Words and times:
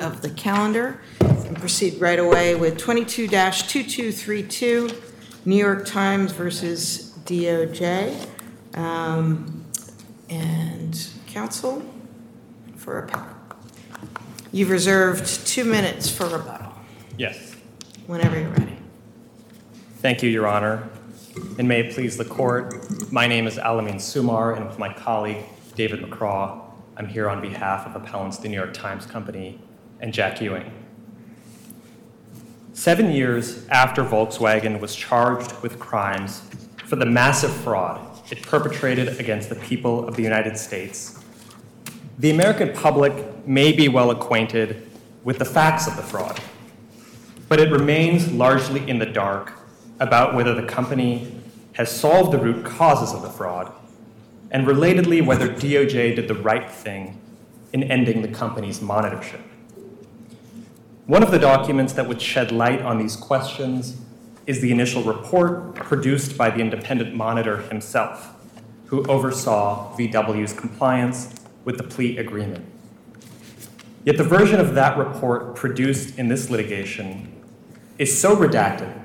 of 0.00 0.22
the 0.22 0.30
calendar 0.30 1.00
and 1.20 1.56
proceed 1.56 2.00
right 2.00 2.18
away 2.18 2.54
with 2.54 2.78
22-2232, 2.78 4.94
New 5.44 5.56
York 5.56 5.84
Times 5.86 6.32
versus 6.32 7.12
DOJ. 7.24 8.26
Um, 8.74 9.56
And 10.28 11.08
counsel 11.26 11.82
for 12.76 12.98
appellant. 13.00 13.36
You've 14.52 14.70
reserved 14.70 15.44
two 15.46 15.64
minutes 15.64 16.08
for 16.08 16.26
rebuttal, 16.28 16.72
Yes. 17.18 17.56
whenever 18.06 18.38
you're 18.38 18.50
ready. 18.50 18.76
Thank 19.98 20.22
you, 20.22 20.30
Your 20.30 20.46
Honor. 20.46 20.88
And 21.58 21.66
may 21.68 21.80
it 21.80 21.92
please 21.94 22.16
the 22.16 22.24
court, 22.24 23.12
my 23.12 23.26
name 23.26 23.46
is 23.48 23.58
Al-Amyn 23.58 23.96
Sumar, 23.96 24.56
and 24.56 24.66
with 24.68 24.78
my 24.78 24.92
colleague 24.92 25.38
David 25.74 26.00
McCraw, 26.00 26.60
I'm 26.96 27.06
here 27.08 27.28
on 27.28 27.40
behalf 27.40 27.86
of 27.86 27.96
appellants 28.00 28.36
the 28.38 28.48
New 28.48 28.56
York 28.56 28.72
Times 28.72 29.04
Company 29.06 29.58
and 30.00 30.12
Jack 30.12 30.40
Ewing. 30.40 30.72
Seven 32.72 33.10
years 33.12 33.66
after 33.68 34.02
Volkswagen 34.02 34.80
was 34.80 34.96
charged 34.96 35.52
with 35.62 35.78
crimes 35.78 36.42
for 36.86 36.96
the 36.96 37.06
massive 37.06 37.52
fraud 37.52 38.06
it 38.30 38.42
perpetrated 38.42 39.20
against 39.20 39.48
the 39.48 39.56
people 39.56 40.06
of 40.06 40.16
the 40.16 40.22
United 40.22 40.56
States, 40.56 41.18
the 42.18 42.30
American 42.30 42.72
public 42.72 43.46
may 43.46 43.72
be 43.72 43.88
well 43.88 44.10
acquainted 44.10 44.88
with 45.24 45.38
the 45.38 45.44
facts 45.44 45.86
of 45.86 45.96
the 45.96 46.02
fraud, 46.02 46.40
but 47.48 47.58
it 47.58 47.70
remains 47.72 48.30
largely 48.32 48.88
in 48.88 48.98
the 48.98 49.06
dark 49.06 49.52
about 49.98 50.34
whether 50.34 50.54
the 50.54 50.66
company 50.66 51.34
has 51.72 51.90
solved 51.90 52.32
the 52.32 52.38
root 52.38 52.64
causes 52.64 53.14
of 53.14 53.22
the 53.22 53.30
fraud, 53.30 53.72
and 54.50 54.66
relatedly, 54.66 55.24
whether 55.24 55.48
DOJ 55.48 56.16
did 56.16 56.28
the 56.28 56.34
right 56.34 56.70
thing 56.70 57.20
in 57.72 57.82
ending 57.84 58.22
the 58.22 58.28
company's 58.28 58.80
monitorship. 58.80 59.40
One 61.10 61.24
of 61.24 61.32
the 61.32 61.40
documents 61.40 61.92
that 61.94 62.06
would 62.06 62.22
shed 62.22 62.52
light 62.52 62.82
on 62.82 62.98
these 62.98 63.16
questions 63.16 63.96
is 64.46 64.60
the 64.60 64.70
initial 64.70 65.02
report 65.02 65.74
produced 65.74 66.38
by 66.38 66.50
the 66.50 66.60
independent 66.60 67.16
monitor 67.16 67.62
himself, 67.62 68.28
who 68.86 69.02
oversaw 69.06 69.92
VW's 69.96 70.52
compliance 70.52 71.34
with 71.64 71.78
the 71.78 71.82
plea 71.82 72.16
agreement. 72.16 72.64
Yet 74.04 74.18
the 74.18 74.22
version 74.22 74.60
of 74.60 74.76
that 74.76 74.96
report 74.96 75.56
produced 75.56 76.16
in 76.16 76.28
this 76.28 76.48
litigation 76.48 77.42
is 77.98 78.16
so 78.16 78.36
redacted 78.36 78.96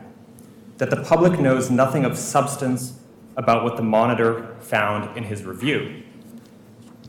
that 0.77 0.91
the 0.91 1.01
public 1.01 1.39
knows 1.39 1.71
nothing 1.71 2.05
of 2.05 2.19
substance 2.19 2.99
about 3.35 3.63
what 3.63 3.77
the 3.77 3.83
monitor 3.83 4.55
found 4.59 5.17
in 5.17 5.23
his 5.23 5.43
review. 5.43 6.03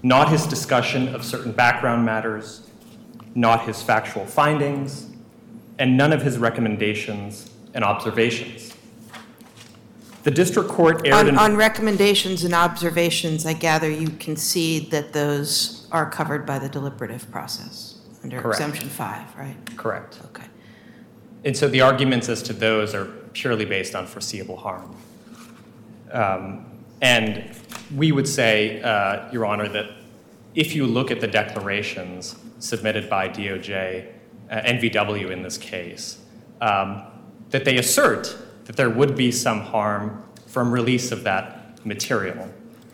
Not 0.03 0.31
his 0.31 0.47
discussion 0.47 1.15
of 1.15 1.23
certain 1.23 1.53
background 1.53 2.07
matters, 2.07 2.67
not 3.37 3.67
his 3.67 3.83
factual 3.83 4.25
findings, 4.25 5.07
and 5.79 5.97
none 5.97 6.13
of 6.13 6.23
his 6.23 6.39
recommendations 6.39 7.51
and 7.75 7.85
observations. 7.85 8.75
The 10.25 10.31
district 10.31 10.71
court 10.71 11.07
erred 11.07 11.15
On, 11.15 11.29
in. 11.29 11.39
on 11.39 11.57
recommendations 11.57 12.43
and 12.43 12.55
observations, 12.55 13.47
I 13.47 13.53
gather 13.53 13.89
you 13.89 14.09
concede 14.19 14.91
that 14.91 15.13
those 15.13 15.87
are 15.93 16.11
covered 16.11 16.45
by 16.45 16.59
the 16.59 16.69
deliberative 16.69 17.31
process 17.31 17.99
under 18.25 18.41
Correct. 18.41 18.61
exemption 18.61 18.89
five, 18.89 19.37
right? 19.37 19.55
Correct. 19.77 20.19
Okay. 20.25 20.47
And 21.45 21.57
so 21.57 21.69
the 21.69 21.83
arguments 21.83 22.29
as 22.29 22.43
to 22.45 22.53
those 22.53 22.93
are 22.93 23.05
purely 23.35 23.65
based 23.65 23.95
on 23.95 24.07
foreseeable 24.07 24.57
harm. 24.57 24.97
Um, 26.11 26.67
and 27.03 27.55
we 27.95 28.11
would 28.11 28.27
say, 28.27 28.83
uh, 28.83 29.31
Your 29.31 29.47
Honor, 29.47 29.69
that 29.69 29.91
if 30.57 30.75
you 30.75 30.87
look 30.87 31.11
at 31.11 31.21
the 31.21 31.29
declarations 31.29 32.35
submitted 32.59 33.09
by 33.11 33.29
DOJ, 33.29 34.07
uh, 34.51 34.55
and 34.55 34.81
VW 34.81 35.31
in 35.31 35.43
this 35.43 35.59
case, 35.59 36.19
um, 36.61 37.03
that 37.51 37.65
they 37.65 37.79
assert 37.79 38.37
that 38.65 38.77
there 38.77 38.91
would 38.91 39.17
be 39.17 39.31
some 39.31 39.61
harm 39.61 40.25
from 40.47 40.73
release 40.73 41.13
of 41.13 41.25
that 41.25 41.85
material. 41.85 42.49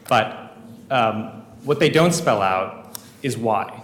But 0.09 0.56
um, 0.91 1.42
what 1.64 1.78
they 1.78 1.91
don't 1.91 2.12
spell 2.12 2.42
out 2.42 2.98
is 3.22 3.36
why. 3.36 3.82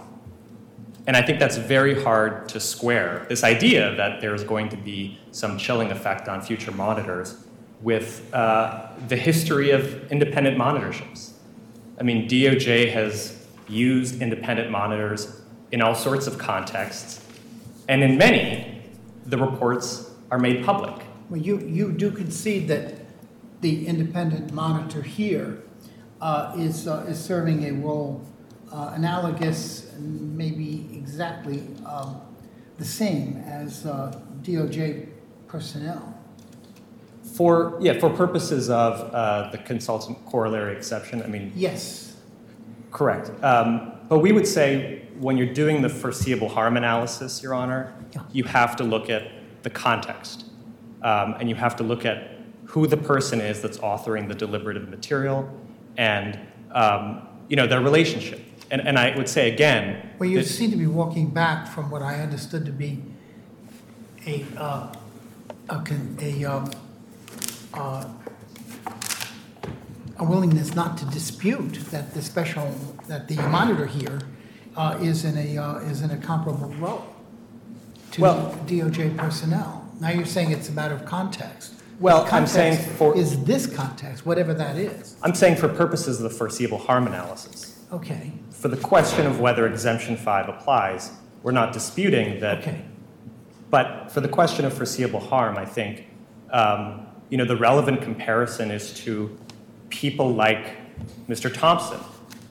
And 1.07 1.17
I 1.17 1.21
think 1.21 1.39
that's 1.39 1.57
very 1.57 1.99
hard 2.03 2.47
to 2.49 2.59
square 2.59 3.25
this 3.29 3.43
idea 3.43 3.95
that 3.95 4.21
there's 4.21 4.43
going 4.43 4.69
to 4.69 4.77
be 4.77 5.17
some 5.31 5.57
chilling 5.57 5.91
effect 5.91 6.27
on 6.27 6.41
future 6.41 6.71
monitors 6.71 7.47
with 7.81 8.31
uh, 8.33 8.89
the 9.07 9.15
history 9.15 9.71
of 9.71 10.11
independent 10.11 10.57
monitorships. 10.57 11.31
I 11.99 12.03
mean, 12.03 12.29
DOJ 12.29 12.91
has 12.93 13.47
used 13.67 14.21
independent 14.21 14.69
monitors 14.69 15.38
in 15.71 15.81
all 15.81 15.95
sorts 15.95 16.27
of 16.27 16.37
contexts, 16.37 17.25
and 17.87 18.03
in 18.03 18.17
many, 18.17 18.81
the 19.25 19.37
reports 19.37 20.11
are 20.31 20.39
made 20.39 20.65
public. 20.65 21.05
Well, 21.29 21.39
you, 21.39 21.59
you 21.59 21.91
do 21.91 22.11
concede 22.11 22.67
that 22.67 22.95
the 23.61 23.87
independent 23.87 24.53
monitor 24.53 25.01
here 25.01 25.61
uh, 26.21 26.55
is, 26.57 26.87
uh, 26.87 27.05
is 27.07 27.23
serving 27.23 27.65
a 27.65 27.73
role 27.73 28.25
uh, 28.71 28.93
analogous, 28.95 29.91
maybe 29.99 30.89
exactly 30.93 31.67
um, 31.85 32.21
the 32.77 32.85
same 32.85 33.43
as 33.45 33.85
uh, 33.85 34.19
DOJ 34.41 35.07
personnel. 35.47 36.15
For, 37.23 37.77
yeah, 37.79 37.99
for 37.99 38.09
purposes 38.09 38.69
of 38.69 39.13
uh, 39.13 39.49
the 39.51 39.59
consultant 39.59 40.23
corollary 40.25 40.75
exception, 40.75 41.21
I 41.21 41.27
mean, 41.27 41.51
Yes, 41.55 42.09
Correct. 42.91 43.31
Um, 43.43 43.93
but 44.07 44.19
we 44.19 44.31
would 44.31 44.47
say 44.47 44.98
when 45.19 45.37
you're 45.37 45.53
doing 45.53 45.81
the 45.81 45.89
foreseeable 45.89 46.49
harm 46.49 46.77
analysis, 46.77 47.43
Your 47.43 47.53
Honor, 47.53 47.93
Yeah. 48.15 48.21
you 48.31 48.45
have 48.45 48.75
to 48.77 48.83
look 48.83 49.09
at 49.09 49.23
the 49.63 49.69
context. 49.69 50.45
Um, 51.01 51.35
and 51.39 51.49
you 51.49 51.55
have 51.55 51.75
to 51.77 51.83
look 51.83 52.05
at 52.05 52.39
who 52.65 52.87
the 52.87 52.97
person 52.97 53.41
is 53.41 53.61
that's 53.61 53.77
authoring 53.79 54.27
the 54.27 54.33
deliberative 54.35 54.89
material 54.89 55.49
and, 55.97 56.39
um, 56.71 57.27
you 57.47 57.55
know, 57.55 57.67
their 57.67 57.81
relationship. 57.81 58.41
And, 58.71 58.85
and 58.87 58.97
I 58.97 59.15
would 59.15 59.27
say 59.27 59.51
again, 59.51 60.09
well, 60.19 60.29
you 60.29 60.43
seem 60.43 60.71
to 60.71 60.77
be 60.77 60.87
walking 60.87 61.29
back 61.29 61.67
from 61.67 61.89
what 61.89 62.01
I 62.01 62.21
understood 62.21 62.65
to 62.65 62.71
be 62.71 63.01
a, 64.27 64.45
uh, 64.57 64.93
a, 65.69 65.83
a, 66.21 66.43
um, 66.45 66.71
uh, 67.73 68.05
a 70.17 70.23
willingness 70.23 70.75
not 70.75 70.97
to 70.99 71.05
dispute 71.05 71.73
that 71.91 72.13
the 72.13 72.21
special, 72.21 72.75
that 73.07 73.27
the 73.27 73.35
monitor 73.35 73.85
here 73.85 74.19
is 75.01 75.25
in 75.25 75.37
a, 75.37 75.57
uh, 75.57 75.75
is 75.79 76.01
in 76.01 76.11
a 76.11 76.17
comparable 76.17 76.69
role 76.79 77.05
to 78.11 78.21
Well- 78.21 78.55
DOJ 78.65 79.09
personnel. 79.17 79.85
Now 79.99 80.09
you're 80.09 80.25
saying 80.25 80.51
it's 80.51 80.69
a 80.69 80.71
matter 80.71 80.95
of 80.95 81.05
context. 81.05 81.73
Well, 81.99 82.23
The 82.23 82.33
I'm 82.35 82.47
saying 82.47 82.77
for- 82.77 83.15
Is 83.17 83.43
this 83.43 83.67
context, 83.67 84.25
whatever 84.25 84.53
that 84.53 84.77
is. 84.77 85.15
I'm 85.21 85.35
saying 85.35 85.57
for 85.57 85.67
purposes 85.67 86.17
of 86.17 86.23
the 86.23 86.29
foreseeable 86.29 86.77
harm 86.77 87.07
analysis, 87.07 87.75
Okay, 87.91 88.31
for 88.51 88.67
the 88.69 88.77
question 88.77 89.25
of 89.25 89.39
whether 89.39 89.65
exemption 89.67 90.15
5 90.15 90.47
applies, 90.47 91.11
we're 91.43 91.51
not 91.51 91.73
disputing 91.73 92.39
that 92.39 92.59
okay. 92.59 92.83
But 93.69 94.11
for 94.11 94.21
the 94.21 94.27
question 94.29 94.63
of 94.65 94.73
foreseeable 94.73 95.19
harm, 95.19 95.57
I 95.57 95.65
think 95.65 96.05
um, 96.51 97.05
you 97.29 97.37
know 97.37 97.45
the 97.45 97.57
relevant 97.57 98.01
comparison 98.01 98.71
is 98.71 98.93
to 99.05 99.37
people 99.89 100.33
like 100.33 100.77
Mr. 101.27 101.53
Thompson, 101.53 101.99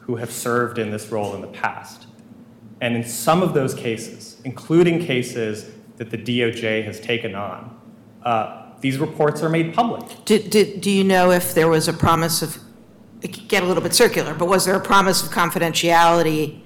who 0.01 0.17
have 0.17 0.31
served 0.31 0.79
in 0.79 0.91
this 0.91 1.11
role 1.11 1.35
in 1.35 1.41
the 1.41 1.49
past. 1.49 2.07
And 2.81 2.97
in 2.97 3.05
some 3.05 3.43
of 3.43 3.55
those 3.55 3.75
cases, 3.75 4.41
including 4.45 5.05
cases 5.05 5.71
that 5.97 6.11
the 6.11 6.19
DOJ 6.19 6.85
has 6.85 7.01
taken 7.01 7.35
on, 7.35 7.77
uh, 8.23 8.73
these 8.81 8.99
reports 8.99 9.43
are 9.43 9.49
made 9.49 9.75
public. 9.75 10.25
Do, 10.25 10.39
do, 10.39 10.77
do 10.77 10.91
you 10.91 11.03
know 11.03 11.31
if 11.33 11.55
there 11.55 11.69
was 11.69 11.89
a 11.89 11.93
promise 11.93 12.43
of, 12.43 12.59
it 13.23 13.33
could 13.33 13.49
get 13.49 13.63
a 13.63 13.67
little 13.67 13.83
bit 13.83 13.95
circular, 13.95 14.35
but 14.35 14.47
was 14.47 14.65
there 14.65 14.77
a 14.77 14.81
promise 14.81 15.23
of 15.25 15.31
confidentiality 15.31 16.61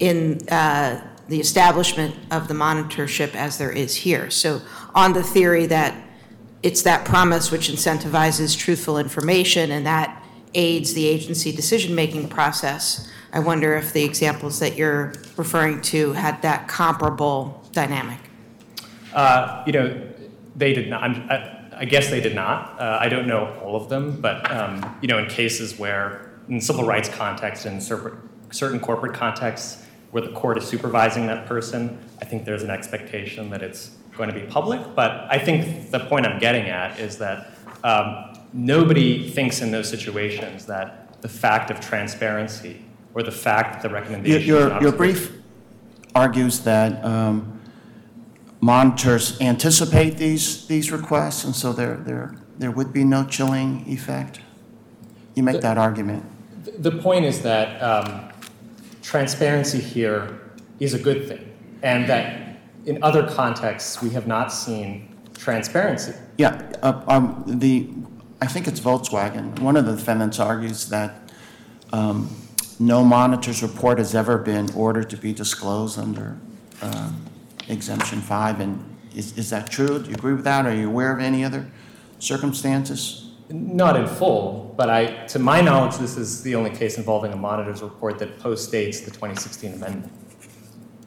in 0.00 0.40
uh, 0.48 1.06
the 1.28 1.38
establishment 1.38 2.16
of 2.32 2.48
the 2.48 2.54
monitorship 2.54 3.34
as 3.36 3.58
there 3.58 3.70
is 3.70 3.94
here? 3.94 4.30
So 4.30 4.60
on 4.94 5.12
the 5.12 5.22
theory 5.22 5.66
that 5.66 5.94
it's 6.64 6.82
that 6.82 7.04
promise 7.04 7.52
which 7.52 7.68
incentivizes 7.68 8.58
truthful 8.58 8.98
information 8.98 9.70
and 9.70 9.86
that 9.86 10.24
aids 10.54 10.94
the 10.94 11.06
agency 11.06 11.52
decision-making 11.52 12.28
process, 12.28 13.08
I 13.34 13.40
wonder 13.40 13.74
if 13.74 13.92
the 13.92 14.04
examples 14.04 14.60
that 14.60 14.76
you're 14.76 15.12
referring 15.36 15.82
to 15.82 16.12
had 16.12 16.40
that 16.42 16.68
comparable 16.68 17.60
dynamic. 17.72 18.18
Uh, 19.12 19.64
you 19.66 19.72
know, 19.72 20.08
they 20.54 20.72
did 20.72 20.88
not. 20.88 21.02
I, 21.02 21.72
I 21.76 21.84
guess 21.84 22.10
they 22.10 22.20
did 22.20 22.36
not. 22.36 22.80
Uh, 22.80 22.98
I 23.00 23.08
don't 23.08 23.26
know 23.26 23.58
all 23.60 23.74
of 23.74 23.88
them, 23.88 24.20
but 24.20 24.48
um, 24.52 24.96
you 25.02 25.08
know, 25.08 25.18
in 25.18 25.26
cases 25.26 25.76
where, 25.76 26.30
in 26.48 26.60
civil 26.60 26.84
rights 26.84 27.08
context, 27.08 27.66
in 27.66 27.80
certain 27.80 28.16
certain 28.50 28.78
corporate 28.78 29.14
contexts, 29.14 29.84
where 30.12 30.22
the 30.22 30.32
court 30.32 30.56
is 30.56 30.64
supervising 30.64 31.26
that 31.26 31.46
person, 31.46 31.98
I 32.22 32.26
think 32.26 32.44
there's 32.44 32.62
an 32.62 32.70
expectation 32.70 33.50
that 33.50 33.62
it's 33.62 33.90
going 34.16 34.28
to 34.28 34.34
be 34.34 34.46
public. 34.46 34.80
But 34.94 35.26
I 35.28 35.40
think 35.40 35.90
the 35.90 35.98
point 35.98 36.24
I'm 36.24 36.38
getting 36.38 36.66
at 36.66 37.00
is 37.00 37.18
that 37.18 37.50
um, 37.82 38.38
nobody 38.52 39.28
thinks 39.28 39.60
in 39.60 39.72
those 39.72 39.88
situations 39.88 40.66
that 40.66 41.20
the 41.20 41.28
fact 41.28 41.72
of 41.72 41.80
transparency 41.80 42.84
or 43.14 43.22
the 43.22 43.32
fact 43.32 43.74
that 43.74 43.82
the 43.82 43.94
recommendation 43.94 44.46
your, 44.46 44.80
your 44.82 44.92
brief 44.92 45.32
argues 46.14 46.60
that 46.60 47.04
um, 47.04 47.60
monitors 48.60 49.40
anticipate 49.40 50.16
these, 50.16 50.66
these 50.66 50.92
requests, 50.92 51.44
and 51.44 51.54
so 51.54 51.72
there, 51.72 51.96
there, 51.96 52.34
there 52.58 52.70
would 52.70 52.92
be 52.92 53.04
no 53.04 53.24
chilling 53.24 53.84
effect? 53.86 54.40
You 55.34 55.42
make 55.42 55.60
that 55.60 55.78
argument. 55.78 56.24
The 56.82 56.92
point 56.92 57.24
is 57.24 57.42
that 57.42 57.80
um, 57.82 58.30
transparency 59.02 59.80
here 59.80 60.40
is 60.78 60.94
a 60.94 60.98
good 60.98 61.26
thing, 61.28 61.52
and 61.82 62.08
that 62.08 62.58
in 62.86 63.02
other 63.02 63.26
contexts, 63.26 64.00
we 64.00 64.10
have 64.10 64.26
not 64.26 64.52
seen 64.52 65.08
transparency. 65.36 66.14
Yeah, 66.38 66.72
uh, 66.82 67.02
um, 67.08 67.42
the, 67.46 67.88
I 68.40 68.46
think 68.46 68.68
it's 68.68 68.80
Volkswagen. 68.80 69.58
One 69.58 69.76
of 69.76 69.86
the 69.86 69.96
defendants 69.96 70.38
argues 70.38 70.88
that 70.90 71.32
um, 71.92 72.34
no 72.80 73.04
monitor's 73.04 73.62
report 73.62 73.98
has 73.98 74.14
ever 74.14 74.38
been 74.38 74.70
ordered 74.74 75.10
to 75.10 75.16
be 75.16 75.32
disclosed 75.32 75.98
under 75.98 76.38
uh, 76.82 77.10
exemption 77.68 78.20
five, 78.20 78.60
and 78.60 78.96
is, 79.14 79.36
is 79.38 79.50
that 79.50 79.70
true? 79.70 79.98
Do 79.98 80.10
you 80.10 80.14
agree 80.14 80.34
with 80.34 80.44
that? 80.44 80.66
Are 80.66 80.74
you 80.74 80.88
aware 80.88 81.12
of 81.12 81.20
any 81.20 81.44
other 81.44 81.70
circumstances? 82.18 83.30
Not 83.50 83.96
in 83.96 84.06
full, 84.06 84.74
but 84.76 84.88
I, 84.88 85.26
to 85.26 85.38
my 85.38 85.60
knowledge, 85.60 85.98
this 85.98 86.16
is 86.16 86.42
the 86.42 86.54
only 86.54 86.70
case 86.70 86.96
involving 86.96 87.32
a 87.32 87.36
monitor's 87.36 87.82
report 87.82 88.18
that 88.18 88.38
postdates 88.38 89.04
the 89.04 89.10
2016 89.10 89.74
amendment. 89.74 90.12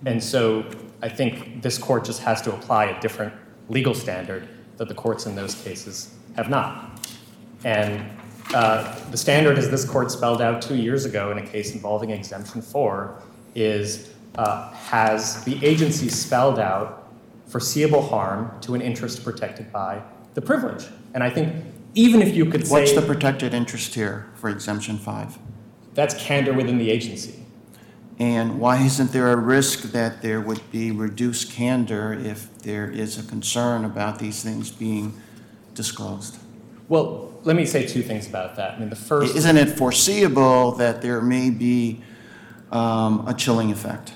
And 0.05 0.23
so 0.23 0.69
I 1.01 1.09
think 1.09 1.61
this 1.61 1.77
court 1.77 2.05
just 2.05 2.21
has 2.21 2.41
to 2.43 2.53
apply 2.53 2.85
a 2.85 3.01
different 3.01 3.33
legal 3.69 3.93
standard 3.93 4.47
that 4.77 4.87
the 4.87 4.93
courts 4.93 5.25
in 5.25 5.35
those 5.35 5.55
cases 5.55 6.13
have 6.35 6.49
not. 6.49 7.01
And 7.63 8.05
the 8.51 9.17
standard, 9.17 9.57
as 9.57 9.69
this 9.69 9.85
court 9.85 10.11
spelled 10.11 10.41
out 10.41 10.61
two 10.61 10.75
years 10.75 11.05
ago 11.05 11.31
in 11.31 11.38
a 11.38 11.45
case 11.45 11.73
involving 11.73 12.11
exemption 12.11 12.61
four, 12.61 13.21
is 13.55 14.13
uh, 14.35 14.71
has 14.71 15.44
the 15.44 15.63
agency 15.65 16.09
spelled 16.09 16.59
out 16.59 17.09
foreseeable 17.47 18.01
harm 18.01 18.51
to 18.61 18.75
an 18.75 18.81
interest 18.81 19.23
protected 19.23 19.71
by 19.71 20.01
the 20.33 20.41
privilege. 20.41 20.88
And 21.13 21.23
I 21.23 21.29
think 21.29 21.63
even 21.95 22.21
if 22.21 22.35
you 22.35 22.45
could 22.45 22.67
say 22.67 22.73
What's 22.73 22.94
the 22.94 23.01
protected 23.01 23.53
interest 23.53 23.95
here 23.95 24.27
for 24.35 24.50
exemption 24.50 24.97
five? 24.97 25.38
that's 25.97 26.13
candor 26.13 26.53
within 26.53 26.77
the 26.77 26.91
agency. 26.91 27.43
And 28.19 28.59
why 28.59 28.83
isn't 28.83 29.11
there 29.13 29.31
a 29.31 29.35
risk 29.35 29.81
that 29.93 30.21
there 30.21 30.39
would 30.39 30.71
be 30.71 30.91
reduced 30.91 31.51
candor 31.51 32.13
if 32.13 32.55
there 32.59 32.88
is 32.89 33.17
a 33.17 33.23
concern 33.23 33.83
about 33.83 34.19
these 34.19 34.43
things 34.43 34.69
being 34.69 35.19
disclosed? 35.73 36.38
Well, 36.88 37.33
let 37.47 37.55
me 37.55 37.65
say 37.65 37.88
two 37.88 38.03
things 38.03 38.27
about 38.27 38.57
that. 38.57 38.73
I 38.73 38.79
mean, 38.79 38.89
the 38.89 38.97
first. 38.97 39.33
Isn't 39.33 39.55
it 39.55 39.69
foreseeable 39.69 40.73
that 40.73 41.01
there 41.01 41.21
may 41.21 41.49
be 41.49 42.01
um, 42.73 43.25
a 43.25 43.33
chilling 43.33 43.71
effect? 43.71 44.13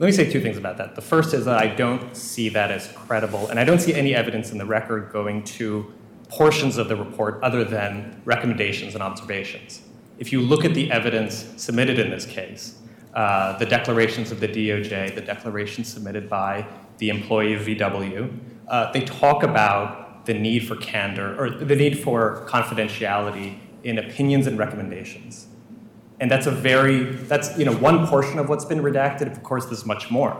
Let 0.00 0.06
me 0.06 0.12
say 0.12 0.28
two 0.28 0.40
things 0.40 0.56
about 0.56 0.76
that. 0.78 0.96
The 0.96 1.00
first 1.00 1.34
is 1.34 1.44
that 1.44 1.58
I 1.58 1.68
don't 1.68 2.16
see 2.16 2.48
that 2.48 2.72
as 2.72 2.88
credible, 2.88 3.46
and 3.46 3.60
I 3.60 3.64
don't 3.64 3.78
see 3.78 3.94
any 3.94 4.12
evidence 4.12 4.50
in 4.50 4.58
the 4.58 4.66
record 4.66 5.12
going 5.12 5.44
to 5.44 5.94
portions 6.28 6.78
of 6.78 6.88
the 6.88 6.96
report 6.96 7.40
other 7.44 7.64
than 7.64 8.20
recommendations 8.24 8.94
and 8.94 9.04
observations. 9.04 9.82
If 10.18 10.32
you 10.32 10.40
look 10.40 10.64
at 10.64 10.74
the 10.74 10.90
evidence 10.90 11.46
submitted 11.56 12.00
in 12.00 12.10
this 12.10 12.26
case, 12.26 12.76
uh, 13.14 13.56
the 13.58 13.66
declarations 13.66 14.32
of 14.32 14.40
the 14.40 14.48
DOJ, 14.48 15.14
the 15.14 15.20
declarations 15.20 15.86
submitted 15.86 16.28
by 16.28 16.66
the 16.98 17.08
employee 17.08 17.54
of 17.54 17.62
VW, 17.62 18.36
uh, 18.66 18.90
they 18.90 19.02
talk 19.02 19.44
about 19.44 20.07
the 20.28 20.34
need 20.34 20.68
for 20.68 20.76
candor 20.76 21.34
or 21.40 21.48
the 21.48 21.74
need 21.74 21.98
for 21.98 22.44
confidentiality 22.46 23.58
in 23.82 23.96
opinions 23.96 24.46
and 24.46 24.58
recommendations. 24.58 25.46
And 26.20 26.30
that's 26.30 26.46
a 26.46 26.50
very, 26.50 27.04
that's, 27.04 27.56
you 27.58 27.64
know, 27.64 27.72
one 27.72 28.06
portion 28.06 28.38
of 28.38 28.50
what's 28.50 28.66
been 28.66 28.80
redacted. 28.80 29.32
Of 29.32 29.42
course, 29.42 29.64
there's 29.64 29.86
much 29.86 30.10
more. 30.10 30.36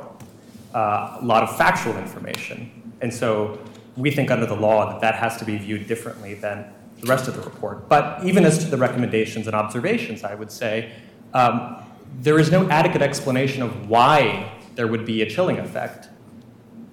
Uh, 0.74 1.16
a 1.22 1.24
lot 1.24 1.42
of 1.42 1.56
factual 1.56 1.96
information. 1.96 2.92
And 3.00 3.12
so 3.12 3.58
we 3.96 4.10
think 4.10 4.30
under 4.30 4.44
the 4.44 4.56
law 4.56 4.92
that 4.92 5.00
that 5.00 5.14
has 5.14 5.38
to 5.38 5.46
be 5.46 5.56
viewed 5.56 5.86
differently 5.86 6.34
than 6.34 6.70
the 7.00 7.06
rest 7.06 7.26
of 7.26 7.34
the 7.36 7.40
report. 7.40 7.88
But 7.88 8.22
even 8.24 8.44
as 8.44 8.58
to 8.58 8.66
the 8.66 8.76
recommendations 8.76 9.46
and 9.46 9.56
observations, 9.56 10.22
I 10.22 10.34
would 10.34 10.52
say 10.52 10.92
um, 11.32 11.82
there 12.20 12.38
is 12.38 12.50
no 12.50 12.68
adequate 12.68 13.00
explanation 13.00 13.62
of 13.62 13.88
why 13.88 14.52
there 14.74 14.86
would 14.86 15.06
be 15.06 15.22
a 15.22 15.30
chilling 15.30 15.58
effect. 15.58 16.08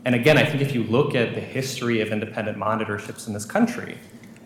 And 0.05 0.13
again, 0.13 0.37
I 0.37 0.45
think 0.45 0.61
if 0.61 0.73
you 0.73 0.83
look 0.83 1.15
at 1.15 1.33
the 1.33 1.41
history 1.41 1.99
of 2.01 2.09
independent 2.09 2.57
monitorships 2.57 3.27
in 3.27 3.33
this 3.33 3.45
country, 3.45 3.97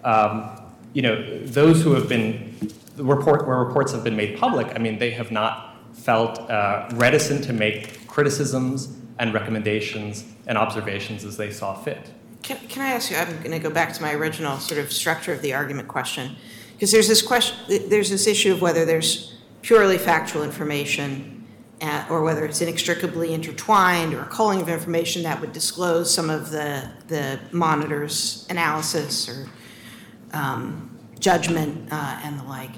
um, 0.06 0.50
you 0.94 1.02
know, 1.02 1.44
those 1.44 1.84
who 1.84 1.92
have 1.92 2.08
been 2.08 2.58
report 2.96 3.46
where 3.46 3.58
reports 3.58 3.92
have 3.92 4.04
been 4.04 4.16
made 4.16 4.38
public, 4.38 4.74
I 4.76 4.80
mean, 4.80 4.98
they 4.98 5.12
have 5.12 5.32
not 5.32 5.76
felt 5.94 6.40
uh, 6.50 6.88
reticent 6.94 7.44
to 7.46 7.54
make 7.54 8.08
criticisms 8.08 8.98
and 9.20 9.34
recommendations 9.34 10.24
and 10.48 10.58
observations 10.58 11.26
as 11.26 11.36
they 11.36 11.52
saw 11.52 11.76
fit. 11.76 12.10
Can, 12.42 12.58
can 12.70 12.82
I 12.82 12.92
ask 12.92 13.12
you, 13.12 13.18
I'm 13.18 13.38
going 13.40 13.52
to 13.52 13.60
go 13.60 13.70
back 13.70 13.94
to 13.94 14.02
my 14.02 14.14
original 14.14 14.58
sort 14.58 14.80
of 14.80 14.94
structure 14.94 15.34
of 15.34 15.42
the 15.42 15.54
argument 15.54 15.90
question, 15.90 16.38
because 16.74 16.92
there's 16.94 17.10
this 17.10 17.22
question, 17.22 17.58
there's 17.90 18.10
this 18.10 18.28
issue 18.28 18.54
of 18.54 18.62
whether 18.62 18.86
there's 18.86 19.36
purely 19.62 19.98
factual 19.98 20.44
information 20.44 21.39
or 22.10 22.24
whether 22.24 22.46
it's 22.46 22.62
inextricably 22.62 23.34
intertwined 23.34 24.14
or 24.14 24.22
a 24.22 24.28
culling 24.28 24.62
of 24.62 24.70
information 24.70 25.24
that 25.24 25.40
would 25.40 25.54
disclose 25.54 26.14
some 26.14 26.30
of 26.30 26.52
the, 26.52 26.90
the 27.08 27.40
monitor's 27.52 28.46
analysis 28.50 29.30
or 29.30 29.48
um, 30.34 30.98
judgment 31.20 31.88
uh, 31.92 32.20
and 32.24 32.40
the 32.40 32.44
like. 32.44 32.72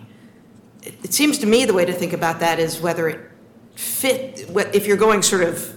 It, 0.84 0.94
it 1.04 1.14
seems 1.14 1.38
to 1.40 1.46
me 1.46 1.66
the 1.66 1.74
way 1.74 1.86
to 1.86 1.94
think 1.94 2.14
about 2.14 2.40
that 2.40 2.60
is 2.60 2.80
whether 2.80 3.10
it 3.10 3.32
fit, 3.76 4.46
if 4.74 4.86
you're 4.86 4.98
going 4.98 5.22
sort 5.22 5.44
of 5.44 5.76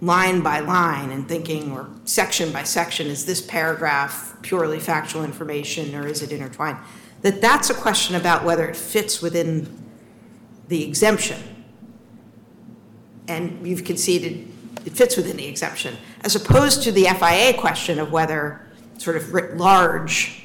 line 0.00 0.40
by 0.40 0.60
line 0.60 1.10
and 1.10 1.28
thinking, 1.28 1.72
or 1.72 1.88
section 2.04 2.52
by 2.52 2.64
section, 2.64 3.06
is 3.06 3.24
this 3.24 3.40
paragraph 3.40 4.36
purely 4.42 4.80
factual 4.80 5.24
information 5.24 5.94
or 5.94 6.06
is 6.06 6.22
it 6.22 6.32
intertwined? 6.32 6.78
That 7.22 7.40
that's 7.40 7.70
a 7.70 7.74
question 7.74 8.16
about 8.16 8.44
whether 8.44 8.66
it 8.68 8.76
fits 8.76 9.22
within 9.22 9.68
the 10.68 10.82
exemption. 10.82 11.38
And 13.28 13.66
you've 13.66 13.84
conceded 13.84 14.48
it 14.84 14.94
fits 14.94 15.16
within 15.16 15.36
the 15.36 15.46
exemption, 15.46 15.96
as 16.22 16.34
opposed 16.34 16.82
to 16.84 16.92
the 16.92 17.04
FOIA 17.04 17.56
question 17.56 17.98
of 17.98 18.10
whether, 18.10 18.60
sort 18.98 19.16
of 19.16 19.32
writ 19.32 19.56
large, 19.56 20.42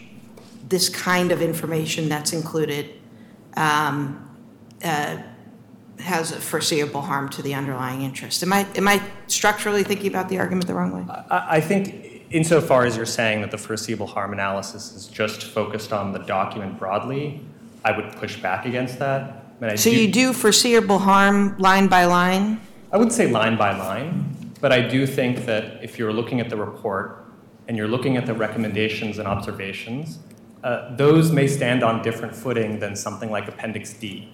this 0.68 0.90
kind 0.90 1.32
of 1.32 1.42
information 1.42 2.10
that's 2.10 2.34
included 2.34 2.92
um, 3.56 4.30
uh, 4.84 5.18
has 6.00 6.32
a 6.32 6.40
foreseeable 6.40 7.02
harm 7.02 7.30
to 7.30 7.42
the 7.42 7.56
underlying 7.56 8.04
interest. 8.04 8.44
Am 8.44 8.54
I, 8.54 8.68
am 8.76 8.88
I 8.88 9.02
structurally 9.26 9.84
thinking 9.84 10.08
about 10.08 10.30
the 10.30 10.38
argument 10.38 10.68
the 10.68 10.76
wrong 10.76 10.92
way? 10.92 11.06
I, 11.10 11.58
I 11.58 11.62
think, 11.62 12.26
insofar 12.30 12.86
as 12.86 12.96
you're 12.96 13.06
saying 13.06 13.42
that 13.42 13.50
the 13.50 13.58
foreseeable 13.58 14.08
harm 14.08 14.34
analysis 14.34 14.94
is 14.94 15.08
just 15.08 15.44
focused 15.44 15.92
on 15.92 16.12
the 16.12 16.20
document 16.20 16.78
broadly, 16.78 17.42
I 17.84 17.98
would 17.98 18.12
push 18.18 18.40
back 18.40 18.66
against 18.66 19.00
that. 19.00 19.46
I 19.62 19.76
So 19.76 19.90
you 19.90 20.12
do 20.12 20.34
foreseeable 20.34 21.00
harm 21.00 21.58
line 21.58 21.88
by 21.88 22.06
line? 22.06 22.62
I 22.92 22.98
wouldn't 22.98 23.14
say 23.14 23.30
line 23.30 23.58
by 23.58 23.78
line, 23.78 24.54
but 24.62 24.72
I 24.72 24.82
do 24.82 25.08
think 25.08 25.46
that 25.46 25.84
if 25.84 25.98
you're 25.98 26.14
looking 26.14 26.40
at 26.40 26.50
the 26.50 26.56
report 26.56 27.26
and 27.68 27.76
you're 27.76 27.88
looking 27.88 28.18
at 28.18 28.26
the 28.26 28.34
recommendations 28.34 29.18
and 29.18 29.28
observations, 29.28 30.20
uh, 30.64 30.96
those 30.96 31.32
may 31.32 31.48
stand 31.48 31.84
on 31.84 32.02
different 32.02 32.36
footing 32.36 32.80
than 32.80 32.96
something 32.96 33.30
like 33.30 33.48
Appendix 33.48 33.94
D. 33.94 34.32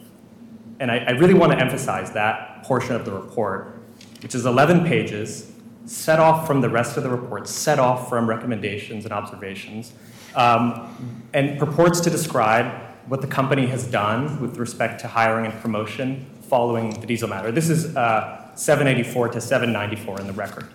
And 0.79 0.91
I, 0.91 0.97
I 0.97 1.11
really 1.11 1.33
want 1.33 1.51
to 1.51 1.59
emphasize 1.59 2.11
that 2.11 2.63
portion 2.63 2.95
of 2.95 3.05
the 3.05 3.11
report, 3.11 3.79
which 4.21 4.35
is 4.35 4.45
11 4.45 4.85
pages, 4.85 5.51
set 5.85 6.19
off 6.19 6.47
from 6.47 6.61
the 6.61 6.69
rest 6.69 6.97
of 6.97 7.03
the 7.03 7.09
report, 7.09 7.47
set 7.47 7.79
off 7.79 8.09
from 8.09 8.27
recommendations 8.27 9.05
and 9.05 9.13
observations, 9.13 9.93
um, 10.35 11.23
and 11.33 11.59
purports 11.59 11.99
to 12.01 12.09
describe 12.09 12.92
what 13.07 13.21
the 13.21 13.27
company 13.27 13.65
has 13.67 13.85
done 13.85 14.39
with 14.41 14.57
respect 14.57 15.01
to 15.01 15.07
hiring 15.07 15.45
and 15.45 15.53
promotion 15.61 16.25
following 16.49 16.99
the 16.99 17.07
diesel 17.07 17.27
matter. 17.27 17.51
This 17.51 17.69
is 17.69 17.95
uh, 17.95 18.53
784 18.55 19.29
to 19.29 19.41
794 19.41 20.21
in 20.21 20.27
the 20.27 20.33
record. 20.33 20.67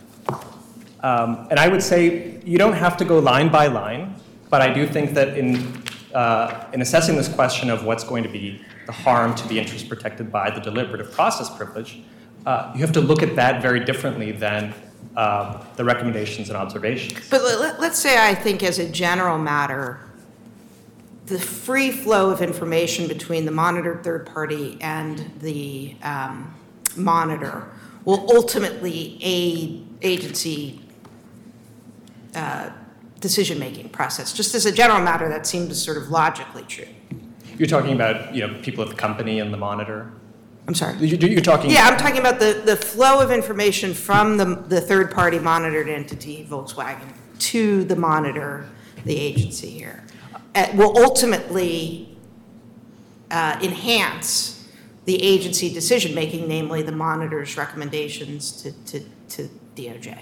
Um, 1.02 1.47
and 1.50 1.58
I 1.61 1.68
would 1.68 1.82
say 1.82 2.40
you 2.44 2.58
don't 2.58 2.73
have 2.73 2.97
to 2.99 3.04
go 3.04 3.18
line 3.18 3.50
by 3.50 3.68
line, 3.68 4.16
but 4.50 4.61
I 4.61 4.73
do 4.73 4.87
think 4.87 5.14
that 5.14 5.38
in, 5.38 5.82
uh, 6.14 6.64
in 6.73 6.82
assessing 6.82 7.16
this 7.16 7.28
question 7.28 7.70
of 7.70 7.85
what's 7.85 8.02
going 8.04 8.25
to 8.25 8.28
be 8.28 8.61
the 8.87 8.92
harm 8.92 9.35
to 9.37 9.47
the 9.49 9.58
interest 9.58 9.88
protected 9.88 10.32
by 10.32 10.50
the 10.50 10.61
deliberative 10.61 11.12
process 11.12 11.54
privilege, 11.54 12.00
uh, 12.47 12.73
you 12.75 12.80
have 12.80 12.92
to 12.92 13.00
look 13.00 13.23
at 13.23 13.37
that 13.37 13.62
very 13.62 13.85
differently 13.85 14.32
than 14.32 14.75
uh, 15.16 15.62
the 15.76 15.85
recommendations 15.85 16.49
and 16.49 16.56
observations. 16.56 17.28
But 17.30 17.42
let- 17.42 17.80
let's 17.80 17.99
say 17.99 18.18
I 18.18 18.35
think 18.35 18.62
as 18.62 18.78
a 18.78 18.88
general 18.88 19.38
matter, 19.38 20.00
the 21.28 21.38
free 21.38 21.90
flow 21.90 22.30
of 22.30 22.40
information 22.40 23.06
between 23.08 23.44
the 23.44 23.50
monitored 23.50 24.02
third 24.02 24.26
party 24.26 24.78
and 24.80 25.30
the 25.40 25.94
um, 26.02 26.54
monitor 26.97 27.68
will 28.04 28.26
ultimately 28.35 29.18
aid 29.23 29.87
agency 30.02 30.80
uh, 32.35 32.70
decision-making 33.20 33.88
process. 33.90 34.32
Just 34.32 34.54
as 34.54 34.64
a 34.66 34.73
general 34.73 35.00
matter, 35.00 35.28
that 35.28 35.47
seems 35.47 35.82
sort 35.82 35.97
of 35.97 36.08
logically 36.11 36.62
true. 36.64 36.87
You're 37.58 37.66
talking 37.68 37.92
about 37.94 38.35
you 38.35 38.47
know 38.47 38.61
people 38.62 38.82
at 38.85 38.90
the 38.90 38.97
company 38.97 39.40
and 39.40 39.52
the 39.52 39.56
monitor. 39.56 40.12
I'm 40.66 40.75
sorry. 40.75 40.97
You- 40.99 41.16
You're 41.28 41.40
talking. 41.40 41.70
Yeah, 41.70 41.88
I'm 41.88 41.97
talking 41.99 42.18
about 42.18 42.38
the, 42.38 42.62
the 42.64 42.76
flow 42.76 43.20
of 43.20 43.30
information 43.32 43.94
from 43.94 44.37
the, 44.37 44.44
the 44.44 44.80
third-party 44.80 45.38
monitored 45.40 45.88
entity, 45.88 46.47
Volkswagen, 46.49 47.08
to 47.40 47.85
the 47.85 47.97
monitor, 47.97 48.66
the 49.04 49.16
agency 49.18 49.70
here, 49.70 50.04
uh, 50.55 50.69
will 50.75 50.97
ultimately 50.99 52.17
uh, 53.31 53.59
enhance 53.62 54.69
the 55.05 55.23
agency 55.23 55.73
decision-making, 55.73 56.47
namely 56.47 56.83
the 56.83 56.93
monitor's 56.93 57.57
recommendations 57.57 58.62
to, 58.62 58.73
to, 58.85 59.00
to 59.28 59.49
DOJ. 59.75 60.19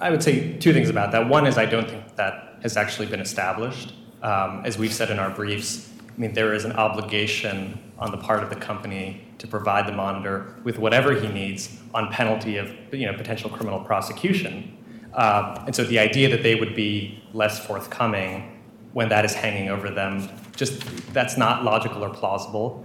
I 0.00 0.10
would 0.10 0.22
say 0.22 0.56
two 0.58 0.72
things 0.72 0.90
about 0.90 1.12
that. 1.12 1.28
One 1.28 1.46
is 1.46 1.58
I 1.58 1.66
don't 1.66 1.88
think 1.88 2.16
that 2.16 2.58
has 2.62 2.76
actually 2.76 3.06
been 3.06 3.20
established. 3.20 3.94
Um, 4.22 4.62
as 4.64 4.78
we've 4.78 4.92
said 4.92 5.10
in 5.10 5.18
our 5.18 5.30
briefs, 5.30 5.90
I 6.08 6.20
mean, 6.20 6.32
there 6.34 6.54
is 6.54 6.64
an 6.64 6.72
obligation 6.72 7.92
on 7.98 8.10
the 8.10 8.16
part 8.16 8.42
of 8.42 8.50
the 8.50 8.56
company 8.56 9.24
to 9.38 9.46
provide 9.46 9.86
the 9.86 9.92
monitor 9.92 10.56
with 10.64 10.78
whatever 10.78 11.14
he 11.14 11.28
needs 11.28 11.78
on 11.94 12.10
penalty 12.12 12.56
of 12.56 12.70
you 12.92 13.06
know, 13.06 13.16
potential 13.16 13.50
criminal 13.50 13.80
prosecution. 13.80 14.76
Uh, 15.14 15.62
and 15.66 15.74
so 15.74 15.84
the 15.84 15.98
idea 15.98 16.28
that 16.28 16.42
they 16.42 16.54
would 16.54 16.74
be 16.74 17.22
less 17.32 17.64
forthcoming 17.64 18.57
when 18.98 19.08
that 19.08 19.24
is 19.24 19.32
hanging 19.32 19.68
over 19.68 19.90
them, 19.90 20.28
just 20.56 20.82
that's 21.12 21.36
not 21.36 21.62
logical 21.62 22.02
or 22.02 22.10
plausible. 22.10 22.84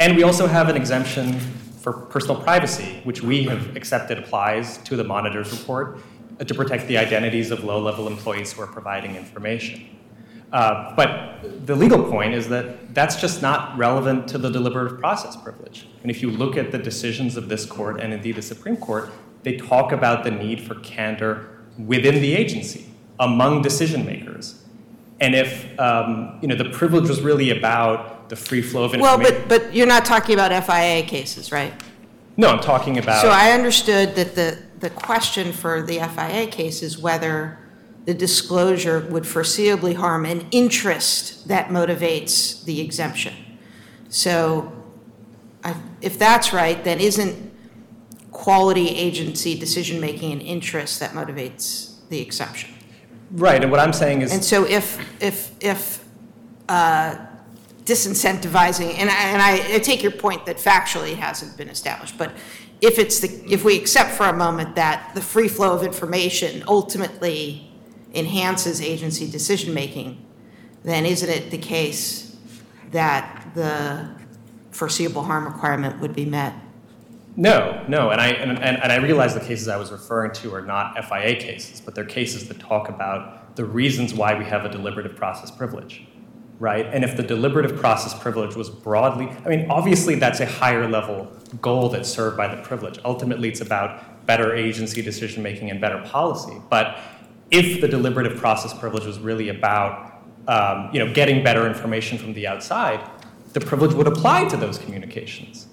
And 0.00 0.16
we 0.16 0.22
also 0.22 0.46
have 0.46 0.70
an 0.70 0.76
exemption 0.76 1.38
for 1.82 1.92
personal 1.92 2.40
privacy, 2.40 3.02
which 3.04 3.22
we 3.22 3.44
have 3.44 3.76
accepted 3.76 4.16
applies 4.18 4.78
to 4.88 4.96
the 4.96 5.04
monitor's 5.04 5.52
report 5.52 5.98
uh, 6.40 6.44
to 6.44 6.54
protect 6.54 6.88
the 6.88 6.96
identities 6.96 7.50
of 7.50 7.62
low 7.62 7.78
level 7.78 8.06
employees 8.06 8.54
who 8.54 8.62
are 8.62 8.66
providing 8.66 9.16
information. 9.16 9.86
Uh, 10.50 10.96
but 10.96 11.66
the 11.66 11.76
legal 11.76 12.02
point 12.10 12.32
is 12.32 12.48
that 12.48 12.94
that's 12.94 13.20
just 13.20 13.42
not 13.42 13.76
relevant 13.76 14.26
to 14.28 14.38
the 14.38 14.48
deliberative 14.48 14.98
process 14.98 15.36
privilege. 15.36 15.86
And 16.00 16.10
if 16.10 16.22
you 16.22 16.30
look 16.30 16.56
at 16.56 16.72
the 16.72 16.78
decisions 16.78 17.36
of 17.36 17.50
this 17.50 17.66
court 17.66 18.00
and 18.00 18.14
indeed 18.14 18.36
the 18.36 18.42
Supreme 18.54 18.78
Court, 18.78 19.10
they 19.42 19.58
talk 19.58 19.92
about 19.92 20.24
the 20.24 20.30
need 20.30 20.62
for 20.62 20.76
candor 20.76 21.50
within 21.76 22.22
the 22.22 22.32
agency, 22.34 22.86
among 23.20 23.60
decision 23.60 24.06
makers. 24.06 24.63
And 25.20 25.34
if 25.34 25.78
um, 25.78 26.38
you 26.42 26.48
know 26.48 26.56
the 26.56 26.70
privilege 26.70 27.08
was 27.08 27.20
really 27.20 27.50
about 27.50 28.28
the 28.28 28.36
free 28.36 28.62
flow 28.62 28.84
of 28.84 28.94
information. 28.94 29.02
Well, 29.02 29.20
information. 29.20 29.48
but, 29.48 29.64
but 29.64 29.74
you're 29.74 29.86
not 29.86 30.04
talking 30.04 30.34
about 30.34 30.50
FOIA 30.50 31.06
cases, 31.06 31.52
right? 31.52 31.72
no, 32.36 32.48
I'm 32.48 32.60
talking 32.60 32.98
about. 32.98 33.22
So 33.22 33.30
I 33.30 33.52
understood 33.52 34.14
that 34.16 34.34
the, 34.34 34.62
the 34.80 34.90
question 34.90 35.52
for 35.52 35.82
the 35.82 35.98
FOIA 35.98 36.50
case 36.50 36.82
is 36.82 36.98
whether 36.98 37.58
the 38.06 38.14
disclosure 38.14 39.00
would 39.10 39.24
foreseeably 39.24 39.94
harm 39.94 40.26
an 40.26 40.46
interest 40.50 41.48
that 41.48 41.68
motivates 41.68 42.64
the 42.64 42.80
exemption. 42.80 43.34
So 44.08 44.72
I, 45.62 45.76
if 46.00 46.18
that's 46.18 46.52
right, 46.52 46.82
then 46.84 47.00
isn't 47.00 47.52
quality 48.30 48.88
agency 48.88 49.56
decision-making 49.56 50.32
an 50.32 50.40
interest 50.40 51.00
that 51.00 51.12
motivates 51.12 52.06
the 52.08 52.20
exception? 52.20 52.73
Right, 53.30 53.62
and 53.62 53.70
what 53.70 53.80
I'm 53.80 53.92
saying 53.92 54.22
is. 54.22 54.32
And 54.32 54.44
so 54.44 54.64
if, 54.64 54.98
if, 55.22 55.52
if 55.60 56.04
uh, 56.68 57.16
disincentivizing, 57.84 58.94
and 58.98 59.10
I, 59.10 59.22
and 59.24 59.42
I 59.42 59.74
I 59.76 59.78
take 59.78 60.02
your 60.02 60.12
point 60.12 60.46
that 60.46 60.56
factually 60.56 61.16
hasn't 61.16 61.56
been 61.56 61.68
established, 61.68 62.16
but 62.16 62.32
if 62.80 62.98
it's 62.98 63.20
the, 63.20 63.28
if 63.50 63.64
we 63.64 63.76
accept 63.76 64.10
for 64.10 64.26
a 64.26 64.32
moment 64.32 64.74
that 64.76 65.12
the 65.14 65.20
free 65.20 65.48
flow 65.48 65.74
of 65.74 65.82
information 65.82 66.62
ultimately 66.68 67.70
enhances 68.14 68.80
agency 68.80 69.30
decision-making, 69.30 70.24
then 70.82 71.06
isn't 71.06 71.28
it 71.28 71.50
the 71.50 71.58
case 71.58 72.36
that 72.92 73.50
the 73.54 74.08
foreseeable 74.70 75.22
harm 75.22 75.44
requirement 75.44 76.00
would 76.00 76.14
be 76.14 76.24
met? 76.24 76.54
No, 77.36 77.84
no, 77.88 78.10
and 78.10 78.20
I, 78.20 78.28
and, 78.28 78.52
and, 78.52 78.80
and 78.80 78.92
I 78.92 78.96
realize 78.96 79.34
the 79.34 79.40
cases 79.40 79.66
I 79.66 79.76
was 79.76 79.90
referring 79.90 80.32
to 80.34 80.54
are 80.54 80.62
not 80.62 80.94
FOIA 80.96 81.38
cases, 81.40 81.80
but 81.80 81.94
they're 81.94 82.04
cases 82.04 82.46
that 82.48 82.60
talk 82.60 82.88
about 82.88 83.56
the 83.56 83.64
reasons 83.64 84.14
why 84.14 84.38
we 84.38 84.44
have 84.44 84.64
a 84.64 84.68
deliberative 84.68 85.16
process 85.16 85.50
privilege, 85.50 86.06
right? 86.60 86.86
And 86.86 87.02
if 87.02 87.16
the 87.16 87.24
deliberative 87.24 87.76
process 87.76 88.16
privilege 88.16 88.54
was 88.54 88.70
broadly, 88.70 89.28
I 89.44 89.48
mean, 89.48 89.68
obviously 89.68 90.14
that's 90.14 90.38
a 90.38 90.46
higher 90.46 90.88
level 90.88 91.32
goal 91.60 91.88
that's 91.88 92.08
served 92.08 92.36
by 92.36 92.54
the 92.54 92.62
privilege. 92.62 93.00
Ultimately, 93.04 93.48
it's 93.48 93.60
about 93.60 94.26
better 94.26 94.54
agency 94.54 95.02
decision 95.02 95.42
making 95.42 95.70
and 95.70 95.80
better 95.80 96.02
policy. 96.02 96.56
But 96.70 96.98
if 97.50 97.80
the 97.80 97.88
deliberative 97.88 98.38
process 98.38 98.72
privilege 98.72 99.06
was 99.06 99.18
really 99.18 99.48
about, 99.48 100.22
um, 100.46 100.88
you 100.92 101.04
know, 101.04 101.12
getting 101.12 101.42
better 101.42 101.66
information 101.66 102.16
from 102.16 102.32
the 102.34 102.46
outside, 102.46 103.00
the 103.54 103.60
privilege 103.60 103.92
would 103.92 104.06
apply 104.06 104.46
to 104.48 104.56
those 104.56 104.78
communications 104.78 105.66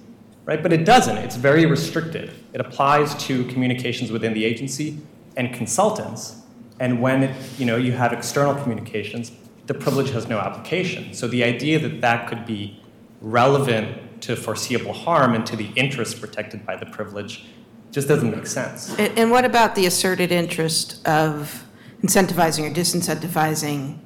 right? 0.46 0.62
But 0.62 0.74
it 0.74 0.86
doesn't. 0.86 1.18
It's 1.18 1.36
very 1.36 1.66
restricted. 1.66 2.34
It 2.54 2.62
applies 2.62 3.16
to 3.26 3.46
communications 3.46 4.12
within 4.12 4.34
the 4.34 4.46
agency 4.46 5.00
and 5.38 5.54
consultants. 5.54 6.42
And 6.80 7.02
when 7.02 7.24
it, 7.24 7.36
you 7.60 7.66
know 7.66 7.78
you 7.78 7.92
have 7.92 8.12
external 8.12 8.56
communications, 8.56 9.32
the 9.68 9.74
privilege 9.74 10.10
has 10.12 10.28
no 10.28 10.40
application. 10.40 11.14
So 11.14 11.28
the 11.28 11.44
idea 11.44 11.80
that 11.80 12.02
that 12.02 12.28
could 12.28 12.46
be 12.46 12.82
relevant 13.22 14.22
to 14.22 14.36
foreseeable 14.36 14.94
harm 14.94 15.34
and 15.34 15.46
to 15.46 15.56
the 15.56 15.70
interests 15.76 16.20
protected 16.20 16.66
by 16.66 16.76
the 16.76 16.86
privilege 16.86 17.46
just 17.92 18.08
doesn't 18.08 18.32
make 18.32 18.48
sense. 18.48 18.90
And, 18.98 19.18
and 19.18 19.32
what 19.32 19.46
about 19.46 19.76
the 19.76 19.86
asserted 19.86 20.32
interest 20.32 21.06
of 21.08 21.66
incentivizing 22.02 22.70
or 22.70 22.74
disincentivizing 22.74 24.00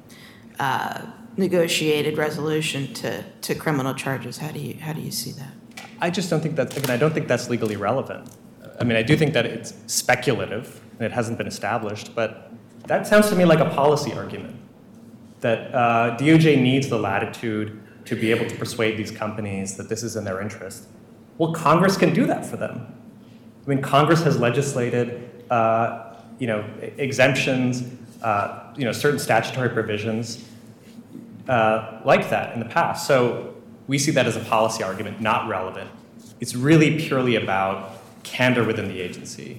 uh, 0.58 1.06
negotiated 1.36 2.18
resolution 2.18 2.92
to, 2.94 3.24
to 3.42 3.54
criminal 3.54 3.94
charges? 3.94 4.38
How 4.38 4.50
do 4.50 4.58
you, 4.58 4.74
how 4.80 4.92
do 4.92 5.00
you 5.00 5.10
see 5.10 5.32
that? 5.32 5.52
I 6.00 6.10
just 6.10 6.30
don't 6.30 6.40
think 6.40 6.56
that, 6.56 6.76
again, 6.76 6.90
I 6.90 6.96
don't 6.96 7.12
think 7.12 7.28
that's 7.28 7.48
legally 7.48 7.76
relevant. 7.76 8.28
I 8.80 8.84
mean, 8.84 8.96
I 8.96 9.02
do 9.02 9.16
think 9.16 9.32
that 9.32 9.46
it's 9.46 9.72
speculative 9.86 10.80
and 10.98 11.02
it 11.02 11.12
hasn't 11.12 11.38
been 11.38 11.46
established, 11.46 12.14
but 12.14 12.52
that 12.86 13.06
sounds 13.06 13.28
to 13.30 13.36
me 13.36 13.44
like 13.44 13.60
a 13.60 13.70
policy 13.70 14.12
argument 14.12 14.56
that 15.40 15.74
uh, 15.74 16.16
DOJ 16.18 16.60
needs 16.60 16.88
the 16.88 16.98
latitude 16.98 17.80
to 18.04 18.14
be 18.14 18.30
able 18.30 18.48
to 18.48 18.56
persuade 18.56 18.96
these 18.96 19.10
companies 19.10 19.76
that 19.76 19.88
this 19.88 20.02
is 20.02 20.16
in 20.16 20.24
their 20.24 20.40
interest. 20.40 20.86
Well, 21.38 21.52
Congress 21.52 21.96
can 21.96 22.14
do 22.14 22.26
that 22.26 22.46
for 22.46 22.56
them. 22.56 22.94
I 23.64 23.68
mean, 23.68 23.82
Congress 23.82 24.22
has 24.22 24.38
legislated, 24.38 25.44
uh, 25.50 26.14
you 26.38 26.46
know, 26.46 26.64
exemptions, 26.98 27.82
uh, 28.22 28.72
you 28.76 28.84
know, 28.84 28.92
certain 28.92 29.18
statutory 29.18 29.68
provisions 29.68 30.44
uh, 31.48 32.00
like 32.04 32.30
that 32.30 32.54
in 32.54 32.60
the 32.60 32.66
past. 32.66 33.06
So 33.06 33.55
we 33.86 33.98
see 33.98 34.10
that 34.12 34.26
as 34.26 34.36
a 34.36 34.40
policy 34.40 34.82
argument, 34.82 35.20
not 35.20 35.48
relevant. 35.48 35.90
It's 36.40 36.54
really 36.54 36.98
purely 36.98 37.36
about 37.36 37.92
candor 38.22 38.64
within 38.64 38.88
the 38.88 39.00
agency. 39.00 39.58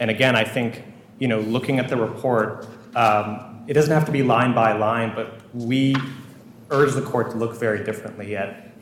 And 0.00 0.10
again, 0.10 0.34
I 0.34 0.44
think, 0.44 0.84
you 1.18 1.28
know, 1.28 1.40
looking 1.40 1.78
at 1.78 1.88
the 1.88 1.96
report, 1.96 2.66
um, 2.94 3.64
it 3.66 3.74
doesn't 3.74 3.92
have 3.92 4.06
to 4.06 4.12
be 4.12 4.22
line 4.22 4.54
by 4.54 4.72
line, 4.72 5.12
but 5.14 5.40
we 5.52 5.94
urge 6.70 6.92
the 6.94 7.02
court 7.02 7.30
to 7.32 7.36
look 7.36 7.58
very 7.58 7.84
differently 7.84 8.36
at, 8.36 8.72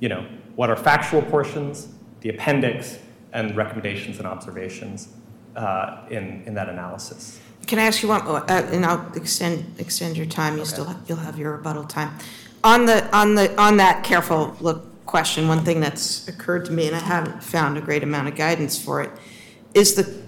you 0.00 0.08
know, 0.08 0.26
what 0.56 0.70
are 0.70 0.76
factual 0.76 1.22
portions, 1.22 1.88
the 2.20 2.30
appendix, 2.30 2.98
and 3.32 3.56
recommendations 3.56 4.18
and 4.18 4.26
observations 4.26 5.08
uh, 5.54 6.04
in, 6.10 6.42
in 6.46 6.54
that 6.54 6.68
analysis. 6.68 7.38
Can 7.66 7.78
I 7.78 7.82
ask 7.82 8.02
you 8.02 8.08
one, 8.08 8.22
uh, 8.22 8.44
and 8.48 8.84
I'll 8.86 9.12
extend, 9.14 9.74
extend 9.78 10.16
your 10.16 10.26
time, 10.26 10.56
you 10.56 10.64
still, 10.64 10.84
have- 10.84 11.02
you'll 11.06 11.18
have 11.18 11.38
your 11.38 11.52
rebuttal 11.52 11.84
time. 11.84 12.16
On 12.64 12.86
the, 12.86 13.16
on 13.16 13.34
the, 13.34 13.60
on 13.60 13.76
that 13.76 14.02
careful 14.02 14.56
look 14.60 14.84
question, 15.06 15.48
one 15.48 15.64
thing 15.64 15.80
that's 15.80 16.26
occurred 16.28 16.64
to 16.66 16.72
me, 16.72 16.86
and 16.86 16.96
I 16.96 17.00
haven't 17.00 17.42
found 17.42 17.78
a 17.78 17.80
great 17.80 18.02
amount 18.02 18.28
of 18.28 18.34
guidance 18.34 18.76
for 18.82 19.02
it, 19.02 19.10
is 19.72 19.94
the, 19.94 20.22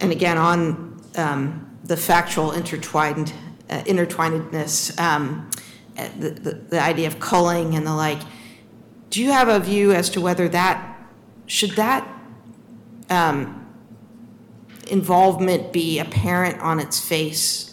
and 0.00 0.12
again, 0.12 0.36
on 0.36 1.00
um, 1.16 1.78
the 1.84 1.96
factual 1.96 2.52
intertwined, 2.52 3.32
uh, 3.70 3.80
intertwinedness, 3.82 4.98
um, 5.00 5.50
the, 6.18 6.30
the, 6.30 6.52
the 6.52 6.80
idea 6.80 7.06
of 7.06 7.18
culling 7.18 7.74
and 7.74 7.86
the 7.86 7.94
like, 7.94 8.20
do 9.10 9.22
you 9.22 9.32
have 9.32 9.48
a 9.48 9.58
view 9.58 9.92
as 9.92 10.10
to 10.10 10.20
whether 10.20 10.48
that, 10.48 10.98
should 11.46 11.70
that 11.72 12.06
um, 13.08 13.66
involvement 14.90 15.72
be 15.72 15.98
apparent 15.98 16.60
on 16.60 16.78
its 16.78 17.00
face? 17.00 17.67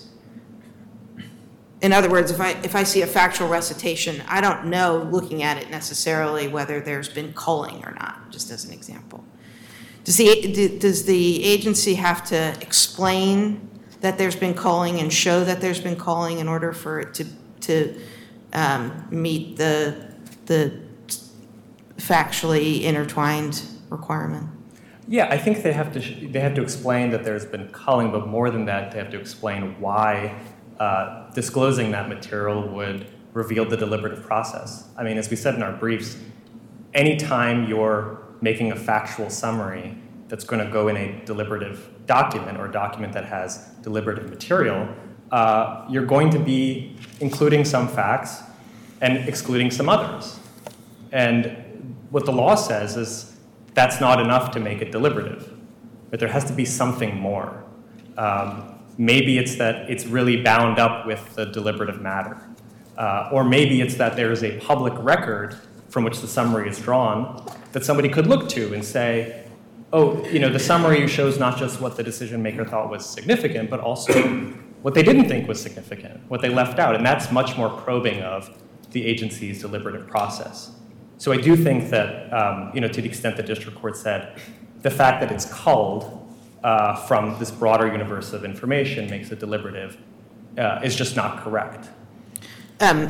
In 1.86 1.94
other 1.94 2.10
words, 2.10 2.32
if 2.32 2.42
I, 2.42 2.50
if 2.64 2.76
I 2.76 2.82
see 2.82 3.04
a 3.04 3.08
factual 3.08 3.48
recitation, 3.48 4.24
I 4.28 4.42
don't 4.42 4.66
know, 4.66 5.08
looking 5.12 5.44
at 5.44 5.58
it 5.58 5.70
necessarily, 5.70 6.48
whether 6.48 6.82
there's 6.82 7.08
been 7.08 7.32
culling 7.34 7.86
or 7.86 7.92
not, 7.92 8.32
just 8.32 8.50
as 8.50 8.66
an 8.66 8.74
example. 8.74 9.24
Does 10.04 10.18
the, 10.18 10.80
does 10.80 11.06
the 11.06 11.44
agency 11.44 11.94
have 11.94 12.26
to 12.30 12.58
explain 12.60 13.70
that 14.02 14.18
there's 14.18 14.36
been 14.36 14.56
culling 14.56 15.00
and 15.00 15.14
show 15.14 15.44
that 15.44 15.62
there's 15.62 15.80
been 15.80 15.96
culling 15.96 16.40
in 16.40 16.48
order 16.48 16.74
for 16.74 17.02
it 17.02 17.14
to, 17.14 17.26
to 17.62 17.96
um, 18.54 19.08
meet 19.12 19.58
the, 19.58 20.12
the 20.48 20.82
factually 21.98 22.82
intertwined 22.82 23.62
requirement? 23.92 24.50
Yeah, 25.08 25.28
I 25.30 25.38
think 25.38 25.62
they 25.62 25.74
have 25.74 25.94
to 25.94 26.00
they 26.30 26.40
have 26.40 26.56
to 26.56 26.64
explain 26.64 27.12
that 27.12 27.24
there's 27.24 27.46
been 27.46 27.68
culling, 27.68 28.12
but 28.12 28.26
more 28.26 28.50
than 28.50 28.66
that, 28.66 28.92
they 28.92 28.98
have 28.98 29.12
to 29.12 29.20
explain 29.20 29.80
why 29.80 30.36
uh, 30.80 31.30
disclosing 31.32 31.92
that 31.92 32.10
material 32.10 32.68
would 32.68 33.08
reveal 33.34 33.66
the 33.66 33.78
deliberative 33.78 34.24
process. 34.24 34.88
I 34.98 35.04
mean, 35.04 35.18
as 35.18 35.30
we 35.30 35.36
said 35.36 35.56
in 35.56 35.64
our 35.64 35.74
briefs, 35.74 36.18
anytime 36.94 37.68
you're 37.68 38.24
making 38.42 38.72
a 38.72 38.76
factual 38.76 39.30
summary 39.30 39.98
that's 40.28 40.44
going 40.44 40.66
to 40.66 40.72
go 40.72 40.88
in 40.88 40.98
a 40.98 41.26
deliberative 41.26 41.90
document 42.06 42.58
or 42.58 42.66
a 42.68 42.72
document 42.72 43.14
that 43.14 43.26
has 43.26 43.70
deliberative 43.82 44.30
material, 44.30 44.88
uh, 45.32 45.86
you're 45.90 46.06
going 46.06 46.30
to 46.30 46.40
be 46.40 46.96
including 47.20 47.66
some 47.66 47.88
facts 47.88 48.42
and 49.02 49.18
excluding 49.28 49.72
some 49.72 49.90
others. 49.90 50.40
And 51.12 51.96
what 52.10 52.26
the 52.26 52.32
law 52.32 52.56
says 52.56 52.98
is 52.98 53.36
that's 53.74 54.00
not 54.00 54.20
enough 54.22 54.52
to 54.52 54.60
make 54.60 54.82
it 54.82 54.92
deliberative, 54.92 55.54
but 56.10 56.20
there 56.20 56.30
has 56.30 56.46
to 56.46 56.54
be 56.54 56.66
something 56.66 57.16
more. 57.20 57.64
Um, 58.18 58.75
maybe 58.98 59.38
it's 59.38 59.56
that 59.56 59.90
it's 59.90 60.06
really 60.06 60.42
bound 60.42 60.80
up 60.80 61.06
with 61.06 61.36
the 61.36 61.46
deliberative 61.46 62.02
matter. 62.02 62.38
Uh, 62.98 63.30
or 63.32 63.44
maybe 63.44 63.82
it's 63.82 63.96
that 63.96 64.16
there 64.16 64.32
is 64.32 64.44
a 64.44 64.58
public 64.60 64.94
record 65.00 65.58
from 65.90 66.04
which 66.04 66.20
the 66.22 66.28
summary 66.28 66.70
is 66.70 66.80
drawn 66.80 67.46
that 67.74 67.84
somebody 67.84 68.08
could 68.08 68.28
look 68.28 68.48
to 68.50 68.74
and 68.74 68.84
say, 68.84 69.46
oh, 69.92 70.26
you 70.28 70.40
know, 70.40 70.50
the 70.50 70.60
summary 70.60 71.08
shows 71.08 71.38
not 71.38 71.58
just 71.58 71.82
what 71.82 71.98
the 71.98 72.04
decision 72.04 72.42
maker 72.42 72.66
thought 72.66 72.90
was 72.90 73.06
significant, 73.06 73.70
but 73.70 73.80
also 73.80 74.14
what 74.82 74.94
they 74.94 75.04
didn't 75.04 75.28
think 75.28 75.48
was 75.48 75.62
significant, 75.62 76.20
what 76.30 76.42
they 76.42 76.50
left 76.50 76.80
out. 76.80 76.96
And 76.96 77.06
that's 77.06 77.32
much 77.32 77.58
more 77.58 77.70
probing 77.70 78.22
of 78.22 78.50
the 78.92 79.06
agency's 79.06 79.62
deliberative 79.62 80.08
process. 80.08 80.72
So 81.18 81.32
I 81.32 81.38
do 81.38 81.56
think 81.56 81.90
that, 81.90 82.32
um, 82.34 82.72
you 82.74 82.82
know, 82.82 82.88
to 82.88 83.02
the 83.02 83.08
extent 83.08 83.38
the 83.38 83.44
district 83.44 83.78
court 83.80 83.98
said, 83.98 84.40
the 84.82 84.92
fact 84.92 85.22
that 85.22 85.32
it's 85.32 85.52
culled 85.52 86.25
uh, 86.66 86.96
from 86.96 87.38
this 87.38 87.52
broader 87.52 87.86
universe 87.86 88.34
of 88.34 88.44
information 88.44 89.08
makes 89.08 89.32
it 89.32 89.40
deliberative 89.40 89.98
uh, 90.58 90.82
is 90.84 90.96
just 90.96 91.16
not 91.16 91.44
correct. 91.44 91.90
Um, 92.80 93.10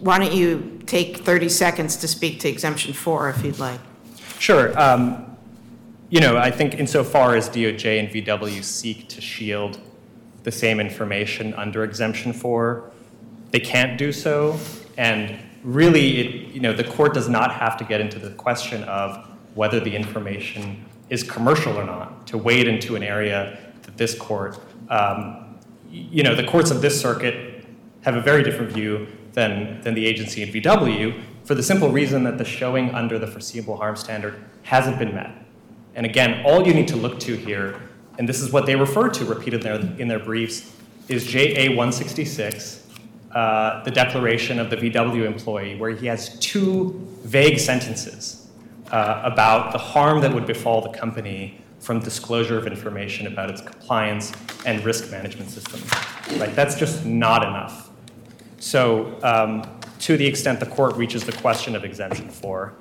Why 0.00 0.18
don't 0.18 0.32
you 0.32 0.80
take 0.84 1.18
30 1.18 1.48
seconds 1.48 1.96
to 1.98 2.08
speak 2.08 2.40
to 2.40 2.48
exemption 2.48 2.92
four, 2.92 3.30
if 3.30 3.44
you'd 3.44 3.60
like? 3.60 3.78
Sure. 4.40 4.76
Um, 4.78 5.36
you 6.10 6.18
know, 6.20 6.36
I 6.36 6.50
think 6.50 6.74
insofar 6.74 7.36
as 7.36 7.48
DOJ 7.48 8.00
and 8.00 8.08
VW 8.08 8.64
seek 8.64 9.08
to 9.10 9.20
shield 9.20 9.78
the 10.42 10.50
same 10.50 10.80
information 10.80 11.54
under 11.54 11.84
exemption 11.84 12.32
four, 12.32 12.90
they 13.52 13.60
can't 13.60 13.96
do 13.96 14.10
so. 14.10 14.58
And 14.96 15.38
really, 15.62 16.18
it, 16.18 16.54
you 16.54 16.60
know, 16.60 16.72
the 16.72 16.84
court 16.84 17.14
does 17.14 17.28
not 17.28 17.52
have 17.52 17.76
to 17.76 17.84
get 17.84 18.00
into 18.00 18.18
the 18.18 18.30
question 18.30 18.82
of 18.84 19.24
whether 19.54 19.78
the 19.78 19.94
information 19.94 20.84
is 21.08 21.22
commercial 21.22 21.78
or 21.78 21.84
not 21.84 22.26
to 22.26 22.38
wade 22.38 22.66
into 22.66 22.96
an 22.96 23.02
area 23.02 23.58
that 23.82 23.96
this 23.96 24.18
court, 24.18 24.58
um, 24.88 25.58
you 25.90 26.22
know, 26.22 26.34
the 26.34 26.44
courts 26.44 26.70
of 26.70 26.82
this 26.82 27.00
circuit 27.00 27.64
have 28.02 28.16
a 28.16 28.20
very 28.20 28.42
different 28.42 28.72
view 28.72 29.06
than, 29.32 29.80
than 29.82 29.94
the 29.94 30.06
agency 30.06 30.42
in 30.42 30.48
VW 30.48 31.22
for 31.44 31.54
the 31.54 31.62
simple 31.62 31.90
reason 31.90 32.24
that 32.24 32.38
the 32.38 32.44
showing 32.44 32.94
under 32.94 33.18
the 33.18 33.26
foreseeable 33.26 33.76
harm 33.76 33.96
standard 33.96 34.42
hasn't 34.62 34.98
been 34.98 35.14
met. 35.14 35.30
And 35.94 36.04
again, 36.04 36.44
all 36.44 36.66
you 36.66 36.74
need 36.74 36.88
to 36.88 36.96
look 36.96 37.20
to 37.20 37.36
here, 37.36 37.80
and 38.18 38.28
this 38.28 38.40
is 38.40 38.52
what 38.52 38.66
they 38.66 38.74
refer 38.74 39.08
to 39.08 39.24
repeatedly 39.24 39.70
in 39.70 39.80
their, 39.80 40.00
in 40.00 40.08
their 40.08 40.18
briefs, 40.18 40.72
is 41.08 41.24
JA 41.24 41.68
166, 41.68 42.86
uh, 43.32 43.84
the 43.84 43.90
declaration 43.90 44.58
of 44.58 44.70
the 44.70 44.76
VW 44.76 45.24
employee, 45.24 45.76
where 45.76 45.90
he 45.90 46.06
has 46.06 46.38
two 46.40 47.06
vague 47.22 47.58
sentences 47.58 48.45
uh, 48.90 49.20
about 49.24 49.72
the 49.72 49.78
harm 49.78 50.20
that 50.20 50.32
would 50.32 50.46
befall 50.46 50.80
the 50.80 50.96
company 50.96 51.60
from 51.78 52.00
disclosure 52.00 52.58
of 52.58 52.66
information 52.66 53.26
about 53.26 53.50
its 53.50 53.60
compliance 53.60 54.32
and 54.64 54.84
risk 54.84 55.10
management 55.10 55.50
systems. 55.50 55.88
Right? 56.38 56.54
That's 56.54 56.74
just 56.74 57.04
not 57.04 57.42
enough. 57.44 57.90
So, 58.58 59.18
um, 59.22 59.70
to 60.00 60.16
the 60.16 60.26
extent 60.26 60.60
the 60.60 60.66
court 60.66 60.96
reaches 60.96 61.24
the 61.24 61.32
question 61.32 61.76
of 61.76 61.84
exemption 61.84 62.28
four, 62.28 62.74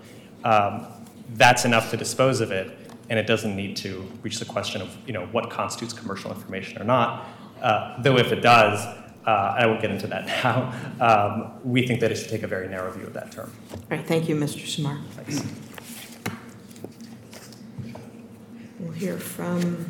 um, 0.44 0.86
that's 1.34 1.66
enough 1.66 1.92
to 1.92 1.98
dispose 1.98 2.42
of 2.42 2.52
it, 2.52 2.78
and 3.10 3.20
it 3.20 3.28
doesn't 3.28 3.56
need 3.56 3.76
to 3.78 4.06
reach 4.22 4.40
the 4.40 4.46
question 4.46 4.82
of 4.82 4.96
you 5.06 5.14
know 5.14 5.26
what 5.28 5.50
constitutes 5.50 5.94
commercial 5.94 6.32
information 6.32 6.82
or 6.82 6.86
not. 6.86 7.28
Uh, 7.62 8.02
though 8.02 8.18
if 8.18 8.32
it 8.32 8.42
does, 8.42 8.86
uh, 9.26 9.56
I 9.58 9.66
won't 9.66 9.82
get 9.82 9.92
into 9.92 10.08
that 10.08 10.26
now. 10.44 10.74
Um, 11.00 11.52
we 11.64 11.86
think 11.86 12.00
that 12.02 12.12
it 12.12 12.16
should 12.16 12.30
take 12.30 12.44
a 12.44 12.48
very 12.48 12.68
narrow 12.68 12.92
view 12.92 13.06
of 13.06 13.14
that 13.14 13.32
term. 13.32 13.52
All 13.72 13.80
right, 13.90 14.06
thank 14.06 14.30
you, 14.30 14.36
Mr. 14.36 14.66
Sumar. 14.66 15.00
Thanks. 15.12 15.44
We'll 18.80 18.85
hear 18.96 19.18
from 19.18 19.86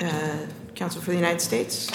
uh, 0.00 0.46
Counsel 0.74 1.00
for 1.00 1.10
the 1.10 1.16
United 1.16 1.40
States. 1.40 1.90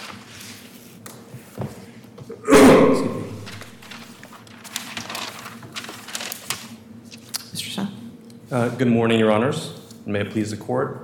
Mr. 7.53 7.73
Sun? 7.73 8.11
Uh, 8.51 8.69
Good 8.69 8.87
morning, 8.87 9.19
Your 9.19 9.31
Honors. 9.31 9.73
May 10.05 10.21
it 10.21 10.31
please 10.31 10.51
the 10.51 10.57
Court. 10.57 11.03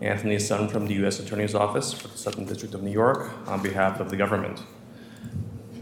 Anthony 0.00 0.38
Sun 0.38 0.68
from 0.68 0.86
the 0.86 0.94
U.S. 0.94 1.18
Attorney's 1.20 1.54
Office 1.54 1.92
for 1.92 2.08
the 2.08 2.18
Southern 2.18 2.44
District 2.44 2.74
of 2.74 2.82
New 2.82 2.90
York 2.90 3.30
on 3.46 3.62
behalf 3.62 3.98
of 4.00 4.10
the 4.10 4.16
government. 4.16 4.62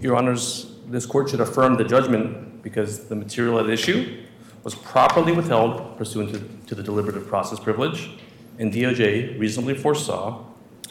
Your 0.01 0.17
Honors, 0.17 0.73
this 0.87 1.05
Court 1.07 1.29
should 1.31 1.41
affirm 1.41 1.77
the 1.77 1.85
judgment 1.85 2.63
because 2.63 3.07
the 3.09 3.17
material 3.17 3.59
at 3.59 3.69
issue 3.69 4.23
was 4.65 4.75
properly 4.75 5.33
withheld 5.33 5.97
pursuant 5.99 6.33
to- 6.33 6.41
to 6.67 6.75
the 6.75 6.83
deliberative 6.83 7.29
process 7.29 7.61
privilege, 7.61 8.11
and 8.59 8.73
DOJ 8.73 9.37
reasonably 9.39 9.75
foresaw 9.75 10.39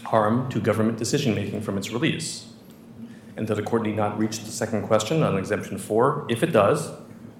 harm 0.06 0.48
to 0.50 0.60
government 0.60 0.98
decision-making 0.98 1.62
from 1.62 1.78
its 1.78 1.92
release. 1.92 2.46
And 3.36 3.48
that 3.48 3.56
the 3.56 3.64
Court 3.64 3.82
need 3.82 3.96
not 3.96 4.18
reach 4.18 4.40
the 4.40 4.52
second 4.52 4.84
question 4.84 5.24
on 5.24 5.38
exemption 5.38 5.80
four. 5.80 6.26
If 6.30 6.44
it 6.44 6.52
does, 6.52 6.92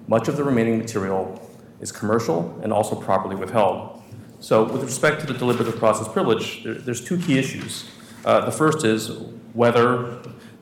much 0.08 0.26
of 0.26 0.36
the 0.36 0.42
remaining 0.42 0.76
material 0.76 1.40
is 1.80 1.92
commercial 1.92 2.58
and 2.62 2.72
also 2.72 2.96
properly 2.96 3.36
withheld. 3.36 4.02
So, 4.40 4.64
with 4.64 4.82
respect 4.82 5.20
to 5.20 5.26
the 5.26 5.38
deliberative 5.38 5.78
process 5.78 6.08
privilege, 6.08 6.64
there, 6.64 6.74
there's 6.74 7.02
two 7.02 7.16
key 7.16 7.38
issues. 7.38 7.84
Uh, 8.24 8.44
the 8.44 8.50
first 8.50 8.84
is 8.84 9.10
whether 9.52 10.18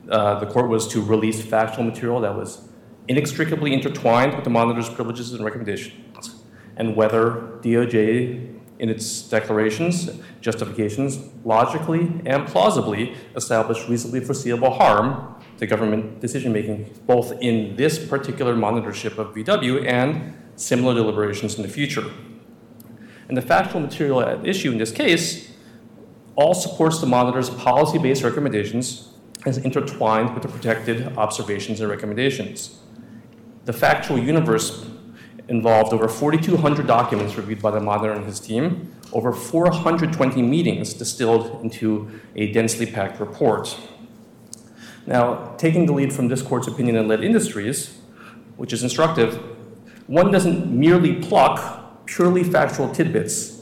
uh, 0.09 0.39
the 0.39 0.45
court 0.45 0.69
was 0.69 0.87
to 0.89 1.01
release 1.01 1.41
factual 1.41 1.83
material 1.83 2.21
that 2.21 2.35
was 2.37 2.61
inextricably 3.07 3.73
intertwined 3.73 4.35
with 4.35 4.43
the 4.43 4.49
monitor's 4.49 4.89
privileges 4.89 5.33
and 5.33 5.43
recommendations, 5.43 6.35
and 6.77 6.95
whether 6.95 7.59
DOJ, 7.61 8.59
in 8.79 8.89
its 8.89 9.21
declarations, 9.29 10.09
justifications, 10.41 11.19
logically 11.45 12.21
and 12.25 12.47
plausibly 12.47 13.15
established 13.35 13.87
reasonably 13.87 14.19
foreseeable 14.19 14.71
harm 14.71 15.35
to 15.57 15.67
government 15.67 16.19
decision 16.19 16.51
making, 16.51 16.93
both 17.05 17.31
in 17.41 17.75
this 17.75 18.03
particular 18.05 18.55
monitorship 18.55 19.17
of 19.17 19.33
VW 19.35 19.87
and 19.87 20.33
similar 20.55 20.93
deliberations 20.93 21.55
in 21.55 21.61
the 21.61 21.67
future. 21.67 22.11
And 23.27 23.37
the 23.37 23.41
factual 23.41 23.81
material 23.81 24.21
at 24.21 24.45
issue 24.45 24.71
in 24.71 24.77
this 24.77 24.91
case 24.91 25.51
all 26.35 26.53
supports 26.53 26.99
the 26.99 27.07
monitor's 27.07 27.49
policy 27.49 27.97
based 27.99 28.23
recommendations 28.23 29.09
as 29.45 29.57
intertwined 29.59 30.33
with 30.33 30.43
the 30.43 30.49
protected 30.49 31.17
observations 31.17 31.79
and 31.79 31.89
recommendations. 31.89 32.79
The 33.65 33.73
factual 33.73 34.19
universe 34.19 34.85
involved 35.47 35.93
over 35.93 36.07
4,200 36.07 36.87
documents 36.87 37.35
reviewed 37.35 37.61
by 37.61 37.71
the 37.71 37.79
monitor 37.79 38.13
and 38.13 38.25
his 38.25 38.39
team, 38.39 38.93
over 39.11 39.31
420 39.31 40.41
meetings 40.41 40.93
distilled 40.93 41.61
into 41.63 42.09
a 42.35 42.51
densely 42.51 42.85
packed 42.85 43.19
report. 43.19 43.77
Now, 45.05 45.53
taking 45.57 45.85
the 45.85 45.93
lead 45.93 46.13
from 46.13 46.29
this 46.29 46.41
court's 46.41 46.67
opinion 46.67 46.95
in 46.95 47.07
lead 47.07 47.23
industries, 47.23 47.97
which 48.55 48.71
is 48.73 48.83
instructive, 48.83 49.35
one 50.07 50.31
doesn't 50.31 50.67
merely 50.67 51.15
pluck 51.15 52.05
purely 52.05 52.43
factual 52.43 52.93
tidbits. 52.93 53.61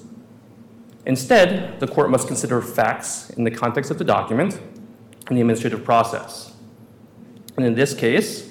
Instead, 1.05 1.79
the 1.79 1.87
court 1.87 2.09
must 2.09 2.27
consider 2.27 2.61
facts 2.61 3.29
in 3.31 3.43
the 3.43 3.51
context 3.51 3.89
of 3.89 3.97
the 3.97 4.03
document 4.03 4.59
and 5.27 5.37
the 5.37 5.41
administrative 5.41 5.83
process. 5.83 6.53
And 7.57 7.65
in 7.65 7.73
this 7.73 7.93
case, 7.93 8.50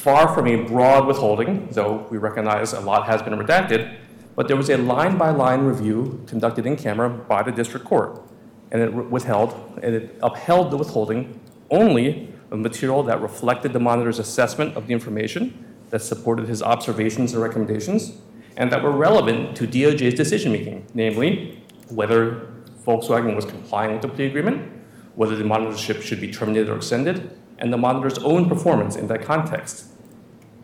far 0.00 0.34
from 0.34 0.46
a 0.46 0.56
broad 0.56 1.06
withholding, 1.06 1.68
though 1.72 2.06
we 2.10 2.16
recognize 2.16 2.72
a 2.72 2.80
lot 2.80 3.06
has 3.06 3.20
been 3.20 3.34
redacted, 3.34 3.94
but 4.34 4.48
there 4.48 4.56
was 4.56 4.70
a 4.70 4.78
line 4.78 5.18
by 5.18 5.28
line 5.28 5.60
review 5.60 6.24
conducted 6.26 6.64
in 6.64 6.74
camera 6.74 7.10
by 7.10 7.42
the 7.42 7.52
district 7.52 7.84
court. 7.84 8.22
And 8.70 8.80
it 8.80 8.94
withheld, 8.94 9.78
and 9.82 9.94
it 9.94 10.18
upheld 10.22 10.70
the 10.70 10.78
withholding 10.78 11.38
only 11.70 12.32
of 12.50 12.58
material 12.60 13.02
that 13.02 13.20
reflected 13.20 13.74
the 13.74 13.80
monitor's 13.80 14.18
assessment 14.18 14.74
of 14.74 14.86
the 14.86 14.94
information, 14.94 15.66
that 15.90 16.00
supported 16.00 16.48
his 16.48 16.62
observations 16.62 17.34
and 17.34 17.42
recommendations, 17.42 18.12
and 18.56 18.72
that 18.72 18.82
were 18.82 18.92
relevant 18.92 19.56
to 19.56 19.66
DOJ's 19.66 20.14
decision 20.14 20.50
making, 20.52 20.86
namely 20.94 21.62
whether 21.90 22.48
Volkswagen 22.86 23.36
was 23.36 23.44
complying 23.44 23.92
with 23.92 24.02
the 24.02 24.08
plea 24.08 24.26
agreement, 24.26 24.70
whether 25.14 25.36
the 25.36 25.44
monitorship 25.44 26.00
should 26.00 26.20
be 26.20 26.32
terminated 26.32 26.70
or 26.70 26.76
extended, 26.76 27.36
and 27.60 27.72
the 27.72 27.76
monitor's 27.76 28.18
own 28.18 28.48
performance 28.48 28.96
in 28.96 29.06
that 29.08 29.22
context. 29.22 29.84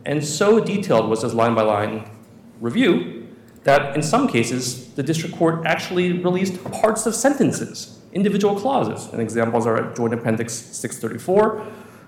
And 0.04 0.24
so 0.24 0.60
detailed 0.60 1.08
was 1.10 1.22
this 1.22 1.34
line 1.34 1.54
by 1.54 1.62
line 1.62 2.08
review 2.60 3.26
that 3.64 3.94
in 3.96 4.02
some 4.02 4.28
cases 4.28 4.94
the 4.94 5.02
district 5.02 5.36
court 5.36 5.66
actually 5.66 6.12
released 6.12 6.62
parts 6.64 7.06
of 7.06 7.14
sentences, 7.14 7.98
individual 8.12 8.58
clauses. 8.58 9.12
And 9.12 9.20
examples 9.20 9.66
are 9.66 9.76
at 9.76 9.96
Joint 9.96 10.14
Appendix 10.14 10.52
634, 10.54 11.66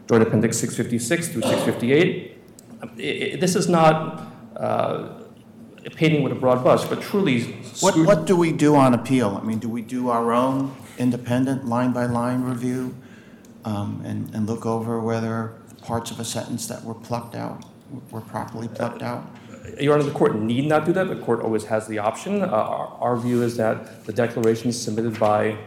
Joint 0.09 0.23
Appendix 0.23 0.57
656 0.59 1.29
through 1.29 1.43
658. 1.43 2.39
It- 2.97 3.03
it- 3.05 3.41
This 3.41 3.57
is 3.57 3.69
not 3.69 4.23
uh, 4.57 5.09
painting 5.97 6.23
with 6.23 6.33
a 6.33 6.37
broad 6.37 6.63
brush, 6.63 6.85
but 6.85 7.01
truly. 7.01 7.43
What, 7.81 7.97
what 7.99 8.25
do 8.27 8.37
we 8.37 8.53
do 8.53 8.75
on 8.75 8.95
appeal? 8.95 9.39
I 9.41 9.45
mean, 9.45 9.59
do 9.59 9.69
we 9.69 9.83
do 9.83 10.09
our 10.11 10.33
own 10.33 10.75
independent 10.99 11.67
line-by-line 11.67 12.43
review 12.43 12.95
um, 13.65 14.03
and, 14.05 14.35
and 14.35 14.47
look 14.47 14.67
over 14.67 15.01
whether 15.01 15.55
parts 15.83 16.11
of 16.11 16.21
a 16.21 16.25
sentence 16.25 16.67
that 16.67 16.83
were 16.85 16.95
plucked 16.95 17.35
out 17.35 17.65
were 18.11 18.21
properly 18.21 18.69
plucked 18.69 19.03
out? 19.03 19.25
Your 19.79 19.95
Honor, 19.95 20.05
the 20.05 20.11
court 20.11 20.37
need 20.37 20.67
not 20.67 20.87
do 20.87 20.93
that. 20.95 21.09
The 21.09 21.17
court 21.17 21.41
always 21.41 21.65
has 21.65 21.87
the 21.87 21.99
option. 21.99 22.43
Uh, 22.43 22.47
Our 22.47 22.87
our 23.01 23.17
view 23.17 23.43
is 23.43 23.57
that 23.59 24.05
the 24.07 24.13
declarations 24.13 24.81
submitted 24.81 25.19
by 25.19 25.59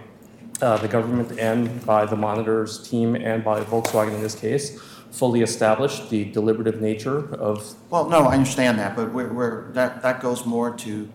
uh, 0.61 0.77
the 0.77 0.87
government 0.87 1.39
and 1.39 1.85
by 1.85 2.05
the 2.05 2.15
monitor's 2.15 2.87
team 2.89 3.15
and 3.15 3.43
by 3.43 3.63
Volkswagen 3.63 4.13
in 4.15 4.21
this 4.21 4.35
case 4.35 4.79
fully 5.11 5.41
establish 5.41 6.07
the 6.07 6.25
deliberative 6.25 6.81
nature 6.81 7.33
of, 7.35 7.75
Well, 7.89 8.09
no, 8.09 8.19
I 8.19 8.33
understand 8.33 8.79
that, 8.79 8.95
but 8.95 9.11
we're, 9.11 9.31
we're, 9.31 9.71
that, 9.73 10.01
that 10.01 10.21
goes 10.21 10.45
more 10.45 10.73
to 10.77 11.09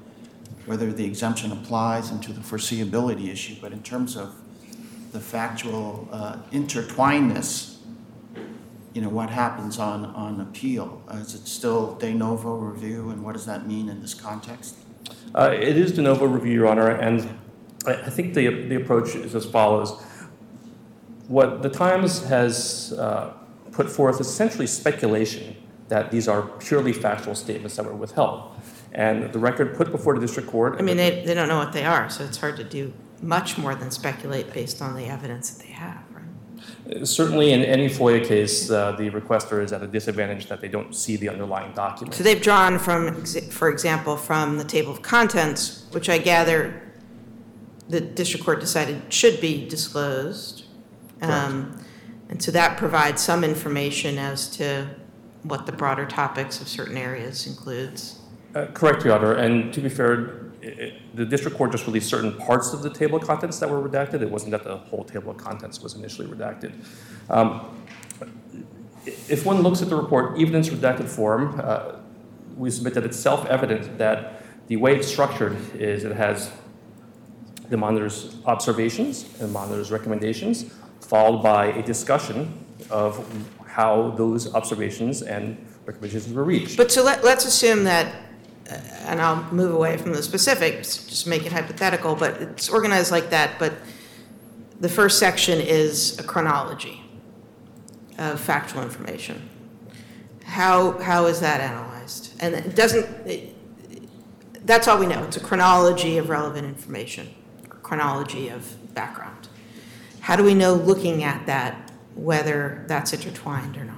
whether 0.67 0.93
the 0.93 1.05
exemption 1.05 1.51
applies 1.51 2.11
and 2.11 2.23
to 2.23 2.33
the 2.33 2.41
foreseeability 2.41 3.29
issue. 3.29 3.57
But 3.61 3.73
in 3.73 3.83
terms 3.83 4.17
of 4.17 4.35
the 5.17 5.23
factual 5.23 6.07
uh, 6.13 6.37
intertwinedness, 6.53 7.79
you 8.93 9.01
know, 9.01 9.09
what 9.09 9.31
happens 9.31 9.79
on, 9.79 10.05
on 10.05 10.43
appeal? 10.43 11.03
Uh, 11.11 11.17
Is 11.17 11.35
it 11.35 11.47
still 11.49 11.95
de 11.95 12.13
novo 12.13 12.57
review, 12.57 13.09
and 13.09 13.25
what 13.25 13.33
does 13.33 13.47
that 13.47 13.67
mean 13.67 13.89
in 13.89 14.03
this 14.03 14.13
context? 14.13 14.77
uh, 15.35 15.51
it 15.53 15.77
is 15.79 15.93
de 15.93 16.03
novo 16.03 16.27
review, 16.27 16.53
Your 16.53 16.69
Honor, 16.69 16.91
and 16.91 17.27
I 17.87 17.93
I 18.09 18.11
think 18.11 18.35
the, 18.35 18.47
the 18.71 18.77
approach 18.77 19.15
is 19.15 19.35
as 19.35 19.47
follows. 19.47 19.91
What 21.29 21.63
the 21.63 21.71
Times 21.71 22.23
has 22.25 22.93
uh, 22.93 23.33
put 23.73 23.89
forth 23.89 24.21
is 24.21 24.27
essentially 24.27 24.67
speculation 24.67 25.57
that 25.89 26.11
these 26.11 26.29
are 26.29 26.43
purely 26.69 26.93
factual 26.93 27.35
statements 27.35 27.77
that 27.77 27.87
were 27.87 27.95
withheld. 27.95 28.39
And 28.93 29.33
the 29.33 29.39
record 29.39 29.77
put 29.77 29.91
before 29.91 30.15
the 30.15 30.21
district 30.21 30.49
court. 30.49 30.77
I 30.79 30.83
mean, 30.83 30.97
they, 30.97 31.25
they 31.25 31.35
don't 31.35 31.49
know 31.49 31.59
what 31.59 31.73
they 31.73 31.85
are, 31.85 32.11
so 32.11 32.25
it's 32.25 32.39
hard 32.39 32.57
to 32.57 32.65
do 32.65 32.93
much 33.23 33.59
more 33.59 33.75
than 33.75 33.91
speculate 33.91 34.53
based 34.53 34.83
on 34.83 34.95
the 34.95 35.07
evidence 35.07 35.51
that 35.51 35.67
they 35.67 35.73
have, 35.73 36.03
right? 36.13 37.07
Certainly, 37.07 37.53
in 37.53 37.63
any 37.63 37.89
FOIA 37.89 38.27
case, 38.27 38.71
uh, 38.71 38.93
the 38.93 39.11
requester 39.11 39.63
is 39.63 39.73
at 39.73 39.83
a 39.83 39.87
disadvantage 39.87 40.47
that 40.49 40.61
they 40.61 40.69
don't 40.69 40.95
see 40.95 41.17
the 41.17 41.29
underlying 41.29 41.73
document. 41.73 42.15
So 42.15 42.23
they've 42.23 42.41
drawn 42.41 42.79
from, 42.79 43.25
for 43.51 43.69
example, 43.69 44.17
from 44.17 44.59
the 44.59 44.65
table 44.65 44.93
of 44.93 45.03
contents, 45.03 45.87
which 45.91 46.09
I 46.09 46.19
gather 46.19 46.83
the 47.89 48.01
district 48.01 48.45
court 48.45 48.61
decided 48.61 49.13
should 49.13 49.41
be 49.41 49.69
disclosed. 49.69 50.65
Um, 51.23 51.81
And 52.29 52.43
so 52.43 52.51
that 52.51 52.77
provides 52.77 53.23
some 53.23 53.45
information 53.45 54.19
as 54.19 54.49
to 54.57 54.89
what 55.45 55.65
the 55.67 55.71
broader 55.73 56.05
topics 56.07 56.61
of 56.61 56.67
certain 56.67 56.97
areas 56.97 57.47
includes. 57.47 58.19
Uh, 58.53 58.67
Correct, 58.75 59.05
Your 59.05 59.15
Honor, 59.15 59.35
and 59.35 59.73
to 59.73 59.81
be 59.81 59.89
fair, 59.89 60.46
the 61.15 61.25
district 61.25 61.57
court 61.57 61.73
just 61.73 61.87
released 61.87 62.09
certain 62.09 62.33
parts 62.35 62.73
of 62.73 62.83
the 62.83 62.91
table 62.91 63.19
of 63.19 63.27
contents 63.27 63.59
that 63.61 63.71
were 63.71 63.81
redacted. 63.89 64.23
It 64.23 64.31
wasn't 64.31 64.53
that 64.53 64.65
the 64.65 64.77
whole 64.77 65.05
table 65.05 65.31
of 65.31 65.37
contents 65.37 65.81
was 65.81 65.95
initially 65.95 66.29
redacted. 66.29 66.73
Um, 67.31 67.49
If 69.29 69.47
one 69.47 69.63
looks 69.63 69.83
at 69.83 69.89
the 69.89 69.95
report, 69.95 70.37
even 70.37 70.55
in 70.55 70.61
its 70.61 70.69
redacted 70.69 71.09
form, 71.09 71.61
uh, 71.63 71.93
we 72.57 72.71
submit 72.71 72.95
that 72.95 73.05
it's 73.05 73.17
self-evident 73.17 73.99
that 73.99 74.43
the 74.67 74.77
way 74.77 74.97
it's 74.97 75.07
structured 75.07 75.57
is 75.79 76.03
it 76.03 76.17
has 76.17 76.51
the 77.71 77.77
monitor's 77.77 78.37
observations 78.47 79.25
and 79.39 79.49
the 79.49 79.53
monitor's 79.61 79.93
recommendations, 79.93 80.65
followed 81.01 81.41
by 81.41 81.67
a 81.67 81.83
discussion 81.83 82.67
of 82.91 83.25
how 83.65 84.11
those 84.17 84.53
observations 84.55 85.23
and 85.23 85.57
recommendations 85.85 86.33
were 86.33 86.43
reached. 86.43 86.77
But 86.77 86.91
so 86.91 87.05
let, 87.05 87.23
let's 87.23 87.45
assume 87.45 87.85
that, 87.85 88.13
and 88.69 89.21
I'll 89.21 89.43
move 89.53 89.73
away 89.73 89.97
from 89.97 90.13
the 90.13 90.23
specifics, 90.23 91.07
just 91.07 91.27
make 91.27 91.47
it 91.47 91.53
hypothetical, 91.53 92.15
but 92.15 92.41
it's 92.43 92.69
organized 92.69 93.11
like 93.11 93.31
that, 93.31 93.59
but 93.59 93.73
the 94.81 94.89
first 94.89 95.19
section 95.19 95.61
is 95.61 96.19
a 96.19 96.23
chronology 96.23 97.03
of 98.19 98.41
factual 98.41 98.83
information. 98.83 99.49
How, 100.45 100.93
how 100.99 101.27
is 101.27 101.41
that 101.41 101.61
analyzed? 101.61 102.35
And 102.41 102.55
it 102.55 102.75
doesn't, 102.75 103.05
it- 103.27 103.53
that's 104.67 104.89
all 104.89 104.99
we 104.99 105.07
know, 105.07 105.23
it's 105.23 105.37
a 105.37 105.41
chronology 105.41 106.19
of 106.19 106.29
relevant 106.29 106.67
information, 106.67 107.29
chronology 107.69 108.49
of 108.49 108.95
background. 108.95 109.49
How 110.21 110.35
do 110.35 110.43
we 110.43 110.55
know, 110.55 110.75
looking 110.75 111.23
at 111.23 111.47
that, 111.47 111.93
whether 112.17 112.85
that's 112.89 113.13
intertwined 113.13 113.77
or 113.77 113.85
not? 113.85 113.96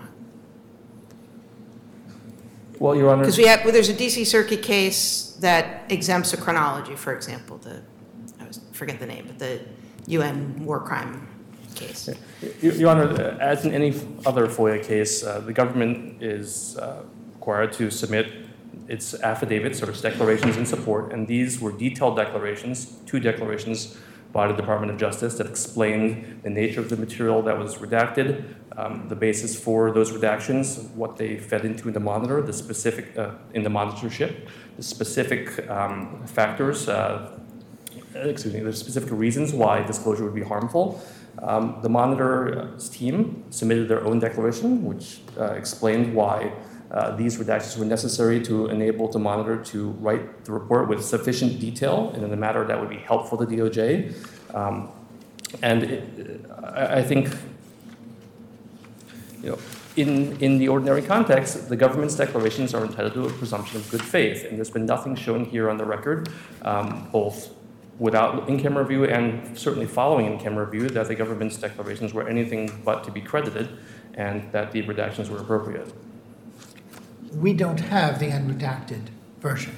Well, 2.78 2.94
Your 2.94 3.10
Honor. 3.10 3.22
Because 3.22 3.38
we 3.38 3.46
have, 3.46 3.64
well, 3.64 3.72
there's 3.72 3.88
a 3.88 3.94
DC 3.94 4.26
Circuit 4.26 4.62
case 4.62 5.36
that 5.40 5.90
exempts 5.90 6.32
a 6.32 6.36
chronology, 6.36 6.94
for 6.94 7.12
example, 7.12 7.58
the, 7.58 7.82
I 8.40 8.46
was, 8.46 8.60
forget 8.72 8.98
the 9.00 9.06
name, 9.06 9.26
but 9.26 9.38
the 9.38 9.60
UN 10.06 10.64
war 10.64 10.80
crime 10.80 11.26
case. 11.74 12.08
Your 12.60 12.74
Your 12.74 12.90
Honor, 12.90 13.38
as 13.40 13.64
in 13.64 13.72
any 13.72 13.94
other 14.24 14.46
FOIA 14.46 14.82
case, 14.82 15.24
uh, 15.24 15.40
the 15.40 15.52
government 15.52 16.22
is 16.22 16.76
uh, 16.78 17.02
required 17.34 17.72
to 17.74 17.90
submit 17.90 18.32
its 18.88 19.14
affidavits 19.14 19.82
or 19.82 19.90
its 19.90 20.00
declarations 20.00 20.56
in 20.56 20.64
support, 20.64 21.12
and 21.12 21.26
these 21.26 21.60
were 21.60 21.72
detailed 21.72 22.16
declarations, 22.16 22.98
two 23.06 23.20
declarations 23.20 23.98
by 24.32 24.46
the 24.46 24.54
Department 24.54 24.92
of 24.92 24.98
Justice 24.98 25.36
that 25.38 25.46
explained 25.46 26.40
the 26.42 26.50
nature 26.50 26.80
of 26.80 26.90
the 26.90 26.96
material 26.96 27.42
that 27.42 27.58
was 27.58 27.76
redacted, 27.76 28.44
um, 28.76 29.08
the 29.08 29.16
basis 29.16 29.58
for 29.58 29.90
those 29.90 30.12
redactions, 30.12 30.88
what 30.90 31.16
they 31.16 31.38
fed 31.38 31.64
into 31.64 31.90
the 31.90 32.00
monitor, 32.00 32.40
the 32.42 32.52
specific, 32.52 33.16
uh, 33.18 33.32
in 33.54 33.62
the 33.62 33.70
monitorship, 33.70 34.48
the 34.76 34.82
specific 34.82 35.68
um, 35.68 36.24
factors, 36.26 36.88
uh, 36.88 37.38
excuse 38.14 38.54
me, 38.54 38.60
the 38.60 38.72
specific 38.72 39.10
reasons 39.10 39.52
why 39.52 39.82
disclosure 39.82 40.24
would 40.24 40.34
be 40.34 40.42
harmful. 40.42 41.02
Um, 41.42 41.78
the 41.82 41.88
monitor's 41.88 42.88
team 42.88 43.44
submitted 43.50 43.88
their 43.88 44.04
own 44.04 44.18
declaration, 44.18 44.84
which 44.84 45.20
uh, 45.38 45.52
explained 45.52 46.14
why 46.14 46.52
uh, 46.90 47.14
these 47.16 47.36
redactions 47.36 47.76
were 47.76 47.84
necessary 47.84 48.42
to 48.42 48.66
enable 48.66 49.08
the 49.08 49.18
monitor 49.18 49.62
to 49.62 49.90
write 50.00 50.44
the 50.44 50.52
report 50.52 50.88
with 50.88 51.04
sufficient 51.04 51.60
detail 51.60 52.10
and 52.14 52.24
in 52.24 52.32
a 52.32 52.36
manner 52.36 52.64
that 52.64 52.80
would 52.80 52.88
be 52.88 52.96
helpful 52.96 53.36
to 53.38 53.44
DOJ. 53.44 54.14
Um, 54.54 54.90
and 55.62 55.82
it, 55.82 56.44
I, 56.62 56.98
I 56.98 57.02
think, 57.02 57.28
you 59.42 59.50
know, 59.50 59.58
in, 59.96 60.36
in 60.40 60.58
the 60.58 60.68
ordinary 60.68 61.02
context, 61.02 61.68
the 61.68 61.76
government's 61.76 62.14
declarations 62.14 62.72
are 62.72 62.84
entitled 62.84 63.14
to 63.14 63.26
a 63.26 63.30
presumption 63.30 63.78
of 63.78 63.90
good 63.90 64.02
faith, 64.02 64.44
and 64.44 64.56
there's 64.56 64.70
been 64.70 64.86
nothing 64.86 65.16
shown 65.16 65.44
here 65.44 65.68
on 65.68 65.76
the 65.76 65.84
record, 65.84 66.28
um, 66.62 67.08
both 67.12 67.50
without 67.98 68.48
in-camera 68.48 68.84
review 68.84 69.04
and 69.06 69.58
certainly 69.58 69.86
following 69.86 70.26
in-camera 70.26 70.64
review, 70.64 70.88
that 70.88 71.08
the 71.08 71.14
government's 71.16 71.56
declarations 71.56 72.14
were 72.14 72.28
anything 72.28 72.80
but 72.84 73.02
to 73.02 73.10
be 73.10 73.20
credited, 73.20 73.68
and 74.14 74.50
that 74.52 74.70
the 74.70 74.82
redactions 74.82 75.28
were 75.28 75.38
appropriate. 75.38 75.92
We 77.32 77.52
don't 77.52 77.80
have 77.80 78.18
the 78.18 78.26
unredacted 78.26 79.08
version 79.40 79.74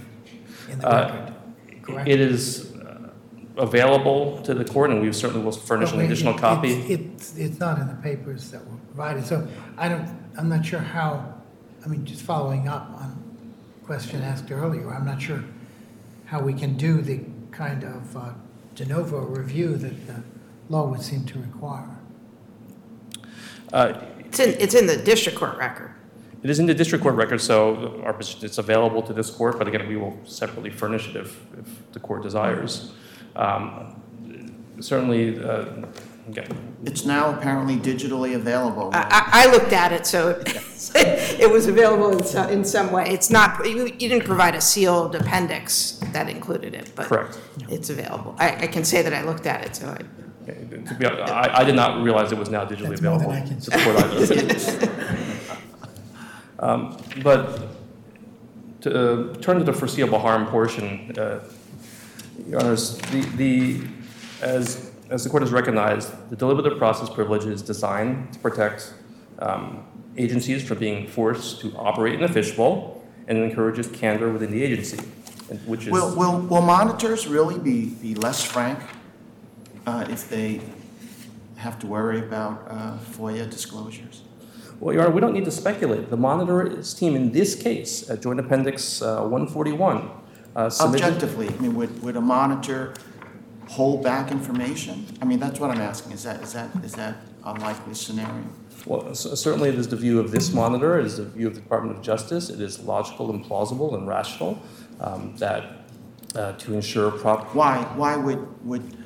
in 0.71 0.79
the 0.79 0.89
Uh, 0.89 1.13
record, 1.13 1.35
correct? 1.83 2.09
It 2.09 2.21
is 2.21 2.73
uh, 2.77 3.11
available 3.57 4.41
to 4.43 4.55
the 4.55 4.65
court, 4.65 4.91
and 4.91 5.01
we 5.03 5.13
certainly 5.13 5.45
will 5.45 5.53
furnish 5.53 5.91
an 5.91 5.97
But 5.97 5.99
wait, 6.01 6.05
additional 6.07 6.35
it- 6.35 6.41
copy. 6.41 6.73
It's, 6.73 6.91
it's, 6.91 7.37
it's 7.39 7.59
not 7.61 7.79
in 7.81 7.89
the 7.89 7.95
papers 7.95 8.51
that 8.51 8.65
were 8.67 8.77
provided, 8.95 9.27
so 9.27 9.47
I 9.77 9.89
don't, 9.89 10.07
I'm 10.39 10.49
not 10.49 10.65
sure 10.65 10.79
how, 10.81 11.35
I 11.85 11.89
mean, 11.89 12.05
just 12.05 12.23
following 12.23 12.69
up 12.69 12.89
on 12.97 13.23
a 13.83 13.87
question 13.87 14.23
asked 14.23 14.51
earlier, 14.51 14.93
I'm 14.95 15.05
not 15.05 15.21
sure 15.21 15.43
how 16.27 16.41
we 16.41 16.53
can 16.55 16.77
do 16.77 17.01
the 17.03 17.21
kind 17.51 17.83
of 17.83 18.17
uh, 18.17 18.31
de 18.77 18.85
novo 18.87 19.19
review 19.21 19.77
that 19.77 20.07
the 20.07 20.23
law 20.69 20.87
would 20.87 21.03
seem 21.03 21.25
to 21.27 21.39
require. 21.41 21.97
Uh, 23.73 23.95
It's 24.21 24.39
in, 24.39 24.55
it's 24.61 24.75
in 24.75 24.87
the 24.87 24.97
district 24.97 25.37
court 25.39 25.59
record. 25.59 25.91
It 26.43 26.49
is 26.49 26.59
in 26.59 26.67
the 26.67 26.75
district 26.75 27.03
court 27.03 27.17
record, 27.17 27.41
so 27.41 28.01
our 28.05 28.15
position, 28.15 28.45
it's 28.45 28.57
available 28.57 29.03
to 29.03 29.13
this 29.13 29.31
court, 29.31 29.59
but 29.59 29.69
again, 29.69 29.87
we 29.87 29.97
will 29.97 30.19
separately 30.25 30.71
furnish 30.71 31.09
it 31.09 31.17
if, 31.17 31.39
if 31.59 31.93
the 31.93 32.01
court 32.01 32.23
desires. 32.23 32.93
Um, 33.37 33.97
Certainly, 34.81 35.45
uh, 35.45 35.67
again, 36.27 36.77
It's 36.87 37.05
now 37.05 37.37
apparently 37.37 37.77
digitally 37.77 38.35
available. 38.35 38.91
I, 38.95 39.03
I, 39.33 39.45
I 39.45 39.53
looked 39.53 39.75
at 39.75 39.93
it, 39.93 40.07
so 40.07 40.43
it 40.95 41.51
was 41.53 41.67
available 41.67 42.13
in 42.13 42.25
some, 42.25 42.49
in 42.49 42.65
some 42.65 42.91
way. 42.91 43.05
It's 43.11 43.29
not, 43.29 43.63
you, 43.69 43.85
you 43.85 44.09
didn't 44.09 44.25
provide 44.25 44.55
a 44.55 44.61
sealed 44.63 45.15
appendix 45.15 46.01
that 46.13 46.31
included 46.31 46.73
it, 46.75 46.93
but 46.97 47.07
Correct. 47.07 47.39
it's 47.69 47.91
available. 47.91 48.35
I, 48.39 48.65
I 48.65 48.67
can 48.69 48.85
say 48.85 49.03
that 49.03 49.13
I 49.13 49.23
looked 49.23 49.45
at 49.47 49.67
it, 49.67 49.77
so 49.77 49.89
I, 49.89 49.99
okay, 50.49 50.83
to 50.87 50.95
be, 50.95 51.05
honest, 51.05 51.31
I, 51.31 51.59
I 51.59 51.65
did 51.65 51.75
not 51.75 52.03
realize 52.03 52.33
it 52.33 52.39
was 52.39 52.49
now 52.49 52.65
digitally 52.65 52.89
That's 52.89 53.03
more 53.03 53.19
than 53.19 53.27
available 53.27 53.33
I 53.33 53.41
can 53.47 53.61
to 53.61 53.71
the 53.71 54.87
either. 54.87 55.27
Um, 56.61 56.97
But 57.23 57.69
to 58.83 58.91
uh, 58.91 59.35
turn 59.41 59.59
to 59.59 59.65
the 59.65 59.73
foreseeable 59.73 60.19
harm 60.19 60.47
portion, 60.47 61.13
uh, 61.19 61.41
Your 62.47 62.61
Honors, 62.61 63.01
as, 64.43 64.91
the 65.09 65.31
court 65.31 65.43
has 65.43 65.53
recognized, 65.53 66.13
the 66.31 66.37
deliberative 66.37 66.79
process 66.79 67.11
privilege 67.11 67.45
is 67.45 67.63
designed 67.63 68.33
to 68.33 68.39
protect 68.39 68.95
um, 69.39 69.85
agencies 70.17 70.67
from 70.67 70.79
being 70.79 71.07
forced 71.07 71.61
to 71.61 71.75
operate 71.77 72.15
in 72.15 72.23
a 72.23 72.29
fishbowl 72.29 73.05
and 73.27 73.39
encourages 73.39 73.87
candor 73.89 74.31
within 74.31 74.51
the 74.51 74.63
agency. 74.63 74.99
which 75.67 75.87
is. 75.87 75.93
Will, 75.93 76.63
monitors 76.63 77.27
really 77.27 77.59
be, 77.59 78.15
less 78.15 78.45
frank 78.45 78.79
uh, 79.87 80.07
if 80.09 80.29
they 80.29 80.61
have 81.57 81.79
to 81.79 81.87
worry 81.87 82.21
about 82.21 82.69
FOIA 83.17 83.49
disclosures? 83.51 84.23
Well, 84.81 84.95
Your 84.95 85.05
Honor, 85.05 85.15
we 85.15 85.21
don't 85.21 85.35
need 85.35 85.45
to 85.45 85.51
speculate. 85.51 86.09
The 86.09 86.17
monitor's 86.17 86.95
team 86.95 87.15
in 87.15 87.33
this 87.33 87.55
case, 87.55 88.09
at 88.09 88.23
Joint 88.23 88.41
Appendix 88.41 89.03
uh, 89.03 89.21
141, 89.21 90.11
uh. 90.57 90.71
Objectively, 90.81 91.49
I 91.49 91.53
mean, 91.61 91.75
would, 91.77 92.03
would 92.03 92.17
a 92.17 92.21
monitor 92.21 92.95
hold 93.69 94.03
back 94.03 94.33
information? 94.33 95.07
I 95.21 95.27
mean, 95.27 95.39
that's 95.39 95.61
what 95.61 95.71
I'm 95.71 95.81
asking. 95.81 96.13
Is 96.13 96.25
that, 96.25 96.43
is 96.43 96.55
that, 96.55 96.75
is 96.83 96.93
that 96.95 97.19
a 97.45 97.53
likely 97.53 97.95
scenario? 97.95 98.43
Well, 98.87 99.15
c- 99.15 99.37
certainly 99.37 99.69
it 99.69 99.75
is 99.77 99.87
the 99.89 99.97
view 99.97 100.19
of 100.19 100.31
this 100.31 100.53
monitor, 100.53 100.99
it 100.99 101.05
is 101.07 101.19
the 101.19 101.27
view 101.27 101.47
of 101.47 101.55
the 101.55 101.61
Department 101.61 101.97
of 101.97 102.03
Justice. 102.03 102.49
It 102.49 102.61
is 102.61 102.81
logical 102.81 103.31
and 103.31 103.45
plausible 103.45 103.95
and 103.95 104.09
rational 104.09 104.61
um, 104.99 105.37
that 105.37 105.85
uh, 106.35 106.53
to 106.53 106.75
ensure 106.75 107.11
proper. 107.11 107.45
Why, 107.57 107.83
why 107.97 108.17
would, 108.17 108.67
would 108.67 108.97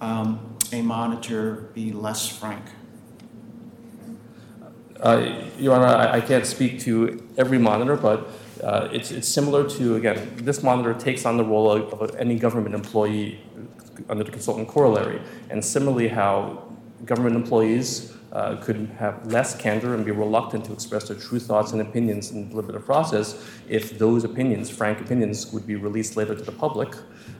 um, 0.00 0.54
a 0.70 0.82
monitor 0.82 1.70
be 1.74 1.92
less 1.92 2.28
frank? 2.28 2.62
Uh, 5.04 5.50
Your 5.58 5.74
Honor, 5.74 5.84
I 5.84 6.16
I 6.16 6.20
can't 6.22 6.46
speak 6.46 6.80
to 6.80 7.22
every 7.36 7.58
monitor, 7.58 7.94
but 7.94 8.30
uh, 8.62 8.88
it's 8.90 9.10
it's 9.10 9.28
similar 9.28 9.68
to, 9.76 9.96
again, 9.96 10.32
this 10.36 10.62
monitor 10.62 10.94
takes 10.94 11.26
on 11.26 11.36
the 11.36 11.44
role 11.44 11.70
of 11.70 11.92
of 12.00 12.16
any 12.16 12.36
government 12.38 12.74
employee 12.74 13.38
under 14.08 14.24
the 14.24 14.30
consultant 14.30 14.66
corollary. 14.66 15.20
And 15.50 15.62
similarly, 15.62 16.08
how 16.08 16.62
government 17.04 17.36
employees 17.36 18.14
uh, 18.32 18.56
could 18.64 18.88
have 18.98 19.14
less 19.26 19.54
candor 19.54 19.94
and 19.94 20.06
be 20.06 20.10
reluctant 20.10 20.64
to 20.64 20.72
express 20.72 21.08
their 21.08 21.18
true 21.18 21.38
thoughts 21.38 21.72
and 21.72 21.82
opinions 21.82 22.30
in 22.30 22.44
the 22.44 22.48
deliberative 22.50 22.86
process 22.86 23.36
if 23.68 23.98
those 23.98 24.24
opinions, 24.24 24.70
frank 24.70 25.00
opinions, 25.00 25.52
would 25.52 25.66
be 25.66 25.76
released 25.76 26.16
later 26.16 26.34
to 26.34 26.42
the 26.42 26.56
public. 26.64 26.96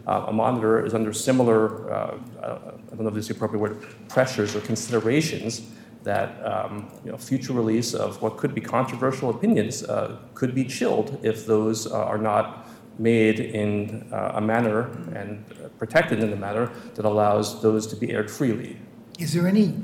Uh, 0.07 0.27
A 0.29 0.33
monitor 0.33 0.85
is 0.85 0.93
under 0.93 1.13
similar, 1.15 1.91
uh, 1.91 2.19
I 2.43 2.95
don't 2.97 3.01
know 3.01 3.09
if 3.09 3.15
this 3.15 3.25
is 3.25 3.29
the 3.29 3.35
appropriate 3.35 3.63
word, 3.63 3.77
pressures 4.09 4.55
or 4.55 4.61
considerations 4.61 5.63
that 6.05 6.45
um, 6.45 6.91
you 7.05 7.11
know, 7.11 7.19
future 7.19 7.53
release 7.53 7.95
of 7.95 8.21
what 8.23 8.37
could 8.37 8.55
be 8.55 8.61
controversial 8.61 9.31
opinions 9.31 9.83
uh, 9.83 10.19
could 10.35 10.55
be 10.55 10.65
chilled 10.65 11.19
if 11.23 11.47
those 11.47 11.91
uh, 11.91 12.05
are 12.05 12.19
not 12.19 12.69
made 12.99 13.41
in 13.41 14.07
uh, 14.13 14.33
a 14.35 14.41
manner 14.41 14.91
and 15.15 15.45
protected 15.79 16.23
in 16.23 16.33
a 16.33 16.37
manner 16.37 16.71
that 16.95 17.05
allows 17.05 17.61
those 17.61 17.87
to 17.89 17.97
be 17.97 18.13
aired 18.13 18.31
freely. 18.31 18.79
Is 19.19 19.33
there 19.33 19.49
any 19.49 19.75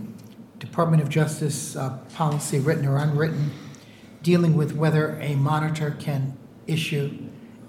Department 0.59 1.03
of 1.03 1.09
Justice 1.09 1.75
uh, 1.75 1.99
policy, 2.15 2.59
written 2.59 2.87
or 2.87 2.99
unwritten, 2.99 3.51
dealing 4.23 4.57
with 4.57 4.77
whether 4.77 5.19
a 5.21 5.35
monitor 5.35 5.97
can 5.99 6.37
issue 6.67 7.17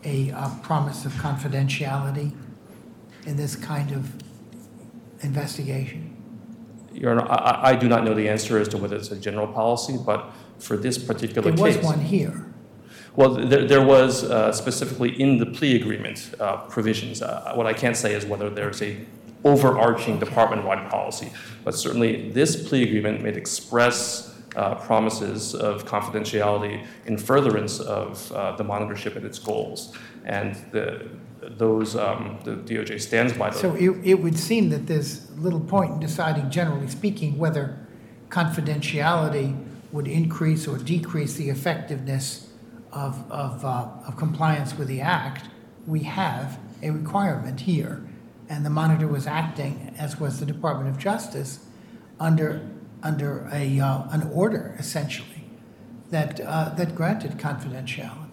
a 0.03 0.31
uh, 0.31 0.49
promise 0.61 1.05
of 1.05 1.13
confidentiality 1.13 2.35
in 3.25 3.37
this 3.37 3.55
kind 3.55 3.91
of 3.91 4.11
investigation? 5.21 6.10
Your 6.93 7.11
Honor, 7.11 7.27
I, 7.31 7.71
I- 7.71 7.75
do 7.75 7.87
not 7.87 8.03
know 8.03 8.13
the 8.13 8.27
answer 8.29 8.57
as 8.59 8.67
to 8.69 8.77
whether 8.77 8.95
it's 8.95 9.11
a 9.11 9.15
general 9.15 9.47
policy, 9.47 9.97
but 10.05 10.31
for 10.59 10.77
this 10.77 10.97
particular 10.97 11.51
There 11.51 11.65
case. 11.65 11.77
was 11.77 11.85
one 11.85 11.99
here. 11.99 12.45
Well, 13.15 13.33
there, 13.33 13.67
there 13.67 13.85
was 13.85 14.23
uh, 14.23 14.51
specifically 14.53 15.19
in 15.21 15.37
the 15.37 15.45
plea 15.45 15.75
agreement 15.75 16.33
uh, 16.39 16.57
provisions. 16.69 17.21
Uh, 17.21 17.53
What 17.55 17.65
I 17.65 17.73
can't 17.73 17.97
say 17.97 18.13
is 18.13 18.25
whether 18.25 18.49
there's 18.49 18.81
a 18.81 18.97
overarching 19.43 20.19
department-wide 20.19 20.89
policy, 20.89 21.31
but 21.63 21.73
certainly 21.75 22.29
this 22.31 22.67
plea 22.69 22.83
agreement 22.83 23.21
made 23.23 23.35
express 23.37 24.39
uh, 24.55 24.75
promises 24.75 25.55
of 25.55 25.83
confidentiality 25.85 26.85
in 27.05 27.17
furtherance 27.17 27.79
of 27.79 28.31
uh, 28.33 28.55
the 28.55 28.63
monitorship 28.63 29.15
and 29.15 29.25
its 29.25 29.39
goals. 29.39 29.95
And 30.25 30.55
the, 30.71 31.09
those, 31.41 31.95
um, 31.95 32.39
the 32.43 32.55
DOJ 32.55 33.01
stands 33.01 33.33
by 33.33 33.49
those. 33.49 33.61
So 33.61 33.75
it, 33.75 33.89
it 34.03 34.13
would 34.15 34.37
seem 34.37 34.69
that 34.69 34.87
there's 34.87 35.29
little 35.37 35.59
point 35.59 35.93
in 35.93 35.99
deciding, 35.99 36.49
generally 36.51 36.87
speaking, 36.87 37.37
whether 37.37 37.79
confidentiality 38.29 39.65
would 39.91 40.07
increase 40.07 40.67
or 40.67 40.77
decrease 40.77 41.33
the 41.35 41.49
effectiveness 41.49 42.49
of, 42.91 43.29
of, 43.31 43.65
uh, 43.65 43.87
of 44.07 44.17
compliance 44.17 44.77
with 44.77 44.87
the 44.87 45.01
act. 45.01 45.49
We 45.85 46.01
have 46.03 46.59
a 46.81 46.91
requirement 46.91 47.61
here, 47.61 48.05
and 48.47 48.65
the 48.65 48.69
monitor 48.69 49.07
was 49.07 49.27
acting, 49.27 49.93
as 49.97 50.19
was 50.19 50.39
the 50.39 50.45
Department 50.45 50.89
of 50.89 50.97
Justice, 50.97 51.65
under, 52.19 52.67
under 53.01 53.49
a, 53.51 53.79
uh, 53.79 54.03
an 54.11 54.29
order, 54.31 54.75
essentially, 54.77 55.45
that, 56.11 56.39
uh, 56.39 56.69
that 56.75 56.95
granted 56.95 57.37
confidentiality. 57.37 58.30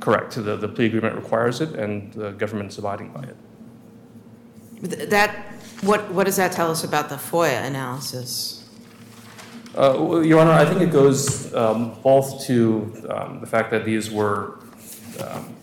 Correct. 0.00 0.34
The, 0.34 0.56
the 0.56 0.68
plea 0.68 0.86
agreement 0.86 1.16
requires 1.16 1.60
it, 1.60 1.74
and 1.74 2.12
the 2.12 2.32
government's 2.32 2.78
abiding 2.78 3.10
by 3.12 3.22
it. 3.22 5.10
That, 5.10 5.34
what, 5.82 6.10
what 6.12 6.24
does 6.24 6.36
that 6.36 6.52
tell 6.52 6.70
us 6.70 6.84
about 6.84 7.08
the 7.08 7.16
FOIA 7.16 7.66
analysis? 7.66 8.68
Uh, 9.74 9.96
well, 9.98 10.24
Your 10.24 10.40
Honor, 10.40 10.52
I 10.52 10.64
think 10.64 10.80
it 10.80 10.90
goes 10.90 11.54
um, 11.54 11.94
both 12.02 12.44
to 12.46 13.06
um, 13.08 13.40
the 13.40 13.46
fact 13.46 13.70
that 13.70 13.84
these 13.84 14.10
were 14.10 14.58
um, 15.20 15.54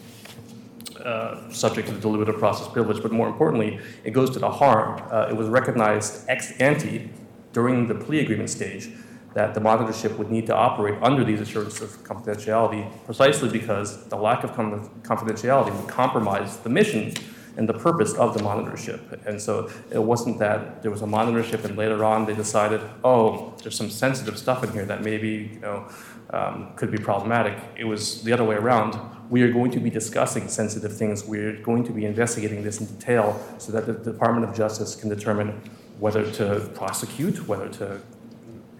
uh, 1.03 1.51
subject 1.51 1.87
to 1.89 1.93
the 1.93 1.99
deliberative 1.99 2.39
process 2.39 2.67
privilege, 2.67 3.01
but 3.01 3.11
more 3.11 3.27
importantly, 3.27 3.79
it 4.03 4.11
goes 4.11 4.29
to 4.31 4.39
the 4.39 4.49
harm. 4.49 5.01
Uh, 5.11 5.27
It 5.29 5.35
was 5.35 5.47
recognized 5.49 6.27
ex 6.29 6.51
ante 6.59 7.09
during 7.53 7.87
the 7.87 7.95
plea 7.95 8.19
agreement 8.19 8.49
stage 8.49 8.89
that 9.33 9.53
the 9.53 9.59
monitorship 9.59 10.17
would 10.17 10.31
need 10.31 10.47
to 10.47 10.55
operate 10.55 11.01
under 11.01 11.23
these 11.23 11.41
assurances 11.41 11.81
of 11.81 12.03
confidentiality 12.03 12.89
precisely 13.05 13.49
because 13.49 14.05
the 14.07 14.15
lack 14.15 14.43
of 14.43 14.53
con- 14.53 14.89
confidentiality 15.03 15.75
would 15.79 15.89
compromise 15.89 16.57
the 16.57 16.69
mission 16.69 17.13
and 17.57 17.67
the 17.67 17.73
purpose 17.73 18.13
of 18.13 18.33
the 18.33 18.39
monitorship. 18.39 19.25
And 19.25 19.41
so 19.41 19.69
it 19.91 20.01
wasn't 20.01 20.39
that 20.39 20.81
there 20.83 20.91
was 20.91 21.01
a 21.01 21.05
monitorship 21.05 21.65
and 21.65 21.75
later 21.75 22.05
on 22.05 22.25
they 22.25 22.35
decided, 22.35 22.81
oh, 23.03 23.55
there's 23.63 23.75
some 23.75 23.89
sensitive 23.89 24.37
stuff 24.37 24.63
in 24.63 24.71
here 24.71 24.85
that 24.85 25.03
maybe, 25.03 25.51
you 25.53 25.59
know, 25.59 25.89
um, 26.29 26.73
could 26.75 26.91
be 26.91 26.97
problematic. 26.97 27.57
It 27.75 27.85
was 27.85 28.21
the 28.23 28.31
other 28.31 28.43
way 28.43 28.55
around. 28.55 28.99
We 29.29 29.41
are 29.41 29.51
going 29.51 29.71
to 29.71 29.79
be 29.79 29.89
discussing 29.89 30.47
sensitive 30.47 30.95
things. 30.95 31.25
We're 31.25 31.57
going 31.61 31.83
to 31.85 31.91
be 31.91 32.05
investigating 32.05 32.63
this 32.63 32.79
in 32.79 32.85
detail 32.85 33.43
so 33.57 33.71
that 33.71 33.85
the 33.85 33.93
Department 33.93 34.47
of 34.47 34.55
Justice 34.55 34.95
can 34.95 35.09
determine 35.09 35.61
whether 35.99 36.29
to 36.33 36.69
prosecute, 36.75 37.47
whether 37.47 37.69
to 37.69 37.99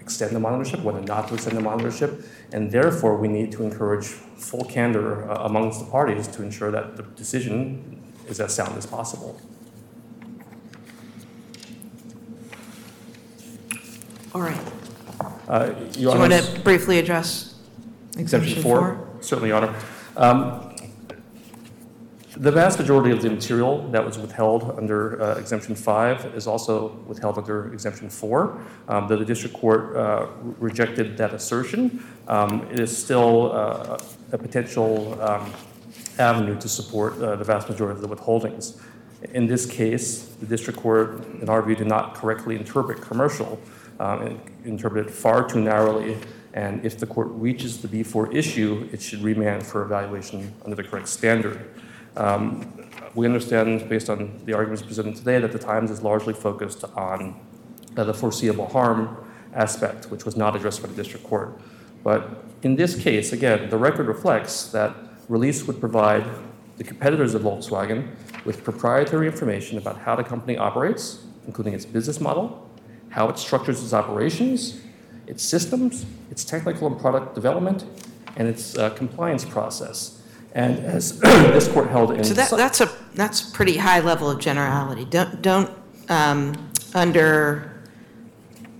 extend 0.08 0.34
the 0.34 0.40
monitorship, 0.40 0.82
whether 0.84 1.02
not 1.02 1.28
to 1.28 1.34
extend 1.34 1.58
the 1.58 1.62
monitorship, 1.62 2.24
and 2.54 2.72
therefore 2.72 3.18
we 3.18 3.28
need 3.28 3.52
to 3.52 3.62
encourage 3.64 4.06
full 4.06 4.64
candor 4.64 5.30
uh, 5.30 5.44
amongst 5.44 5.82
the 5.82 5.86
parties 5.92 6.28
to 6.30 6.42
ensure 6.44 6.72
that 6.72 6.96
the 6.96 7.04
decision 7.04 8.02
is 8.30 8.40
as 8.40 8.56
sound 8.56 8.78
as 8.78 8.86
possible. 8.86 9.38
All 14.34 14.42
right. 14.42 14.58
Uh, 15.50 15.66
Do 15.70 16.00
Your 16.00 16.14
you 16.14 16.20
want 16.20 16.34
Honors- 16.34 16.54
to 16.54 16.60
briefly 16.62 17.00
address 17.00 17.56
Exemption 18.18 18.62
four? 18.64 19.06
Certainly, 19.20 19.50
Your 19.50 19.58
Honor. 19.58 19.76
Um, 20.16 20.67
The 22.40 22.52
vast 22.52 22.78
majority 22.78 23.10
of 23.10 23.24
the 23.24 23.32
material 23.32 23.90
that 23.90 24.06
was 24.06 24.20
withheld 24.20 24.76
under 24.78 25.20
uh, 25.20 25.40
exemption 25.40 25.74
five 25.74 26.24
is 26.36 26.46
also 26.46 26.90
withheld 27.08 27.40
under 27.40 27.74
exemption 27.74 28.12
four. 28.12 28.62
Um, 28.88 29.08
Though 29.08 29.18
the 29.18 29.26
district 29.26 29.56
court 29.56 29.96
uh, 29.96 30.28
rejected 30.60 31.18
that 31.18 31.34
assertion, 31.34 32.06
um, 32.28 32.68
it 32.72 32.80
is 32.80 32.96
still 32.96 33.52
uh, 33.54 33.98
a 34.34 34.38
potential 34.38 35.20
um, 35.20 35.52
avenue 36.20 36.60
to 36.60 36.70
support 36.70 37.20
uh, 37.20 37.38
the 37.38 37.44
vast 37.44 37.70
majority 37.70 38.00
of 38.00 38.08
the 38.08 38.16
withholdings. 38.16 38.80
In 39.34 39.48
this 39.48 39.66
case, 39.66 40.26
the 40.40 40.46
district 40.46 40.80
court, 40.80 41.26
in 41.42 41.50
our 41.50 41.64
view, 41.64 41.76
did 41.76 41.88
not 41.88 42.14
correctly 42.14 42.56
interpret 42.56 43.02
commercial, 43.02 43.60
um, 44.00 44.40
interpreted 44.64 45.12
far 45.12 45.50
too 45.50 45.60
narrowly. 45.60 46.18
And 46.54 46.86
if 46.86 47.00
the 47.00 47.08
court 47.08 47.30
reaches 47.32 47.82
the 47.82 47.88
B4 47.88 48.36
issue, 48.36 48.88
it 48.92 49.02
should 49.02 49.24
remand 49.24 49.66
for 49.66 49.82
evaluation 49.82 50.54
under 50.64 50.76
the 50.76 50.84
correct 50.84 51.08
standard. 51.08 51.68
Um, 52.18 52.74
We 53.16 53.26
understand, 53.26 53.90
based 53.90 54.12
on 54.12 54.40
the 54.46 54.54
arguments 54.54 54.84
presented 54.84 55.16
today, 55.16 55.40
that 55.40 55.52
the 55.52 55.58
Times 55.58 55.90
is 55.90 56.04
largely 56.04 56.36
focused 56.36 56.84
on 56.96 57.34
uh, 57.98 58.04
the 58.04 58.14
foreseeable 58.14 58.68
harm 58.68 59.18
aspect, 59.56 60.12
which 60.12 60.24
was 60.24 60.38
not 60.38 60.56
addressed 60.56 60.84
by 60.84 60.88
the 60.88 60.94
district 60.94 61.26
court. 61.26 61.60
But 62.04 62.44
in 62.62 62.76
this 62.76 62.96
case, 62.96 63.34
again, 63.34 63.72
the 63.72 63.78
record 63.78 64.08
reflects 64.08 64.68
that 64.72 64.96
release 65.30 65.66
would 65.66 65.80
provide 65.80 66.26
the 66.78 66.84
competitors 66.84 67.34
of 67.34 67.42
Volkswagen 67.42 68.10
with 68.46 68.64
proprietary 68.64 69.26
information 69.26 69.80
about 69.80 69.98
how 69.98 70.16
the 70.16 70.24
company 70.24 70.56
operates, 70.56 71.26
including 71.48 71.74
its 71.74 71.86
business 71.86 72.22
model, 72.22 72.70
how 73.10 73.30
it 73.30 73.40
structures 73.40 73.82
its 73.82 73.94
operations, 73.94 74.82
its 75.26 75.44
systems, 75.44 76.06
its 76.30 76.46
technical 76.46 76.86
and 76.86 77.00
product 77.00 77.34
development, 77.34 77.86
and 78.36 78.48
its 78.48 78.78
uh, 78.78 78.92
compliance 78.92 79.44
process. 79.44 80.17
And 80.58 80.80
as 80.80 81.20
this 81.20 81.68
court 81.68 81.88
held 81.90 82.12
in 82.14 82.24
So 82.24 82.34
that, 82.34 82.50
that's 82.50 82.82
a, 82.82 82.90
that's 83.14 83.42
pretty 83.42 83.78
high 83.78 84.00
level 84.00 84.30
of 84.30 84.40
generality. 84.40 85.06
Don't, 85.06 85.40
don't, 85.40 85.70
um, 86.10 86.72
under 86.96 87.84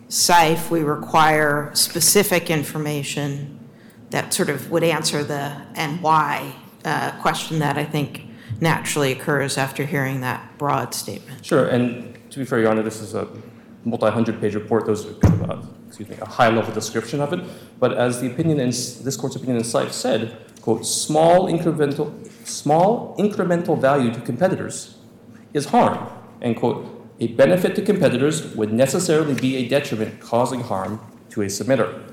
Seife, 0.10 0.72
we 0.72 0.82
require 0.82 1.70
specific 1.76 2.50
information 2.50 3.60
that 4.10 4.34
sort 4.34 4.50
of 4.50 4.72
would 4.72 4.84
answer 4.84 5.24
the 5.24 5.56
and 5.76 6.02
why 6.02 6.56
uh, 6.84 7.12
question 7.22 7.60
that 7.60 7.78
I 7.78 7.86
think 7.86 8.24
naturally 8.60 9.12
occurs 9.12 9.56
after 9.56 9.86
hearing 9.86 10.22
that 10.22 10.58
broad 10.58 10.96
statement. 10.96 11.46
Sure, 11.46 11.68
and 11.68 12.18
to 12.32 12.40
be 12.40 12.46
fair, 12.46 12.60
Your 12.60 12.72
Honor, 12.72 12.82
this 12.82 13.02
is 13.02 13.14
a 13.14 13.28
multi-hundred 13.84 14.42
page 14.42 14.56
report. 14.56 14.88
Those 14.88 15.06
are 15.06 15.14
kind 15.14 15.44
of 15.44 15.50
a, 15.50 15.68
excuse 15.88 16.10
me, 16.10 16.18
a 16.22 16.26
high-level 16.26 16.74
description 16.74 17.22
of 17.22 17.34
it. 17.34 17.42
But 17.80 17.94
as 17.94 18.20
the 18.20 18.32
opinion 18.32 18.60
in, 18.60 18.70
this 18.70 19.16
court's 19.16 19.36
opinion 19.36 19.58
in 19.58 19.64
Seife 19.64 19.92
said, 19.92 20.47
quote, 20.68 20.86
small 20.86 21.50
incremental, 21.50 22.12
small 22.46 23.16
incremental 23.18 23.80
value 23.80 24.14
to 24.14 24.20
competitors 24.20 24.98
is 25.54 25.68
harm, 25.68 26.10
end 26.42 26.58
quote. 26.58 27.10
A 27.22 27.28
benefit 27.28 27.74
to 27.78 27.82
competitors 27.82 28.54
would 28.54 28.74
necessarily 28.74 29.34
be 29.34 29.56
a 29.56 29.70
detriment 29.70 30.20
causing 30.20 30.60
harm 30.60 31.00
to 31.30 31.42
a 31.42 31.46
submitter. 31.46 32.12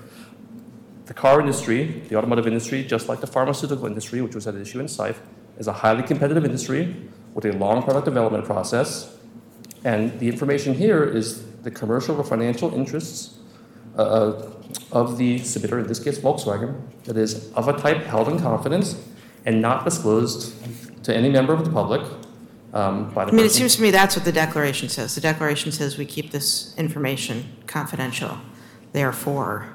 The 1.07 1.15
car 1.15 1.41
industry, 1.41 2.05
the 2.09 2.15
automotive 2.15 2.47
industry, 2.47 2.85
just 2.85 3.09
like 3.09 3.21
the 3.21 3.27
pharmaceutical 3.27 3.87
industry, 3.87 4.21
which 4.21 4.37
was 4.37 4.47
at 4.47 4.55
issue 4.55 4.79
in 4.79 4.87
Seife, 4.87 5.19
is 5.59 5.67
a 5.67 5.73
highly 5.73 6.05
competitive 6.05 6.45
industry 6.45 6.95
with 7.35 7.47
a 7.47 7.53
long 7.55 7.83
product 7.83 8.05
development 8.05 8.45
process. 8.45 9.17
And 9.83 10.17
the 10.21 10.29
information 10.29 10.75
here 10.75 11.03
is 11.03 11.45
the 11.63 11.73
commercial 11.73 12.15
or 12.15 12.23
financial 12.23 12.73
interests 12.73 13.37
uh, 13.97 14.51
of 14.93 15.19
the 15.19 15.41
submitter, 15.41 15.81
in 15.81 15.87
this 15.87 15.99
case 15.99 16.19
Volkswagen, 16.19 16.81
that 17.05 17.17
is 17.17 17.53
of 17.53 17.69
a 17.69 17.79
type 17.79 18.03
held 18.05 18.29
in 18.29 18.39
confidence 18.39 18.97
and 19.45 19.61
not 19.61 19.85
disclosed 19.85 20.55
to 21.05 21.15
any 21.15 21.29
member 21.29 21.53
of 21.53 21.65
the 21.65 21.71
public 21.71 22.03
um, 22.75 23.11
by 23.15 23.25
the 23.25 23.31
I 23.31 23.35
mean, 23.35 23.47
it 23.47 23.53
seems 23.53 23.77
to 23.77 23.83
me 23.83 23.93
that's 23.93 24.17
what 24.17 24.25
the 24.25 24.33
declaration 24.33 24.89
says. 24.89 25.15
The 25.15 25.21
declaration 25.21 25.71
says 25.71 25.97
we 25.97 26.07
keep 26.07 26.33
this 26.33 26.75
information 26.77 27.57
confidential. 27.69 28.39
Therefore, 28.93 29.69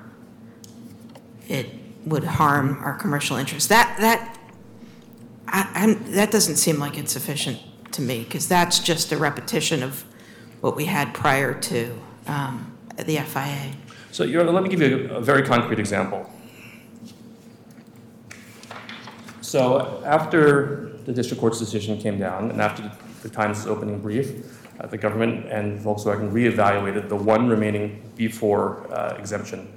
it 1.47 1.69
would 2.05 2.25
harm 2.25 2.77
our 2.84 2.95
commercial 2.95 3.38
interests. 3.38 3.69
That, 3.69 3.95
that, 3.99 4.38
I, 5.47 5.69
I'm, 5.73 6.12
that 6.12 6.29
doesn't 6.29 6.58
seem 6.58 6.77
like 6.77 6.97
it's 6.97 7.13
sufficient 7.13 7.60
to 7.93 8.01
me, 8.01 8.23
because 8.23 8.47
that's 8.49 8.79
just 8.79 9.13
a 9.13 9.17
repetition 9.17 9.82
of 9.82 10.03
what 10.60 10.75
we 10.75 10.86
had 10.86 11.13
prior 11.13 11.53
to 11.53 11.97
um, 12.27 12.77
the 12.97 13.17
FIA. 13.17 13.71
So, 14.19 14.25
let 14.25 14.63
me 14.63 14.67
give 14.67 14.82
you 14.82 15.10
a, 15.12 15.21
very 15.21 15.43
concrete 15.43 15.79
example. 15.79 16.29
So, 19.39 20.03
after 20.05 20.91
the 21.05 21.13
district 21.13 21.39
court's 21.39 21.58
decision 21.58 21.97
came 21.97 22.19
down, 22.19 22.51
and 22.51 22.62
after 22.62 22.82
the, 22.82 22.91
the 23.23 23.29
Times' 23.29 23.65
opening 23.65 24.01
brief, 24.01 24.27
uh, 24.77 24.88
the 24.88 24.97
government 24.97 25.45
and 25.45 25.79
Volkswagen 25.79 26.34
reevaluated 26.34 27.08
the 27.08 27.15
one 27.15 27.47
remaining 27.47 28.12
B4 28.17 28.91
uh, 28.91 29.15
exemption, 29.17 29.71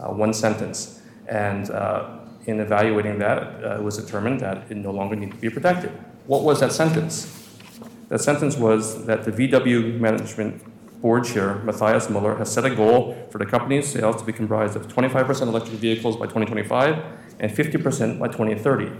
uh, 0.00 0.08
one 0.08 0.34
sentence. 0.34 1.00
And 1.28 1.70
uh, 1.70 2.18
in 2.46 2.58
evaluating 2.58 3.20
that, 3.20 3.62
uh, 3.62 3.76
it 3.76 3.82
was 3.84 3.96
determined 3.96 4.40
that 4.40 4.68
it 4.72 4.76
no 4.76 4.90
longer 4.90 5.14
needed 5.14 5.36
to 5.36 5.40
be 5.40 5.50
protected. 5.50 5.92
What 6.26 6.42
was 6.42 6.58
that 6.58 6.72
sentence? 6.72 7.30
That 8.08 8.20
sentence 8.20 8.56
was 8.56 9.06
that 9.06 9.22
the 9.22 9.30
VW 9.30 10.00
management 10.00 10.60
board 11.04 11.22
chair, 11.22 11.56
Matthias 11.56 12.08
Muller, 12.08 12.34
has 12.36 12.50
set 12.50 12.64
a 12.64 12.74
goal 12.74 13.14
for 13.30 13.36
the 13.36 13.44
company's 13.44 13.86
sales 13.86 14.16
to 14.16 14.24
be 14.24 14.32
comprised 14.32 14.74
of 14.74 14.88
25% 14.88 15.42
electric 15.42 15.76
vehicles 15.76 16.16
by 16.16 16.24
2025 16.24 17.04
and 17.40 17.52
50% 17.52 18.18
by 18.18 18.26
2030. 18.26 18.90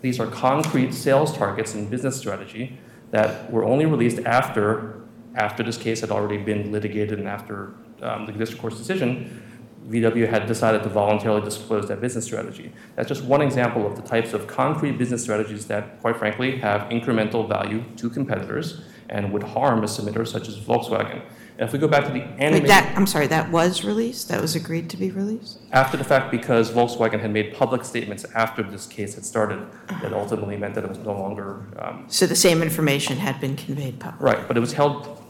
These 0.00 0.20
are 0.20 0.28
concrete 0.28 0.94
sales 0.94 1.36
targets 1.36 1.74
and 1.74 1.90
business 1.90 2.16
strategy 2.16 2.78
that 3.10 3.50
were 3.50 3.64
only 3.64 3.84
released 3.84 4.20
after, 4.20 5.00
after 5.34 5.64
this 5.64 5.76
case 5.76 6.02
had 6.02 6.12
already 6.12 6.38
been 6.38 6.70
litigated 6.70 7.18
and 7.18 7.26
after 7.26 7.74
um, 8.00 8.26
the 8.26 8.32
district 8.32 8.60
court's 8.62 8.78
decision. 8.78 9.42
VW 9.88 10.28
had 10.28 10.46
decided 10.46 10.84
to 10.84 10.88
voluntarily 10.88 11.40
disclose 11.40 11.88
that 11.88 12.00
business 12.00 12.26
strategy. 12.26 12.72
That's 12.94 13.08
just 13.08 13.24
one 13.24 13.42
example 13.42 13.88
of 13.88 13.96
the 13.96 14.02
types 14.02 14.34
of 14.34 14.46
concrete 14.46 14.98
business 14.98 15.24
strategies 15.24 15.66
that, 15.66 16.00
quite 16.00 16.16
frankly, 16.16 16.58
have 16.58 16.82
incremental 16.90 17.48
value 17.48 17.82
to 17.96 18.08
competitors 18.08 18.82
and 19.08 19.32
would 19.32 19.42
harm 19.42 19.82
a 19.82 19.86
submitter 19.86 20.24
such 20.24 20.46
as 20.46 20.56
Volkswagen. 20.56 21.22
If 21.60 21.74
we 21.74 21.78
go 21.78 21.86
back 21.86 22.06
to 22.06 22.10
the 22.10 22.22
animated 22.22 22.70
that, 22.70 22.96
I'm 22.96 23.06
sorry, 23.06 23.26
that 23.26 23.50
was 23.50 23.84
released? 23.84 24.28
That 24.28 24.40
was 24.40 24.56
agreed 24.56 24.88
to 24.90 24.96
be 24.96 25.10
released? 25.10 25.58
after 25.72 25.98
the 25.98 26.04
fact, 26.04 26.30
because 26.30 26.72
Volkswagen 26.72 27.20
had 27.20 27.30
made 27.30 27.54
public 27.54 27.84
statements 27.84 28.24
after 28.34 28.62
this 28.62 28.86
case 28.86 29.14
had 29.14 29.26
started, 29.26 29.66
that 30.00 30.14
ultimately 30.14 30.56
meant 30.56 30.74
that 30.74 30.84
it 30.84 30.88
was 30.88 30.98
no 30.98 31.12
longer 31.12 31.66
um, 31.78 32.06
So 32.08 32.26
the 32.26 32.34
same 32.34 32.62
information 32.62 33.18
had 33.18 33.40
been 33.42 33.56
conveyed 33.56 34.00
publicly? 34.00 34.24
right, 34.24 34.48
but 34.48 34.56
it 34.56 34.60
was 34.60 34.72
held 34.72 35.22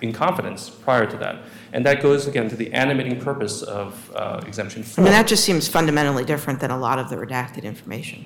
in 0.00 0.14
confidence 0.14 0.70
prior 0.70 1.04
to 1.04 1.16
that. 1.18 1.42
And 1.74 1.84
that 1.84 2.02
goes 2.02 2.26
again 2.26 2.48
to 2.48 2.56
the 2.56 2.72
animating 2.72 3.20
purpose 3.20 3.60
of 3.62 4.10
uh, 4.14 4.40
exemption 4.46 4.82
I 4.96 5.02
mean, 5.02 5.12
that 5.12 5.26
just 5.26 5.44
seems 5.44 5.68
fundamentally 5.68 6.24
different 6.24 6.60
than 6.60 6.70
a 6.70 6.78
lot 6.78 6.98
of 6.98 7.10
the 7.10 7.16
redacted 7.16 7.64
information. 7.64 8.24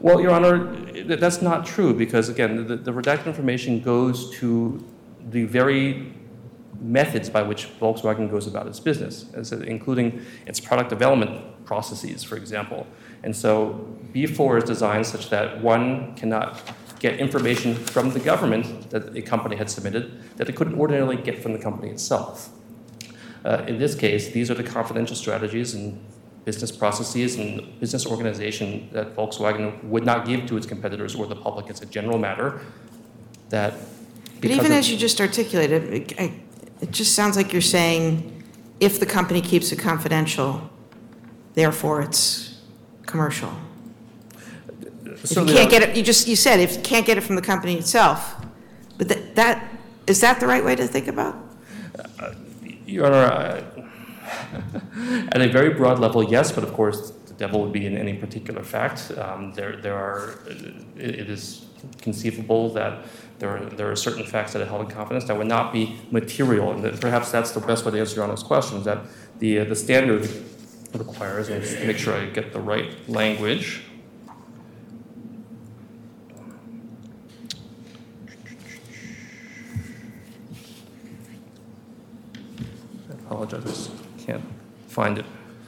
Well, 0.00 0.20
Your 0.20 0.32
Honor, 0.32 0.74
that's 1.04 1.40
not 1.40 1.64
true 1.64 1.94
because, 1.94 2.28
again, 2.28 2.66
the, 2.66 2.74
the 2.74 2.90
redacted 2.90 3.26
information 3.26 3.80
goes 3.80 4.36
to 4.38 4.84
the 5.30 5.44
very 5.44 6.12
methods 6.80 7.28
by 7.30 7.42
which 7.42 7.68
Volkswagen 7.78 8.30
goes 8.30 8.46
about 8.46 8.66
its 8.66 8.80
business, 8.80 9.26
including 9.52 10.24
its 10.46 10.60
product 10.60 10.90
development 10.90 11.64
processes, 11.64 12.22
for 12.22 12.36
example. 12.36 12.86
And 13.22 13.34
so 13.34 13.86
B4 14.12 14.58
is 14.58 14.64
designed 14.64 15.06
such 15.06 15.30
that 15.30 15.62
one 15.62 16.14
cannot 16.16 16.60
get 16.98 17.18
information 17.18 17.74
from 17.74 18.10
the 18.10 18.20
government 18.20 18.90
that 18.90 19.16
a 19.16 19.22
company 19.22 19.56
had 19.56 19.68
submitted 19.68 20.22
that 20.36 20.48
it 20.48 20.54
couldn't 20.54 20.78
ordinarily 20.78 21.16
get 21.16 21.42
from 21.42 21.52
the 21.52 21.58
company 21.58 21.90
itself. 21.90 22.50
Uh, 23.44 23.64
in 23.66 23.78
this 23.78 23.94
case, 23.94 24.28
these 24.28 24.50
are 24.50 24.54
the 24.54 24.62
confidential 24.62 25.16
strategies 25.16 25.74
and 25.74 26.00
business 26.44 26.72
processes 26.72 27.36
and 27.36 27.78
business 27.80 28.06
organization 28.06 28.88
that 28.92 29.16
Volkswagen 29.16 29.82
would 29.84 30.04
not 30.04 30.26
give 30.26 30.46
to 30.46 30.56
its 30.56 30.66
competitors 30.66 31.14
or 31.14 31.26
the 31.26 31.36
public 31.36 31.70
as 31.70 31.82
a 31.82 31.86
general 31.86 32.18
matter. 32.18 32.60
That 33.50 33.74
But 34.40 34.50
even 34.50 34.72
as 34.72 34.90
you 34.90 34.96
just 34.96 35.20
articulated, 35.20 36.14
I- 36.18 36.32
it 36.82 36.90
just 36.90 37.14
sounds 37.14 37.36
like 37.36 37.52
you're 37.52 37.62
saying, 37.62 38.42
if 38.80 38.98
the 38.98 39.06
company 39.06 39.40
keeps 39.40 39.70
it 39.70 39.78
confidential, 39.78 40.68
therefore 41.54 42.02
it's 42.02 42.60
commercial. 43.06 43.52
If 45.04 45.30
you 45.36 45.44
can't 45.44 45.70
get 45.70 45.82
it, 45.82 45.96
you 45.96 46.02
just, 46.02 46.26
you 46.26 46.34
said, 46.34 46.58
if 46.58 46.76
you 46.76 46.82
can't 46.82 47.06
get 47.06 47.16
it 47.16 47.20
from 47.20 47.36
the 47.36 47.42
company 47.42 47.76
itself, 47.78 48.34
but 48.98 49.08
that, 49.08 49.36
that, 49.36 49.72
is 50.08 50.20
that 50.20 50.40
the 50.40 50.46
right 50.48 50.64
way 50.64 50.74
to 50.74 50.86
think 50.88 51.06
about? 51.06 51.36
Your 52.84 53.06
Honor, 53.06 53.26
I- 53.32 53.62
at 55.32 55.40
a 55.40 55.48
very 55.48 55.72
broad 55.74 56.00
level, 56.00 56.24
yes, 56.24 56.50
but 56.50 56.64
of 56.64 56.72
course, 56.72 57.12
the 57.26 57.34
devil 57.34 57.62
would 57.62 57.72
be 57.72 57.86
in 57.86 57.96
any 57.96 58.14
particular 58.14 58.62
fact. 58.64 59.12
Um, 59.16 59.52
There, 59.52 59.76
there 59.76 59.94
are, 59.94 60.38
it 60.46 61.20
it 61.20 61.30
is 61.30 61.64
conceivable 62.00 62.68
that 62.74 63.04
there 63.42 63.56
are, 63.56 63.64
there 63.64 63.90
are 63.90 63.96
certain 63.96 64.24
facts 64.24 64.52
that 64.52 64.62
are 64.62 64.66
held 64.66 64.82
in 64.82 64.86
confidence 64.86 65.24
that 65.24 65.36
would 65.36 65.48
not 65.48 65.72
be 65.72 65.98
material, 66.12 66.70
and 66.70 66.84
that 66.84 67.00
perhaps 67.00 67.32
that's 67.32 67.50
the 67.50 67.58
best 67.58 67.84
way 67.84 67.90
to 67.90 67.98
answer 67.98 68.14
Your 68.14 68.22
Honor's 68.24 68.44
question, 68.44 68.84
that 68.84 68.98
the, 69.40 69.58
uh, 69.58 69.64
the 69.64 69.74
standard 69.74 70.30
requires, 70.94 71.48
and 71.48 71.60
make 71.84 71.98
sure 71.98 72.14
I 72.14 72.26
get 72.26 72.52
the 72.52 72.60
right 72.60 72.96
language. 73.08 73.82
I 83.10 83.14
apologize, 83.14 83.90
can't 84.24 84.44
find 84.88 85.18
it. 85.18 85.24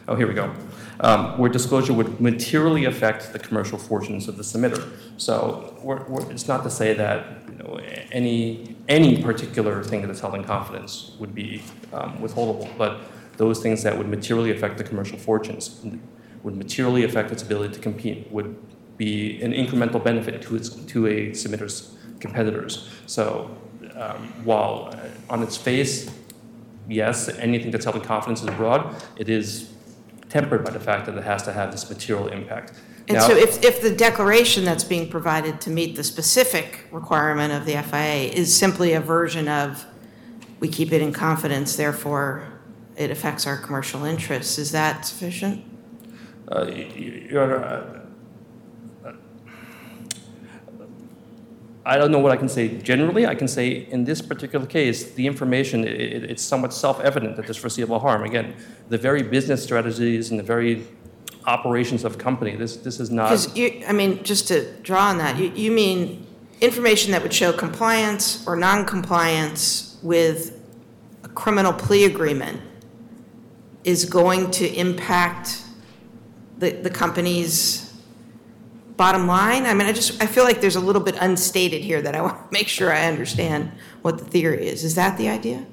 Oh, 0.06 0.14
here 0.14 0.26
we 0.28 0.34
go. 0.34 0.54
Um, 1.00 1.38
Where 1.38 1.50
disclosure 1.50 1.92
would 1.92 2.20
materially 2.20 2.84
affect 2.84 3.32
the 3.32 3.38
commercial 3.38 3.78
fortunes 3.78 4.28
of 4.28 4.37
the 4.37 4.42
submitter. 4.42 4.88
So 5.16 5.76
we're- 5.82 6.04
we're- 6.08 6.30
it's 6.30 6.46
not 6.46 6.62
to 6.64 6.70
say 6.70 6.94
that, 6.94 7.24
any, 8.12 8.76
any 8.88 9.22
particular 9.22 9.82
thing 9.82 10.02
that 10.02 10.10
is 10.10 10.20
held 10.20 10.34
in 10.34 10.44
confidence 10.44 11.12
would 11.18 11.34
be 11.34 11.62
um, 11.92 12.18
withholdable, 12.18 12.68
but 12.78 13.00
those 13.36 13.60
things 13.60 13.82
that 13.82 13.96
would 13.96 14.08
materially 14.08 14.50
affect 14.50 14.78
the 14.78 14.84
commercial 14.84 15.18
fortunes, 15.18 15.84
would 16.42 16.56
materially 16.56 17.04
affect 17.04 17.32
its 17.32 17.42
ability 17.42 17.74
to 17.74 17.80
compete, 17.80 18.30
would 18.30 18.57
be 18.96 19.42
an 19.42 19.52
incremental 19.52 20.02
benefit 20.02 20.42
to 20.42 20.57
its, 20.57 20.68
to 20.68 21.07
a 21.07 21.32
submitter's 21.34 21.96
competitors. 22.20 22.88
So 23.07 23.57
um, 23.94 24.32
while 24.44 24.90
uh, 24.92 25.32
on 25.32 25.42
its 25.42 25.57
face, 25.57 26.11
yes, 26.88 27.28
anything 27.28 27.70
that's 27.70 27.84
held 27.84 27.96
in 27.96 28.02
confidence 28.02 28.42
is 28.42 28.50
broad, 28.50 28.94
it 29.16 29.28
is 29.28 29.72
tempered 30.28 30.64
by 30.64 30.70
the 30.70 30.80
fact 30.80 31.07
that 31.07 31.16
it 31.16 31.24
has 31.24 31.42
to 31.44 31.52
have 31.52 31.70
this 31.72 31.88
material 31.88 32.28
impact. 32.28 32.72
And 33.09 33.18
Now- 33.18 33.28
so 33.28 33.36
if, 33.36 33.62
if 33.62 33.82
the 33.82 33.90
declaration 33.90 34.64
that's 34.64 34.84
being 34.84 35.09
provided 35.11 35.61
to 35.62 35.70
meet 35.70 35.94
the 35.96 36.05
specific 36.05 36.86
requirement 36.90 37.52
of 37.52 37.66
the 37.66 37.76
FIA 37.82 38.30
is 38.32 38.55
simply 38.55 38.94
a 38.94 39.00
version 39.00 39.46
of, 39.48 39.84
we 40.61 40.68
keep 40.68 40.90
it 40.92 41.02
in 41.02 41.12
confidence, 41.12 41.76
therefore 41.76 42.44
it 42.96 43.11
affects 43.11 43.46
our 43.46 43.59
commercial 43.59 44.05
interests, 44.05 44.59
is 44.59 44.70
that 44.72 45.05
sufficient? 45.05 45.62
Uh, 46.48 46.64
y- 46.68 46.86
y- 46.96 47.26
Your 47.30 47.42
Honor, 47.44 47.64
uh, 47.64 48.00
I 51.86 51.98
don't 51.98 52.11
know 52.11 52.18
what 52.18 52.32
I 52.32 52.36
can 52.36 52.48
say 52.48 52.68
generally. 52.78 53.26
I 53.26 53.34
can 53.34 53.46
say 53.48 53.68
in 53.90 54.05
this 54.05 54.22
particular 54.22 54.64
case, 54.64 55.12
the 55.12 55.26
information, 55.26 55.84
i- 55.84 55.88
i- 55.88 56.30
it's 56.32 56.42
somewhat 56.42 56.72
self-evident 56.72 57.36
that 57.36 57.44
there's 57.44 57.59
foreseeable 57.59 57.98
harm. 57.98 58.22
Again, 58.24 58.55
the 58.88 58.96
very 58.96 59.22
business 59.22 59.62
strategies 59.62 60.30
and 60.30 60.38
the 60.38 60.42
very 60.44 60.86
operations 61.47 62.05
of 62.05 62.18
company. 62.18 62.57
This, 62.57 62.76
this 62.76 63.01
is 63.01 63.11
not. 63.11 63.30
Because 63.30 63.86
I 63.88 63.92
mean, 63.92 64.22
just 64.24 64.49
to 64.49 64.72
draw 64.82 65.09
on 65.09 65.18
that, 65.18 65.38
you, 65.38 65.53
you 65.55 65.70
mean 65.70 66.26
information 66.61 67.12
that 67.12 67.22
would 67.22 67.32
show 67.32 67.53
compliance 67.53 68.47
or 68.47 68.57
non-compliance 68.57 69.99
with 70.03 70.59
a 71.22 71.28
criminal 71.28 71.72
plea 71.72 72.05
agreement 72.05 72.61
is 73.84 74.05
going 74.05 74.51
to 74.51 74.66
impact 74.74 75.62
the, 76.59 76.70
the 76.70 76.90
company's 76.90 77.92
bottom 78.97 79.26
line? 79.26 79.66
I 79.66 79.74
mean, 79.74 79.86
I 79.86 79.92
just, 79.92 80.22
I 80.22 80.26
feel 80.26 80.45
like 80.45 80.61
there's 80.61 80.76
a 80.76 80.80
little 80.80 81.03
bit 81.03 81.16
unstated 81.20 81.82
here 81.82 82.01
that 82.01 82.14
I 82.14 82.22
want 82.22 82.36
to 82.36 82.45
make 82.53 82.68
sure 82.68 82.92
I 82.92 83.07
understand 83.07 83.72
what 84.03 84.18
the 84.18 84.24
theory 84.24 84.66
is. 84.66 84.84
Is 84.84 84.95
that 84.95 85.18
the 85.18 85.28
idea? 85.28 85.66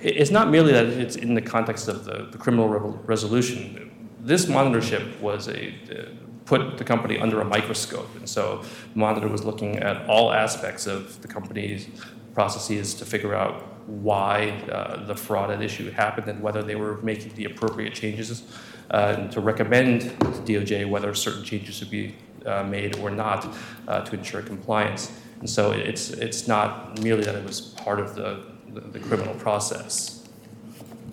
It's 0.00 0.30
not 0.30 0.50
merely 0.50 0.72
that 0.72 0.86
it's 0.86 1.16
in 1.16 1.34
the 1.34 1.40
context 1.40 1.88
of 1.88 2.04
the, 2.04 2.28
the 2.30 2.36
criminal 2.36 2.68
re- 2.68 2.98
resolution. 3.06 3.90
This 4.24 4.46
monitorship 4.46 5.20
was 5.20 5.48
a, 5.48 5.68
uh, 5.68 6.06
put 6.46 6.78
the 6.78 6.84
company 6.84 7.18
under 7.18 7.42
a 7.42 7.44
microscope. 7.44 8.08
And 8.16 8.26
so 8.26 8.62
the 8.94 8.98
monitor 8.98 9.28
was 9.28 9.44
looking 9.44 9.76
at 9.80 10.08
all 10.08 10.32
aspects 10.32 10.86
of 10.86 11.20
the 11.20 11.28
company's 11.28 11.88
processes 12.32 12.94
to 12.94 13.04
figure 13.04 13.34
out 13.34 13.62
why 13.86 14.48
uh, 14.72 15.04
the 15.04 15.14
fraud 15.14 15.50
at 15.50 15.60
issue 15.60 15.90
happened 15.90 16.28
and 16.28 16.40
whether 16.40 16.62
they 16.62 16.74
were 16.74 16.96
making 17.02 17.34
the 17.34 17.44
appropriate 17.44 17.92
changes 17.92 18.44
uh, 18.90 19.28
to 19.28 19.40
recommend 19.42 20.00
to 20.00 20.08
DOJ 20.46 20.88
whether 20.88 21.12
certain 21.14 21.44
changes 21.44 21.74
should 21.74 21.90
be 21.90 22.14
uh, 22.46 22.62
made 22.62 22.96
or 23.00 23.10
not 23.10 23.54
uh, 23.88 24.00
to 24.00 24.16
ensure 24.16 24.40
compliance. 24.40 25.12
And 25.40 25.50
so 25.50 25.72
it's, 25.72 26.10
it's 26.10 26.48
not 26.48 26.98
merely 27.02 27.24
that 27.24 27.34
it 27.34 27.44
was 27.44 27.60
part 27.60 28.00
of 28.00 28.14
the, 28.14 28.42
the, 28.72 28.80
the 28.80 29.00
criminal 29.00 29.34
process. 29.34 30.26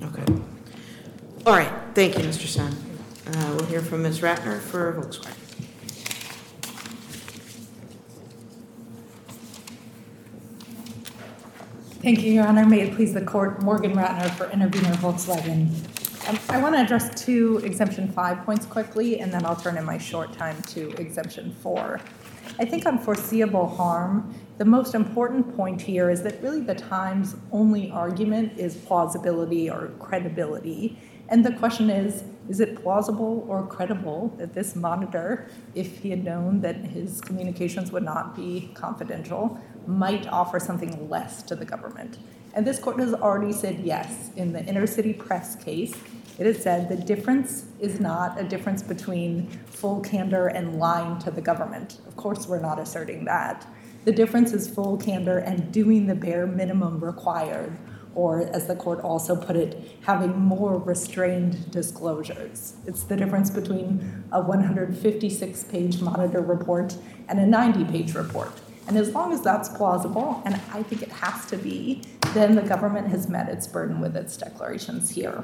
Okay. 0.01 0.34
All 1.45 1.57
right, 1.57 1.72
thank 1.93 2.18
you, 2.18 2.24
Mr. 2.24 2.47
Sun. 2.47 2.91
Uh, 3.28 3.55
We'll 3.55 3.65
hear 3.67 3.82
from 3.82 4.03
Ms. 4.03 4.19
Ratner 4.19 4.59
for 4.59 4.93
Volkswagen. 4.93 5.38
Thank 12.01 12.24
you, 12.24 12.34
Your 12.34 12.47
Honor. 12.47 12.65
May 12.65 12.82
it 12.82 12.95
please 12.95 13.13
the 13.13 13.22
court, 13.22 13.61
Morgan 13.61 13.93
Ratner 13.93 14.30
for 14.32 14.49
intervener 14.49 14.93
Volkswagen. 14.95 15.69
Um, 16.28 16.39
I 16.49 16.59
want 16.59 16.74
to 16.76 16.82
address 16.82 17.24
two 17.24 17.61
exemption 17.63 18.11
five 18.11 18.43
points 18.43 18.65
quickly, 18.65 19.19
and 19.19 19.32
then 19.32 19.45
I'll 19.45 19.55
turn 19.55 19.78
in 19.78 19.86
my 19.86 19.99
short 19.99 20.34
time 20.34 20.59
to 20.63 20.89
exemption 20.99 21.55
four. 21.61 21.99
I 22.57 22.65
think 22.65 22.88
on 22.88 22.97
foreseeable 22.97 23.67
harm, 23.67 24.34
the 24.57 24.65
most 24.65 24.95
important 24.95 25.55
point 25.55 25.80
here 25.82 26.09
is 26.09 26.24
that 26.24 26.41
really 26.41 26.61
the 26.61 26.76
Times' 26.76 27.36
only 27.51 27.91
argument 27.91 28.57
is 28.57 28.76
plausibility 28.76 29.69
or 29.69 29.91
credibility. 29.99 30.97
And 31.30 31.45
the 31.45 31.53
question 31.53 31.89
is, 31.89 32.24
is 32.50 32.60
it 32.60 32.82
plausible 32.82 33.46
or 33.48 33.66
credible 33.68 34.34
that 34.38 34.54
this 34.54 34.76
monitor, 34.76 35.48
if 35.76 36.00
he 36.00 36.10
had 36.10 36.24
known 36.24 36.62
that 36.62 36.76
his 36.78 37.22
communications 37.22 37.92
would 37.92 38.04
not 38.04 38.36
be 38.36 38.72
confidential, 38.74 39.60
might 39.88 40.28
offer 40.28 40.60
something 40.60 41.10
less 41.10 41.44
to 41.44 41.56
the 41.56 41.66
government? 41.66 42.18
And 42.54 42.68
this 42.68 42.80
court 42.80 43.00
has 43.00 43.14
already 43.14 43.54
said 43.54 43.80
yes. 43.80 44.32
In 44.36 44.52
the 44.52 44.64
inner 44.66 44.86
city 44.86 45.14
press 45.14 45.56
case, 45.56 45.96
it 46.38 46.46
has 46.46 46.62
said 46.62 46.89
the 46.89 46.96
difference 46.96 47.66
is 47.80 48.00
not 48.00 48.39
a 48.39 48.44
difference 48.44 48.82
between 48.82 49.48
full 49.68 50.02
candor 50.02 50.48
and 50.48 50.80
lying 50.80 51.20
to 51.20 51.32
the 51.32 51.42
government. 51.42 52.00
Of 52.08 52.16
course, 52.16 52.48
we're 52.48 52.60
not 52.60 52.80
asserting 52.80 53.26
that. 53.26 53.66
The 54.04 54.12
difference 54.12 54.52
is 54.52 54.68
full 54.68 54.98
candor 54.98 55.38
and 55.38 55.72
doing 55.72 56.08
the 56.08 56.16
bare 56.16 56.48
minimum 56.48 57.04
required, 57.04 57.78
or 58.16 58.41
as 58.41 58.68
the 58.68 58.76
court 58.76 58.99
also 59.01 59.36
put 59.36 59.55
it, 59.55 59.97
having 60.01 60.38
more 60.38 60.78
restrained 60.78 61.72
disclosures. 61.72 62.76
It's 62.86 63.03
the 63.03 63.16
difference 63.16 63.49
between 63.49 64.26
a 64.32 64.41
156 64.41 65.64
page 65.66 66.01
monitor 66.01 66.41
report 66.41 66.97
and 67.28 67.39
a 67.39 67.45
90 67.45 67.86
page 67.86 68.14
report. 68.14 68.51
And 68.88 68.97
as 68.97 69.14
long 69.14 69.32
as 69.32 69.41
that's 69.41 69.70
plausible, 69.70 70.41
and 70.45 70.55
I 70.74 70.84
think 70.84 71.01
it 71.01 71.12
has 71.12 71.45
to 71.47 71.57
be, 71.57 72.03
then 72.34 72.55
the 72.55 72.62
government 72.62 73.07
has 73.07 73.30
met 73.30 73.47
its 73.47 73.68
burden 73.68 74.01
with 74.01 74.18
its 74.18 74.36
declarations 74.36 75.12
here. 75.12 75.43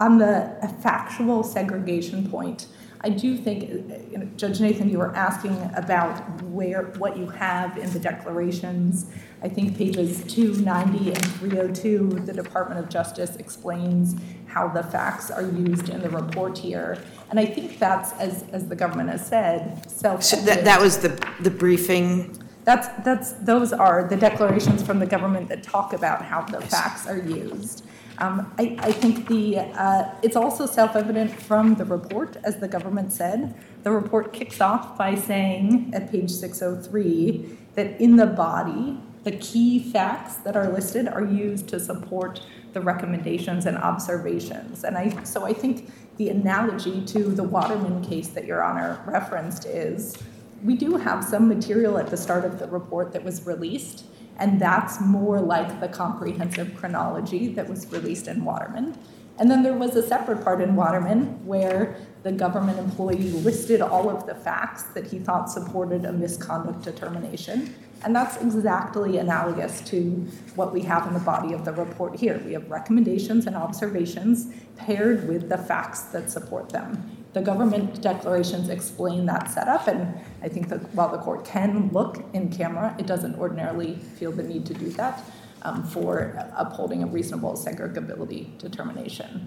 On 0.00 0.18
the 0.18 0.56
factual 0.80 1.42
segregation 1.42 2.30
point, 2.30 2.66
I 3.02 3.08
do 3.08 3.36
think, 3.36 3.70
you 4.12 4.18
know, 4.18 4.28
Judge 4.36 4.60
Nathan, 4.60 4.90
you 4.90 4.98
were 4.98 5.14
asking 5.16 5.56
about 5.74 6.42
where, 6.42 6.84
what 6.98 7.16
you 7.16 7.26
have 7.28 7.78
in 7.78 7.90
the 7.92 7.98
declarations. 7.98 9.06
I 9.42 9.48
think 9.48 9.78
pages 9.78 10.22
290 10.32 11.08
and 11.08 11.26
302, 11.36 12.08
the 12.26 12.32
Department 12.34 12.78
of 12.78 12.90
Justice 12.90 13.36
explains 13.36 14.16
how 14.46 14.68
the 14.68 14.82
facts 14.82 15.30
are 15.30 15.42
used 15.42 15.88
in 15.88 16.02
the 16.02 16.10
report 16.10 16.58
here. 16.58 17.02
And 17.30 17.40
I 17.40 17.46
think 17.46 17.78
that's, 17.78 18.12
as, 18.14 18.44
as 18.52 18.68
the 18.68 18.76
government 18.76 19.08
has 19.08 19.26
said, 19.26 19.82
So 19.90 20.20
self-evident. 20.20 20.46
that, 20.46 20.64
that 20.64 20.80
was 20.82 20.98
the, 20.98 21.26
the 21.40 21.50
briefing, 21.50 22.36
That's, 22.64 22.88
that's, 23.02 23.32
those 23.32 23.72
are 23.72 24.06
the 24.08 24.16
declarations 24.16 24.82
from 24.82 24.98
the 24.98 25.06
government 25.06 25.48
that 25.48 25.62
talk 25.62 25.94
about 25.94 26.22
how 26.22 26.42
the 26.42 26.60
facts 26.60 27.06
are 27.06 27.18
used. 27.18 27.86
Um, 28.20 28.52
I, 28.58 28.76
I 28.80 28.92
think 28.92 29.28
the, 29.28 29.58
uh, 29.58 30.14
it's 30.22 30.36
also 30.36 30.66
self-evident 30.66 31.32
from 31.32 31.74
the 31.76 31.86
report, 31.86 32.36
as 32.44 32.58
the 32.58 32.68
government 32.68 33.12
said. 33.12 33.54
The 33.82 33.90
report 33.90 34.32
kicks 34.32 34.60
off 34.60 34.98
by 34.98 35.14
saying 35.14 35.92
at 35.94 36.10
page 36.10 36.30
603 36.30 37.56
that 37.76 37.98
in 38.00 38.16
the 38.16 38.26
body, 38.26 39.00
the 39.24 39.32
key 39.32 39.78
facts 39.90 40.36
that 40.36 40.56
are 40.56 40.68
listed 40.70 41.08
are 41.08 41.24
used 41.24 41.68
to 41.68 41.80
support 41.80 42.42
the 42.72 42.80
recommendations 42.80 43.66
and 43.66 43.76
observations. 43.78 44.84
And 44.84 44.96
I, 44.96 45.22
so 45.24 45.44
I 45.44 45.52
think 45.52 45.90
the 46.16 46.28
analogy 46.28 47.04
to 47.06 47.24
the 47.24 47.42
Waterman 47.42 48.04
case 48.04 48.28
that 48.28 48.44
Your 48.44 48.62
Honor 48.62 49.02
referenced 49.06 49.64
is 49.64 50.16
we 50.62 50.76
do 50.76 50.96
have 50.96 51.24
some 51.24 51.48
material 51.48 51.96
at 51.96 52.08
the 52.08 52.16
start 52.16 52.44
of 52.44 52.58
the 52.58 52.68
report 52.68 53.12
that 53.12 53.24
was 53.24 53.46
released, 53.46 54.04
and 54.40 54.58
that's 54.58 55.00
more 55.00 55.40
like 55.40 55.80
the 55.80 55.88
comprehensive 55.88 56.74
chronology 56.74 57.52
that 57.52 57.68
was 57.68 57.86
released 57.92 58.26
in 58.26 58.44
Waterman. 58.44 58.96
And 59.38 59.50
then 59.50 59.62
there 59.62 59.74
was 59.74 59.96
a 59.96 60.06
separate 60.06 60.42
part 60.42 60.60
in 60.60 60.76
Waterman 60.76 61.46
where 61.46 61.96
the 62.22 62.32
government 62.32 62.78
employee 62.78 63.30
listed 63.30 63.80
all 63.80 64.10
of 64.10 64.26
the 64.26 64.34
facts 64.34 64.84
that 64.94 65.06
he 65.06 65.18
thought 65.18 65.50
supported 65.50 66.04
a 66.04 66.12
misconduct 66.12 66.82
determination. 66.82 67.74
And 68.02 68.16
that's 68.16 68.36
exactly 68.38 69.18
analogous 69.18 69.82
to 69.90 70.26
what 70.56 70.72
we 70.72 70.82
have 70.82 71.06
in 71.06 71.14
the 71.14 71.20
body 71.20 71.52
of 71.52 71.64
the 71.64 71.72
report 71.72 72.16
here. 72.16 72.40
We 72.44 72.54
have 72.54 72.70
recommendations 72.70 73.46
and 73.46 73.56
observations 73.56 74.52
paired 74.76 75.28
with 75.28 75.48
the 75.50 75.58
facts 75.58 76.02
that 76.12 76.30
support 76.30 76.70
them. 76.70 77.19
The 77.32 77.40
government 77.40 78.02
declarations 78.02 78.68
explain 78.68 79.26
that 79.26 79.50
setup, 79.50 79.86
and 79.86 80.18
I 80.42 80.48
think 80.48 80.68
that 80.68 80.92
while 80.94 81.10
the 81.10 81.18
court 81.18 81.44
can 81.44 81.90
look 81.92 82.24
in 82.32 82.50
camera, 82.50 82.94
it 82.98 83.06
doesn't 83.06 83.36
ordinarily 83.38 83.96
feel 84.18 84.32
the 84.32 84.42
need 84.42 84.66
to 84.66 84.74
do 84.74 84.88
that 84.90 85.22
um, 85.62 85.84
for 85.84 86.34
upholding 86.56 87.04
a 87.04 87.06
reasonable 87.06 87.52
segregability 87.52 88.58
determination. 88.58 89.46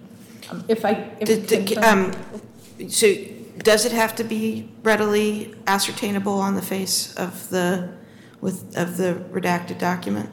Um, 0.49 0.63
if 0.69 0.85
I, 0.85 1.11
if 1.19 1.27
Did- 1.27 1.47
did- 1.47 1.77
um, 1.79 2.11
so 2.87 3.13
does 3.59 3.85
it 3.85 3.91
have 3.91 4.15
to 4.15 4.23
be 4.23 4.69
readily 4.83 5.53
ascertainable 5.67 6.33
on 6.33 6.55
the 6.55 6.61
face 6.61 7.13
of 7.15 7.49
the, 7.49 7.89
with, 8.41 8.75
of 8.77 8.97
the 8.97 9.15
redacted 9.31 9.77
document? 9.77 10.29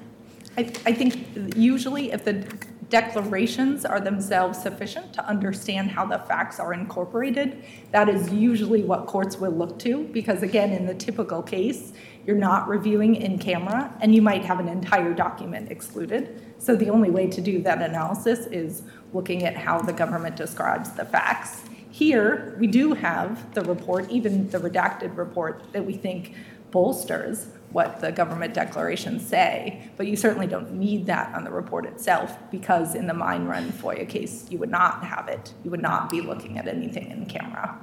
I, 0.56 0.72
I 0.86 0.92
think 0.92 1.56
usually 1.56 2.12
if 2.12 2.24
the 2.24 2.44
declarations 2.90 3.84
are 3.84 4.00
themselves 4.00 4.60
sufficient 4.60 5.12
to 5.14 5.24
understand 5.26 5.90
how 5.90 6.04
the 6.04 6.18
facts 6.18 6.58
are 6.58 6.74
incorporated, 6.74 7.64
that 7.92 8.08
is 8.08 8.30
usually 8.32 8.82
what 8.82 9.06
courts 9.06 9.38
will 9.38 9.52
look 9.52 9.78
to, 9.78 10.04
because 10.08 10.42
again, 10.42 10.72
in 10.72 10.86
the 10.86 10.94
typical 10.94 11.42
case, 11.42 11.92
you're 12.26 12.36
not 12.36 12.68
reviewing 12.68 13.14
in 13.14 13.38
camera, 13.38 13.96
and 14.00 14.14
you 14.14 14.20
might 14.20 14.44
have 14.44 14.60
an 14.60 14.68
entire 14.68 15.14
document 15.14 15.70
excluded. 15.70 16.42
So 16.58 16.76
the 16.76 16.90
only 16.90 17.10
way 17.10 17.28
to 17.28 17.40
do 17.40 17.62
that 17.62 17.80
analysis 17.80 18.46
is 18.46 18.82
looking 19.12 19.44
at 19.44 19.56
how 19.56 19.80
the 19.80 19.92
government 19.92 20.36
describes 20.36 20.90
the 20.90 21.04
facts. 21.04 21.62
Here, 21.90 22.56
we 22.58 22.66
do 22.66 22.92
have 22.92 23.54
the 23.54 23.62
report, 23.62 24.10
even 24.10 24.50
the 24.50 24.58
redacted 24.58 25.16
report, 25.16 25.72
that 25.72 25.84
we 25.84 25.94
think 25.94 26.34
bolsters 26.70 27.46
what 27.72 28.00
the 28.00 28.10
government 28.10 28.52
declarations 28.52 29.26
say, 29.26 29.90
but 29.96 30.06
you 30.06 30.16
certainly 30.16 30.46
don't 30.46 30.72
need 30.72 31.06
that 31.06 31.34
on 31.34 31.44
the 31.44 31.50
report 31.50 31.86
itself 31.86 32.36
because 32.50 32.94
in 32.94 33.06
the 33.06 33.14
mine 33.14 33.46
run 33.46 33.70
FOIA 33.70 34.08
case, 34.08 34.46
you 34.50 34.58
would 34.58 34.70
not 34.70 35.04
have 35.04 35.28
it. 35.28 35.54
You 35.64 35.70
would 35.70 35.82
not 35.82 36.10
be 36.10 36.20
looking 36.20 36.58
at 36.58 36.66
anything 36.66 37.10
in 37.10 37.26
camera. 37.26 37.78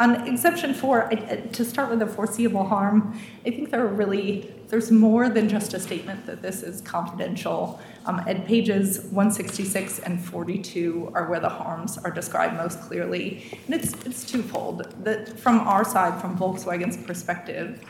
On 0.00 0.26
exception 0.26 0.74
four, 0.74 1.06
I, 1.06 1.14
to 1.52 1.64
start 1.64 1.88
with 1.88 2.00
the 2.00 2.06
foreseeable 2.06 2.64
harm, 2.66 3.16
I 3.46 3.50
think 3.50 3.70
there 3.70 3.80
are 3.80 3.86
really, 3.86 4.52
there's 4.66 4.90
more 4.90 5.28
than 5.28 5.48
just 5.48 5.72
a 5.72 5.78
statement 5.78 6.26
that 6.26 6.42
this 6.42 6.64
is 6.64 6.80
confidential. 6.80 7.80
Um, 8.06 8.20
at 8.26 8.44
pages 8.44 8.98
166 9.12 10.00
and 10.00 10.22
42 10.22 11.12
are 11.14 11.30
where 11.30 11.38
the 11.38 11.48
harms 11.48 11.96
are 11.98 12.10
described 12.10 12.56
most 12.56 12.80
clearly. 12.80 13.56
And 13.66 13.74
it's, 13.76 13.92
it's 14.04 14.24
twofold. 14.24 14.92
That 15.04 15.38
from 15.38 15.60
our 15.60 15.84
side, 15.84 16.20
from 16.20 16.36
Volkswagen's 16.36 16.96
perspective, 16.96 17.80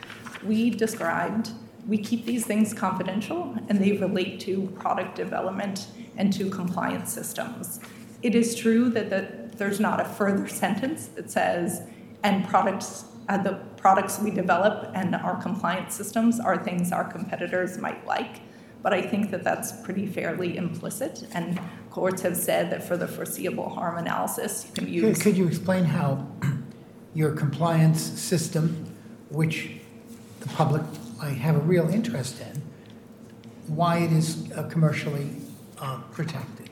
we 0.47 0.69
described 0.69 1.51
we 1.87 1.97
keep 1.97 2.25
these 2.25 2.45
things 2.45 2.73
confidential 2.73 3.55
and 3.69 3.79
they 3.79 3.93
relate 3.93 4.39
to 4.41 4.67
product 4.79 5.15
development 5.15 5.87
and 6.17 6.33
to 6.33 6.49
compliance 6.49 7.13
systems. 7.13 7.79
It 8.23 8.33
is 8.33 8.55
true 8.55 8.89
that 8.89 9.09
the, 9.09 9.57
there's 9.57 9.79
not 9.79 9.99
a 9.99 10.05
further 10.05 10.47
sentence 10.47 11.07
that 11.07 11.29
says, 11.29 11.83
and 12.23 12.47
products, 12.47 13.05
uh, 13.29 13.37
the 13.37 13.53
products 13.77 14.19
we 14.19 14.31
develop 14.31 14.91
and 14.95 15.15
our 15.15 15.39
compliance 15.41 15.93
systems 15.93 16.39
are 16.39 16.63
things 16.63 16.91
our 16.91 17.03
competitors 17.03 17.77
might 17.77 18.05
like. 18.07 18.41
But 18.81 18.93
I 18.93 19.01
think 19.01 19.31
that 19.31 19.43
that's 19.43 19.71
pretty 19.83 20.05
fairly 20.05 20.57
implicit, 20.57 21.27
and 21.33 21.59
courts 21.89 22.21
have 22.21 22.37
said 22.37 22.69
that 22.69 22.83
for 22.83 22.95
the 22.95 23.07
foreseeable 23.07 23.69
harm 23.69 23.97
analysis, 23.97 24.67
you 24.67 24.73
can 24.73 25.13
Could 25.13 25.21
could 25.21 25.37
you 25.37 25.47
explain 25.47 25.85
how 25.85 26.27
your 27.15 27.31
compliance 27.31 27.99
system, 27.99 28.85
which 29.29 29.71
the 30.45 30.53
public 30.53 30.81
might 31.17 31.37
have 31.37 31.55
a 31.55 31.59
real 31.59 31.89
interest 31.89 32.41
in, 32.41 32.61
why 33.67 33.97
it 33.99 34.11
is 34.11 34.51
uh, 34.51 34.63
commercially 34.63 35.29
uh, 35.79 35.99
protected? 36.11 36.69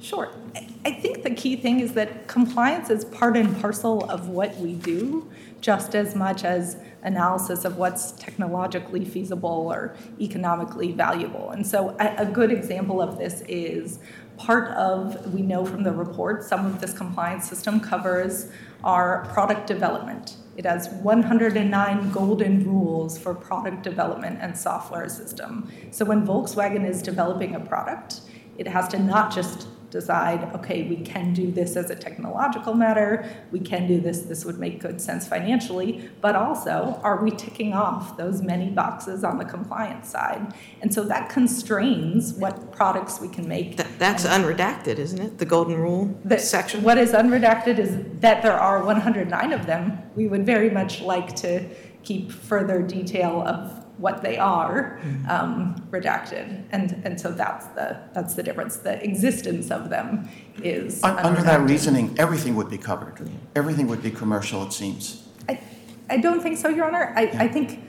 Sure. 0.00 0.30
I- 0.54 0.68
I 0.84 0.92
think 0.92 1.22
the 1.22 1.34
key 1.34 1.56
thing 1.56 1.80
is 1.80 1.92
that 1.94 2.28
compliance 2.28 2.88
is 2.88 3.04
part 3.04 3.36
and 3.36 3.60
parcel 3.60 4.04
of 4.08 4.28
what 4.28 4.56
we 4.56 4.72
do, 4.74 5.28
just 5.60 5.94
as 5.94 6.14
much 6.14 6.44
as 6.44 6.76
analysis 7.02 7.64
of 7.66 7.76
what's 7.76 8.12
technologically 8.12 9.04
feasible 9.04 9.68
or 9.70 9.94
economically 10.20 10.92
valuable. 10.92 11.50
And 11.50 11.66
so 11.66 11.94
a 11.98 12.24
good 12.24 12.50
example 12.50 13.02
of 13.02 13.18
this 13.18 13.42
is 13.48 13.98
part 14.38 14.68
of, 14.70 15.34
we 15.34 15.42
know 15.42 15.66
from 15.66 15.82
the 15.82 15.92
report, 15.92 16.42
some 16.42 16.64
of 16.64 16.80
this 16.80 16.94
compliance 16.94 17.46
system 17.48 17.80
covers 17.80 18.46
our 18.82 19.26
product 19.26 19.66
development. 19.66 20.37
It 20.58 20.66
has 20.66 20.88
109 20.88 22.10
golden 22.10 22.64
rules 22.64 23.16
for 23.16 23.32
product 23.32 23.84
development 23.84 24.40
and 24.42 24.58
software 24.58 25.08
system. 25.08 25.70
So 25.92 26.04
when 26.04 26.26
Volkswagen 26.26 26.84
is 26.84 27.00
developing 27.00 27.54
a 27.54 27.60
product, 27.60 28.22
it 28.58 28.66
has 28.66 28.88
to 28.88 28.98
not 28.98 29.32
just 29.32 29.68
decide, 29.90 30.54
okay, 30.54 30.82
we 30.88 30.96
can 30.96 31.32
do 31.32 31.50
this 31.50 31.76
as 31.76 31.90
a 31.90 31.94
technological 31.94 32.74
matter, 32.74 33.28
we 33.50 33.60
can 33.60 33.86
do 33.86 34.00
this, 34.00 34.20
this 34.22 34.44
would 34.44 34.58
make 34.58 34.80
good 34.80 35.00
sense 35.00 35.26
financially, 35.26 36.10
but 36.20 36.36
also, 36.36 37.00
are 37.02 37.22
we 37.22 37.30
ticking 37.30 37.72
off 37.72 38.16
those 38.16 38.42
many 38.42 38.68
boxes 38.70 39.24
on 39.24 39.38
the 39.38 39.44
compliance 39.44 40.08
side? 40.08 40.52
And 40.82 40.92
so 40.92 41.02
that 41.04 41.28
constrains 41.30 42.34
what 42.34 42.70
products 42.72 43.20
we 43.20 43.28
can 43.28 43.48
make. 43.48 43.76
Th- 43.76 43.88
That's 43.98 44.26
unredacted, 44.26 44.98
isn't 44.98 45.20
it? 45.20 45.38
The 45.38 45.46
golden 45.46 45.76
rule 45.76 46.14
The- 46.24 46.38
section? 46.38 46.82
What 46.82 46.98
is 46.98 47.12
unredacted 47.12 47.78
is 47.78 47.96
that 48.20 48.42
there 48.42 48.58
are 48.58 48.84
109 48.84 49.52
of 49.52 49.66
them. 49.66 49.98
We 50.14 50.28
would 50.28 50.44
very 50.44 50.70
much 50.70 51.00
like 51.02 51.34
to 51.36 51.64
keep 52.02 52.30
further 52.30 52.82
detail 52.82 53.42
of 53.46 53.84
what 53.98 54.22
they 54.22 54.38
are 54.38 54.98
Mm-hmm. 54.98 55.30
um, 55.30 55.74
redacted, 55.90 56.64
and 56.72 57.00
and 57.04 57.20
so 57.20 57.30
that's 57.32 57.66
the 57.78 57.96
that's 58.14 58.34
the 58.34 58.42
difference. 58.42 58.76
The 58.76 59.02
existence 59.04 59.70
of 59.70 59.90
them 59.90 60.28
is 60.62 61.02
Un- 61.04 61.18
Under 61.18 61.42
that 61.42 61.60
reasoning, 61.68 62.14
everything 62.18 62.54
would 62.56 62.70
be 62.70 62.78
covered. 62.78 63.16
Everything 63.54 63.86
would 63.88 64.02
be 64.02 64.10
commercial, 64.10 64.62
it 64.64 64.72
seems. 64.72 65.28
I, 65.48 65.60
I 66.10 66.16
don't 66.18 66.40
think 66.42 66.56
so, 66.58 66.68
Your 66.68 66.86
Honor. 66.86 67.12
I, 67.16 67.22
I 67.44 67.48
think 67.48 67.80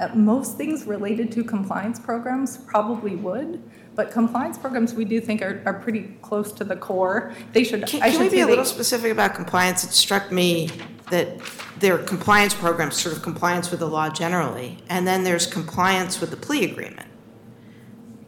uh, 0.00 0.08
most 0.14 0.56
things 0.56 0.84
related 0.86 1.30
to 1.32 1.44
compliance 1.44 1.98
programs 1.98 2.56
probably 2.58 3.16
would, 3.16 3.62
but 3.98 4.12
compliance 4.12 4.56
programs 4.56 4.94
we 4.94 5.04
do 5.04 5.20
think 5.20 5.42
are, 5.42 5.60
are 5.66 5.74
pretty 5.74 6.02
close 6.22 6.52
to 6.52 6.62
the 6.62 6.76
core. 6.76 7.34
They 7.52 7.64
should. 7.64 7.84
Can, 7.84 8.00
I 8.00 8.12
can 8.12 8.20
we 8.20 8.28
be 8.28 8.38
a 8.38 8.44
they- 8.44 8.50
little 8.50 8.64
specific 8.64 9.10
about 9.10 9.34
compliance? 9.34 9.82
It 9.82 9.90
struck 9.90 10.30
me 10.30 10.70
that 11.10 11.40
there 11.80 11.96
are 11.96 12.02
compliance 12.04 12.54
programs, 12.54 12.96
sort 12.96 13.16
of 13.16 13.22
compliance 13.24 13.72
with 13.72 13.80
the 13.80 13.88
law 13.88 14.08
generally, 14.08 14.78
and 14.88 15.04
then 15.04 15.24
there's 15.24 15.48
compliance 15.48 16.20
with 16.20 16.30
the 16.30 16.36
plea 16.36 16.70
agreement. 16.70 17.08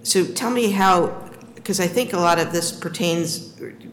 So 0.03 0.27
tell 0.27 0.51
me 0.51 0.73
how, 0.73 1.31
because 1.55 1.79
I 1.79 1.87
think 1.87 2.15
a 2.15 2.19
lot 2.19 2.41
of 2.41 2.51
this 2.51 2.73
pertains, 2.73 3.39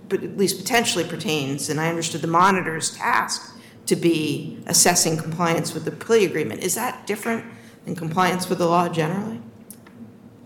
but 0.10 0.24
at 0.24 0.36
least 0.36 0.58
potentially 0.58 1.04
pertains, 1.04 1.70
and 1.70 1.80
I 1.80 1.90
understood 1.90 2.22
the 2.22 2.28
monitor's 2.28 2.98
task 2.98 3.56
to 3.86 3.96
be 3.96 4.64
assessing 4.66 5.16
compliance 5.16 5.76
with 5.76 5.86
the 5.86 5.92
plea 5.92 6.26
agreement. 6.26 6.64
Is 6.64 6.74
that 6.74 7.06
different 7.06 7.46
than 7.86 7.96
compliance 7.96 8.50
with 8.50 8.58
the 8.58 8.66
law 8.66 8.90
generally? 8.90 9.42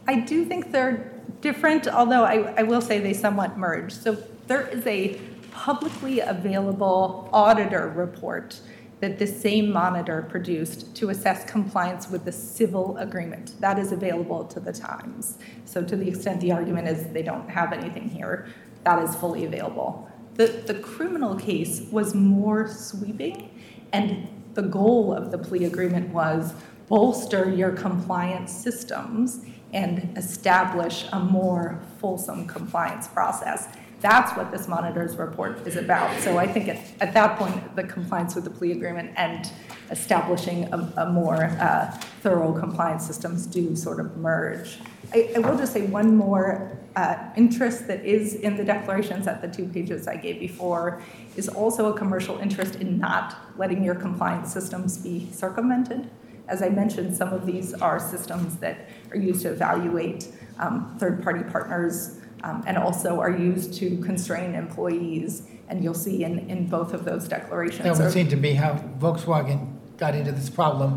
I 0.08 0.20
do 0.20 0.44
think 0.44 0.74
they're 0.74 1.11
different, 1.40 1.88
although 1.88 2.24
I, 2.24 2.54
I 2.58 2.64
will 2.64 2.82
say 2.82 3.00
they 3.00 3.14
somewhat 3.14 3.58
merge. 3.58 3.94
So 3.94 4.18
there 4.48 4.68
is 4.68 4.86
a 4.86 5.20
publicly 5.52 6.20
available 6.20 7.30
auditor 7.32 7.94
report 7.96 8.60
that 9.02 9.18
this 9.18 9.42
same 9.42 9.72
monitor 9.72 10.26
produced 10.30 10.96
to 10.96 11.10
assess 11.10 11.44
compliance 11.46 12.10
with 12.10 12.24
the 12.24 12.32
civil 12.32 12.98
agreement. 12.98 13.60
That 13.60 13.80
is 13.80 13.92
available 13.92 14.46
to 14.46 14.60
the 14.60 14.72
Times. 14.72 15.38
So 15.66 15.84
to 15.84 15.96
the 15.96 16.08
extent 16.08 16.40
the 16.40 16.52
argument 16.52 16.88
is 16.88 17.08
they 17.08 17.24
don't 17.24 17.50
have 17.50 17.74
anything 17.74 18.10
here, 18.10 18.48
that 18.84 19.02
is 19.04 19.16
fully 19.16 19.46
available. 19.46 20.10
The, 20.36 20.48
the 20.48 20.76
criminal 20.76 21.36
case 21.36 21.82
was 21.92 22.14
more 22.16 22.68
sweeping, 22.68 23.50
and 23.92 24.28
the 24.54 24.62
goal 24.62 25.14
of 25.14 25.32
the 25.32 25.38
plea 25.38 25.66
agreement 25.66 26.10
was 26.10 26.54
bolster 26.88 27.50
your 27.50 27.72
compliance 27.72 28.52
systems 28.52 29.46
and 29.74 30.17
establish 30.17 31.05
a 31.11 31.19
more 31.19 31.80
fulsome 31.99 32.47
compliance 32.47 33.07
process. 33.07 33.67
That's 34.01 34.36
what 34.36 34.51
this 34.51 34.67
monitor's 34.67 35.15
report 35.15 35.65
is 35.67 35.76
about. 35.76 36.19
So 36.22 36.39
I 36.39 36.47
think 36.47 36.67
at, 36.67 36.80
at 36.99 37.13
that 37.13 37.38
point, 37.38 37.76
the 37.76 37.84
compliance 37.84 38.34
with 38.34 38.45
the 38.45 38.49
plea 38.49 38.72
agreement 38.72 39.11
and 39.15 39.51
establishing 39.91 40.74
a, 40.74 40.93
a 40.97 41.05
more 41.11 41.43
uh, 41.43 41.91
thorough 42.22 42.51
compliance 42.51 43.05
systems 43.05 43.45
do 43.45 43.76
sort 43.76 43.99
of 43.99 44.17
merge. 44.17 44.80
I, 45.13 45.32
I 45.36 45.39
will 45.39 45.57
just 45.57 45.74
say 45.74 45.86
one 45.86 46.15
more 46.15 46.80
uh, 46.95 47.17
interest 47.38 47.88
that 47.88 48.03
is 48.03 48.36
in 48.36 48.57
the 48.57 48.63
declarations 48.63 49.28
at 49.28 49.41
the 49.41 49.47
two 49.47 49.67
pages 49.67 50.07
I 50.07 50.15
gave 50.15 50.39
before 50.39 51.01
is 51.36 51.47
also 51.47 51.93
a 51.93 51.97
commercial 51.97 52.39
interest 52.39 52.76
in 52.76 52.97
not 52.97 53.36
letting 53.57 53.84
your 53.84 53.95
compliance 53.95 54.51
systems 54.51 54.97
be 54.97 55.30
circumvented. 55.32 56.09
As 56.52 56.62
I 56.62 56.68
mentioned, 56.68 57.16
some 57.16 57.32
of 57.32 57.45
these 57.45 57.74
are 57.74 57.97
systems 57.97 58.58
that 58.58 58.89
are 59.12 59.18
used 59.18 59.41
to 59.43 59.49
evaluate 59.52 60.28
um, 60.60 60.97
third-party 60.99 61.43
partners 61.49 62.20
um, 62.43 62.62
and 62.68 62.78
also 62.78 63.22
are 63.22 63.32
used 63.32 63.74
to 63.76 63.97
constrain 64.02 64.54
employees. 64.54 65.47
And 65.70 65.82
you'll 65.82 65.93
see 65.93 66.26
in, 66.26 66.39
in 66.49 66.68
both 66.68 66.93
of 66.93 67.06
those 67.06 67.30
declarations. 67.30 67.84
That 67.84 67.97
would 67.97 68.12
seem 68.12 68.28
to 68.28 68.36
be 68.36 68.54
how 68.54 68.74
Volkswagen 68.99 69.60
got 69.95 70.14
into 70.14 70.34
this 70.34 70.49
problem 70.49 70.91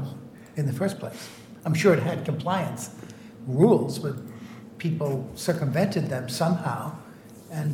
in 0.57 0.67
the 0.67 0.73
first 0.73 0.99
place. 0.99 1.31
I'm 1.65 1.75
sure 1.75 1.95
it 1.95 2.03
had 2.03 2.25
compliance 2.25 2.91
rules, 3.47 4.01
but 4.01 4.17
people 4.79 5.31
circumvented 5.37 6.09
them 6.09 6.29
somehow 6.29 6.97
and 7.53 7.71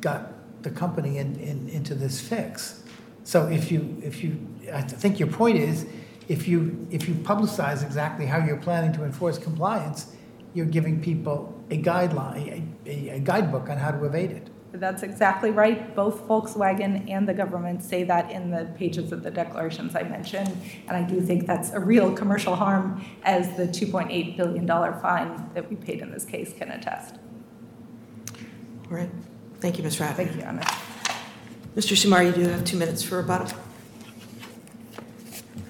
got 0.00 0.32
the 0.62 0.70
company 0.70 1.18
in, 1.18 1.36
in, 1.38 1.68
into 1.68 1.94
this 1.94 2.20
fix. 2.20 2.82
So 3.24 3.46
if 3.48 3.70
you, 3.70 4.00
if 4.02 4.24
you, 4.24 4.38
I 4.72 4.80
think 4.80 5.20
your 5.20 5.28
point 5.28 5.58
is, 5.58 5.86
if 6.28 6.46
you, 6.46 6.86
if 6.90 7.08
you 7.08 7.14
publicize 7.14 7.82
exactly 7.84 8.26
how 8.26 8.38
you're 8.44 8.58
planning 8.58 8.92
to 8.92 9.04
enforce 9.04 9.38
compliance, 9.38 10.14
you're 10.54 10.66
giving 10.66 11.00
people 11.00 11.58
a 11.70 11.80
guideline, 11.80 12.68
a, 12.86 12.90
a- 12.90 13.08
a 13.16 13.18
guidebook 13.20 13.68
on 13.68 13.78
how 13.78 13.90
to 13.90 14.04
evade 14.04 14.30
it. 14.30 14.48
That's 14.72 15.02
exactly 15.02 15.50
right. 15.50 15.94
Both 15.96 16.28
Volkswagen 16.28 17.10
and 17.10 17.26
the 17.26 17.32
government 17.32 17.82
say 17.82 18.04
that 18.04 18.30
in 18.30 18.50
the 18.50 18.66
pages 18.76 19.12
of 19.12 19.22
the 19.22 19.30
declarations 19.30 19.96
I 19.96 20.02
mentioned. 20.02 20.54
And 20.86 20.94
I 20.96 21.02
do 21.02 21.22
think 21.22 21.46
that's 21.46 21.70
a 21.72 21.80
real 21.80 22.12
commercial 22.12 22.54
harm, 22.54 23.02
as 23.24 23.56
the 23.56 23.64
$2.8 23.66 24.36
billion 24.36 24.66
fine 25.00 25.50
that 25.54 25.70
we 25.70 25.76
paid 25.76 26.00
in 26.00 26.10
this 26.12 26.26
case 26.26 26.52
can 26.52 26.70
attest. 26.70 27.14
All 28.90 28.96
right. 28.98 29.10
Thank 29.60 29.78
you, 29.78 29.84
Ms. 29.84 29.96
Ratner. 29.96 30.14
Thank 30.14 30.36
you, 30.36 30.42
Anna. 30.42 30.60
Mr. 31.74 31.96
Sumar, 31.96 32.24
you 32.26 32.32
do 32.32 32.48
have 32.50 32.64
two 32.64 32.76
minutes 32.76 33.02
for 33.02 33.16
rebuttal. 33.16 33.48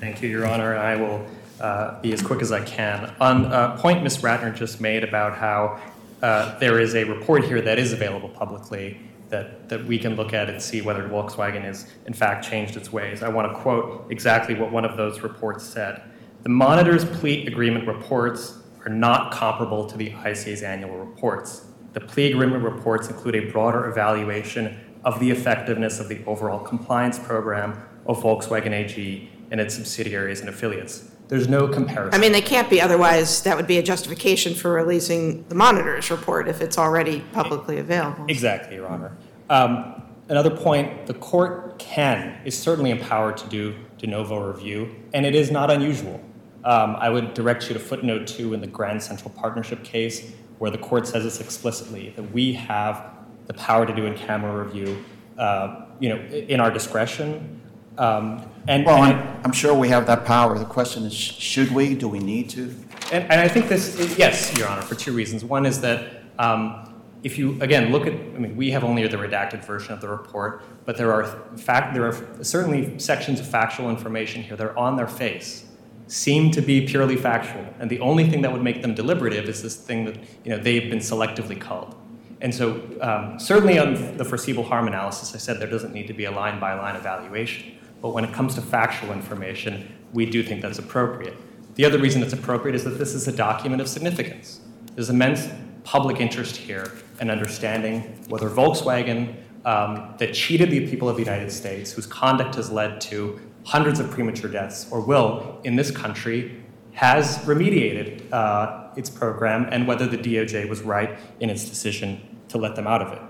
Thank 0.00 0.22
you, 0.22 0.28
Your 0.28 0.46
Honor. 0.46 0.74
And 0.74 0.80
I 0.80 0.96
will 0.96 1.26
uh, 1.60 2.00
be 2.00 2.12
as 2.12 2.22
quick 2.22 2.40
as 2.40 2.52
I 2.52 2.64
can. 2.64 3.12
On 3.20 3.46
a 3.46 3.76
point 3.78 4.02
Ms. 4.02 4.18
Ratner 4.18 4.54
just 4.54 4.80
made 4.80 5.02
about 5.02 5.36
how 5.36 5.80
uh, 6.22 6.58
there 6.58 6.78
is 6.78 6.94
a 6.94 7.04
report 7.04 7.44
here 7.44 7.60
that 7.60 7.78
is 7.78 7.92
available 7.92 8.28
publicly 8.28 9.00
that, 9.28 9.68
that 9.68 9.84
we 9.84 9.98
can 9.98 10.16
look 10.16 10.32
at 10.32 10.48
and 10.48 10.62
see 10.62 10.80
whether 10.80 11.06
Volkswagen 11.08 11.62
has 11.62 11.86
in 12.06 12.12
fact 12.12 12.48
changed 12.48 12.76
its 12.76 12.92
ways. 12.92 13.22
I 13.22 13.28
want 13.28 13.52
to 13.52 13.58
quote 13.58 14.06
exactly 14.10 14.54
what 14.54 14.72
one 14.72 14.84
of 14.84 14.96
those 14.96 15.20
reports 15.20 15.64
said. 15.64 16.02
The 16.44 16.48
monitor's 16.48 17.04
plea 17.04 17.46
agreement 17.46 17.86
reports 17.86 18.58
are 18.86 18.90
not 18.90 19.32
comparable 19.32 19.86
to 19.86 19.96
the 19.96 20.10
ICA's 20.10 20.62
annual 20.62 20.96
reports. 20.96 21.66
The 21.92 22.00
plea 22.00 22.30
agreement 22.30 22.62
reports 22.62 23.08
include 23.08 23.34
a 23.34 23.50
broader 23.50 23.86
evaluation 23.90 24.78
of 25.04 25.18
the 25.20 25.30
effectiveness 25.30 26.00
of 26.00 26.08
the 26.08 26.24
overall 26.24 26.60
compliance 26.60 27.18
program 27.18 27.82
of 28.06 28.22
Volkswagen 28.22 28.72
AG 28.72 29.30
and 29.50 29.60
its 29.60 29.74
subsidiaries 29.74 30.40
and 30.40 30.48
affiliates. 30.48 31.10
There's 31.28 31.48
no 31.48 31.68
comparison. 31.68 32.18
I 32.18 32.22
mean, 32.22 32.32
they 32.32 32.40
can't 32.40 32.70
be, 32.70 32.80
otherwise 32.80 33.42
that 33.42 33.56
would 33.56 33.66
be 33.66 33.78
a 33.78 33.82
justification 33.82 34.54
for 34.54 34.72
releasing 34.72 35.46
the 35.48 35.54
monitor's 35.54 36.10
report 36.10 36.48
if 36.48 36.60
it's 36.60 36.78
already 36.78 37.20
publicly 37.32 37.78
available. 37.78 38.24
Exactly, 38.28 38.76
Your 38.76 38.88
Honor. 38.88 39.16
Um, 39.50 40.02
another 40.28 40.50
point, 40.50 41.06
the 41.06 41.14
court 41.14 41.78
can, 41.78 42.40
is 42.44 42.58
certainly 42.58 42.90
empowered 42.90 43.36
to 43.38 43.48
do 43.48 43.74
de 43.98 44.06
novo 44.06 44.38
review, 44.52 44.94
and 45.12 45.26
it 45.26 45.34
is 45.34 45.50
not 45.50 45.70
unusual. 45.70 46.20
Um, 46.64 46.96
I 46.96 47.10
would 47.10 47.34
direct 47.34 47.68
you 47.68 47.74
to 47.74 47.80
footnote 47.80 48.26
two 48.26 48.54
in 48.54 48.60
the 48.60 48.66
Grand 48.66 49.02
Central 49.02 49.30
Partnership 49.30 49.84
case, 49.84 50.32
where 50.58 50.70
the 50.70 50.78
court 50.78 51.06
says 51.06 51.24
this 51.24 51.40
explicitly, 51.40 52.10
that 52.16 52.32
we 52.32 52.52
have 52.54 53.04
the 53.46 53.54
power 53.54 53.86
to 53.86 53.94
do 53.94 54.06
in-camera 54.06 54.64
review 54.64 55.04
uh, 55.38 55.86
you 56.00 56.08
know, 56.08 56.16
in 56.16 56.60
our 56.60 56.70
discretion. 56.70 57.60
Um, 57.98 58.48
And, 58.68 58.84
Well, 58.84 59.02
and 59.02 59.18
I'm, 59.18 59.40
I'm 59.46 59.52
sure 59.52 59.74
we 59.74 59.88
have 59.88 60.06
that 60.06 60.24
power. 60.24 60.58
The 60.58 60.64
question 60.64 61.04
is, 61.04 61.14
should 61.14 61.70
we? 61.70 61.94
Do 61.94 62.06
we 62.06 62.18
need 62.18 62.50
to? 62.50 62.74
And, 63.10 63.24
and 63.30 63.40
I 63.40 63.48
think 63.48 63.68
this, 63.68 63.98
is, 63.98 64.18
yes, 64.18 64.56
Your 64.58 64.68
Honor, 64.68 64.82
for 64.82 64.94
two 64.94 65.12
reasons. 65.12 65.42
One 65.42 65.64
is 65.64 65.80
that 65.80 66.22
um, 66.38 67.02
if 67.22 67.38
you, 67.38 67.60
again, 67.62 67.90
look 67.90 68.06
at, 68.06 68.12
I 68.12 68.38
mean, 68.38 68.56
we 68.56 68.70
have 68.70 68.84
only 68.84 69.06
the 69.06 69.16
redacted 69.16 69.64
version 69.64 69.94
of 69.94 70.00
the 70.00 70.08
report, 70.08 70.62
but 70.84 70.96
there 70.98 71.12
are 71.12 71.24
fact, 71.56 71.94
there 71.94 72.06
are 72.06 72.44
certainly 72.44 72.98
sections 72.98 73.40
of 73.40 73.46
factual 73.46 73.88
information 73.88 74.42
here 74.42 74.56
that 74.56 74.66
are 74.66 74.78
on 74.78 74.96
their 74.96 75.08
face, 75.08 75.64
seem 76.06 76.50
to 76.52 76.60
be 76.60 76.86
purely 76.86 77.16
factual, 77.16 77.66
and 77.80 77.90
the 77.90 78.00
only 78.00 78.28
thing 78.28 78.42
that 78.42 78.52
would 78.52 78.62
make 78.62 78.82
them 78.82 78.94
deliberative 78.94 79.48
is 79.48 79.62
this 79.62 79.76
thing 79.76 80.04
that, 80.04 80.16
you 80.44 80.50
know, 80.50 80.58
they've 80.58 80.90
been 80.90 81.00
selectively 81.00 81.58
culled. 81.58 81.94
And 82.40 82.54
so 82.54 82.80
um, 83.00 83.38
certainly 83.40 83.78
on 83.78 84.16
the 84.16 84.24
foreseeable 84.24 84.64
harm 84.64 84.86
analysis, 84.86 85.34
I 85.34 85.38
said 85.38 85.58
there 85.58 85.70
doesn't 85.70 85.92
need 85.92 86.06
to 86.06 86.12
be 86.14 86.26
a 86.26 86.30
line-by-line 86.30 86.94
evaluation. 86.94 87.77
But 88.00 88.10
when 88.10 88.24
it 88.24 88.32
comes 88.32 88.54
to 88.54 88.62
factual 88.62 89.12
information, 89.12 89.94
we 90.12 90.26
do 90.26 90.42
think 90.42 90.62
that's 90.62 90.78
appropriate. 90.78 91.36
The 91.74 91.84
other 91.84 91.98
reason 91.98 92.22
it's 92.22 92.32
appropriate 92.32 92.74
is 92.74 92.84
that 92.84 92.98
this 92.98 93.14
is 93.14 93.28
a 93.28 93.32
document 93.32 93.80
of 93.80 93.88
significance. 93.88 94.60
There's 94.94 95.10
immense 95.10 95.48
public 95.84 96.20
interest 96.20 96.56
here 96.56 96.92
in 97.20 97.30
understanding 97.30 98.00
whether 98.28 98.48
Volkswagen, 98.50 99.36
um, 99.64 100.14
that 100.18 100.34
cheated 100.34 100.70
the 100.70 100.88
people 100.88 101.08
of 101.08 101.16
the 101.16 101.22
United 101.22 101.50
States, 101.50 101.92
whose 101.92 102.06
conduct 102.06 102.54
has 102.54 102.70
led 102.70 103.00
to 103.02 103.38
hundreds 103.64 104.00
of 104.00 104.10
premature 104.10 104.50
deaths, 104.50 104.86
or 104.90 105.00
will 105.00 105.60
in 105.64 105.76
this 105.76 105.90
country, 105.90 106.62
has 106.92 107.38
remediated 107.38 108.32
uh, 108.32 108.88
its 108.96 109.10
program, 109.10 109.68
and 109.70 109.86
whether 109.86 110.06
the 110.06 110.16
DOJ 110.16 110.68
was 110.68 110.82
right 110.82 111.18
in 111.40 111.50
its 111.50 111.68
decision 111.68 112.38
to 112.48 112.58
let 112.58 112.76
them 112.76 112.86
out 112.86 113.02
of 113.02 113.12
it. 113.12 113.22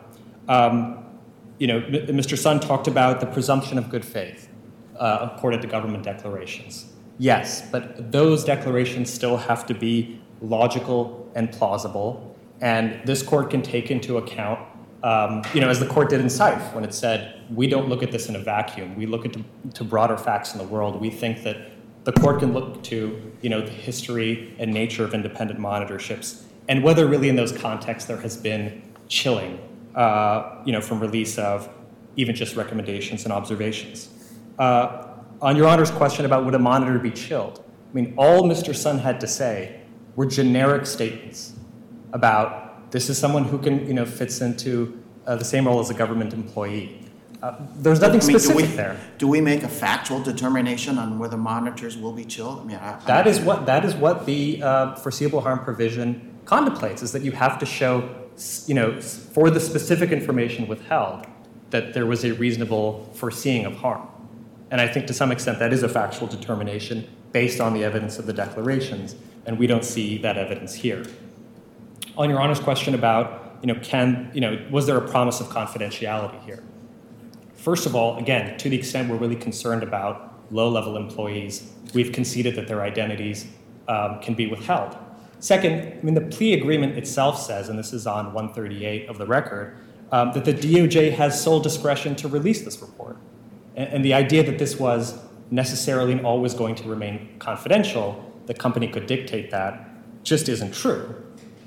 Um, 0.48 1.04
you 1.58 1.66
know, 1.66 1.80
Mr. 1.80 2.38
Sun 2.38 2.60
talked 2.60 2.86
about 2.86 3.20
the 3.20 3.26
presumption 3.26 3.78
of 3.78 3.90
good 3.90 4.04
faith 4.04 4.47
uh, 4.98 5.30
according 5.32 5.60
to 5.60 5.66
government 5.66 6.04
declarations. 6.04 6.92
Yes, 7.18 7.68
but 7.70 8.12
those 8.12 8.44
declarations 8.44 9.12
still 9.12 9.36
have 9.36 9.66
to 9.66 9.74
be 9.74 10.20
logical 10.40 11.30
and 11.34 11.50
plausible, 11.50 12.36
and 12.60 13.00
this 13.04 13.22
court 13.22 13.50
can 13.50 13.62
take 13.62 13.90
into 13.90 14.18
account, 14.18 14.60
um, 15.02 15.42
you 15.54 15.60
know, 15.60 15.68
as 15.68 15.80
the 15.80 15.86
court 15.86 16.10
did 16.10 16.20
in 16.20 16.26
Seife 16.26 16.74
when 16.74 16.84
it 16.84 16.94
said, 16.94 17.42
we 17.50 17.66
don't 17.66 17.88
look 17.88 18.02
at 18.02 18.12
this 18.12 18.28
in 18.28 18.36
a 18.36 18.38
vacuum. 18.38 18.96
We 18.96 19.06
look 19.06 19.24
at 19.24 19.32
to, 19.32 19.44
to 19.74 19.84
broader 19.84 20.16
facts 20.16 20.52
in 20.52 20.58
the 20.58 20.64
world. 20.64 21.00
We 21.00 21.10
think 21.10 21.42
that 21.44 21.56
the 22.04 22.12
court 22.12 22.40
can 22.40 22.52
look 22.52 22.82
to, 22.84 23.32
you 23.42 23.50
know, 23.50 23.60
the 23.60 23.70
history 23.70 24.54
and 24.58 24.72
nature 24.72 25.04
of 25.04 25.14
independent 25.14 25.60
monitorships, 25.60 26.42
and 26.68 26.82
whether 26.82 27.06
really 27.06 27.28
in 27.28 27.36
those 27.36 27.52
contexts 27.52 28.08
there 28.08 28.20
has 28.20 28.36
been 28.36 28.82
chilling, 29.08 29.58
uh, 29.94 30.62
you 30.64 30.72
know, 30.72 30.80
from 30.80 31.00
release 31.00 31.38
of 31.38 31.68
even 32.16 32.34
just 32.34 32.56
recommendations 32.56 33.24
and 33.24 33.32
observations. 33.32 34.08
Uh, 34.58 35.04
on 35.40 35.56
Your 35.56 35.68
Honor's 35.68 35.90
question 35.90 36.24
about 36.24 36.44
would 36.44 36.54
a 36.54 36.58
monitor 36.58 36.98
be 36.98 37.10
chilled, 37.10 37.62
I 37.90 37.94
mean, 37.94 38.14
all 38.16 38.42
Mr. 38.42 38.74
Sun 38.74 38.98
had 38.98 39.20
to 39.20 39.26
say 39.26 39.80
were 40.16 40.26
generic 40.26 40.84
statements 40.84 41.52
about 42.12 42.90
this 42.90 43.08
is 43.08 43.16
someone 43.18 43.44
who 43.44 43.58
can, 43.58 43.86
you 43.86 43.94
know, 43.94 44.04
fits 44.04 44.40
into 44.40 45.00
uh, 45.26 45.36
the 45.36 45.44
same 45.44 45.66
role 45.66 45.78
as 45.80 45.90
a 45.90 45.94
government 45.94 46.32
employee. 46.32 47.00
Uh, 47.42 47.54
there's 47.76 48.00
nothing 48.00 48.20
I 48.20 48.24
mean, 48.24 48.32
do 48.32 48.38
specific 48.40 48.70
we- 48.70 48.76
there. 48.76 48.96
Do 49.18 49.28
we 49.28 49.40
make 49.40 49.62
a 49.62 49.68
factual 49.68 50.20
determination 50.20 50.98
on 50.98 51.20
whether 51.20 51.36
monitors 51.36 51.96
will 51.96 52.12
be 52.12 52.24
chilled? 52.24 52.60
I 52.60 52.64
mean, 52.64 52.76
I. 52.78 52.94
I- 52.96 53.00
That 53.06 53.26
is 53.28 53.38
what 53.38 53.64
that 53.66 53.84
is 53.84 53.94
what 53.94 54.26
the 54.26 54.60
uh, 54.62 54.94
foreseeable 54.96 55.40
harm 55.42 55.60
provision 55.60 56.36
contemplates: 56.46 57.00
is 57.02 57.12
that 57.12 57.22
you 57.22 57.30
have 57.32 57.58
to 57.60 57.66
show, 57.66 58.08
you 58.66 58.74
know, 58.74 59.00
for 59.00 59.50
the 59.50 59.60
specific 59.60 60.10
information 60.10 60.66
withheld, 60.66 61.26
that 61.70 61.94
there 61.94 62.06
was 62.06 62.24
a 62.24 62.32
reasonable 62.34 63.08
foreseeing 63.14 63.66
of 63.66 63.74
harm. 63.76 64.08
And 64.70 64.80
I 64.80 64.88
think 64.88 65.06
to 65.06 65.14
some 65.14 65.32
extent 65.32 65.58
that 65.58 65.72
is 65.72 65.82
a 65.82 65.88
factual 65.88 66.28
determination 66.28 67.08
based 67.32 67.60
on 67.60 67.74
the 67.74 67.84
evidence 67.84 68.18
of 68.18 68.26
the 68.26 68.32
declarations, 68.32 69.16
and 69.46 69.58
we 69.58 69.66
don't 69.66 69.84
see 69.84 70.18
that 70.18 70.36
evidence 70.36 70.74
here. 70.74 71.04
On 72.16 72.28
Your 72.28 72.40
Honor's 72.40 72.60
question 72.60 72.94
about, 72.94 73.58
you 73.62 73.72
know, 73.72 73.80
can, 73.80 74.30
you 74.34 74.40
know, 74.40 74.58
was 74.70 74.86
there 74.86 74.96
a 74.96 75.08
promise 75.08 75.40
of 75.40 75.48
confidentiality 75.48 76.42
here? 76.44 76.62
First 77.54 77.86
of 77.86 77.94
all, 77.94 78.18
again, 78.18 78.56
to 78.58 78.68
the 78.68 78.76
extent 78.76 79.08
we're 79.10 79.16
really 79.16 79.36
concerned 79.36 79.82
about 79.82 80.34
low-level 80.50 80.96
employees, 80.96 81.72
we've 81.94 82.12
conceded 82.12 82.54
that 82.56 82.68
their 82.68 82.82
identities 82.82 83.46
um, 83.88 84.20
can 84.20 84.34
be 84.34 84.46
withheld. 84.46 84.96
Second, 85.40 85.98
I 85.98 86.02
mean, 86.02 86.14
the 86.14 86.20
plea 86.20 86.54
agreement 86.54 86.98
itself 86.98 87.40
says, 87.40 87.68
and 87.68 87.78
this 87.78 87.92
is 87.92 88.06
on 88.06 88.32
138 88.32 89.08
of 89.08 89.18
the 89.18 89.26
record, 89.26 89.76
um, 90.10 90.32
that 90.32 90.44
the 90.44 90.54
DOJ 90.54 91.12
has 91.12 91.40
sole 91.40 91.60
discretion 91.60 92.16
to 92.16 92.28
release 92.28 92.62
this 92.62 92.80
report. 92.80 93.18
And, 93.78 93.94
and 93.94 94.04
the 94.04 94.12
idea 94.12 94.42
that 94.42 94.58
this 94.58 94.78
was 94.78 95.18
necessarily 95.50 96.12
and 96.12 96.26
always 96.26 96.52
going 96.52 96.74
to 96.74 96.88
remain 96.88 97.36
confidential, 97.38 98.30
the 98.46 98.52
company 98.52 98.88
could 98.88 99.06
dictate 99.06 99.50
that, 99.52 99.88
just 100.24 100.48
isn't 100.48 100.74
true. 100.74 101.14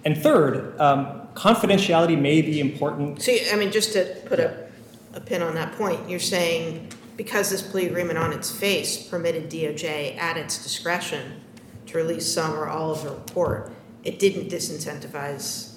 And 0.04 0.18
third, 0.18 0.80
um, 0.80 1.28
confidentiality 1.34 2.20
may 2.20 2.42
be 2.42 2.60
important 2.60 3.22
See, 3.22 3.50
I 3.52 3.56
mean, 3.56 3.72
just 3.72 3.94
to 3.94 4.16
put 4.26 4.40
a, 4.40 4.68
a 5.14 5.22
pin 5.22 5.42
on 5.42 5.56
that 5.56 5.74
point, 5.74 6.10
you're 6.10 6.20
saying 6.20 6.90
because 7.16 7.50
this 7.50 7.62
plea 7.62 7.86
agreement 7.86 8.18
on 8.18 8.34
its 8.34 8.52
face 8.52 9.08
permitted 9.08 9.50
DOJ 9.50 10.18
at 10.18 10.38
its 10.38 10.62
discretion 10.64 11.42
to 11.88 11.98
release 11.98 12.32
some 12.32 12.54
or 12.54 12.68
all 12.68 12.92
of 12.92 13.04
the 13.04 13.10
report, 13.10 13.72
it 14.04 14.20
didn't 14.20 14.50
disincentivize 14.50 15.76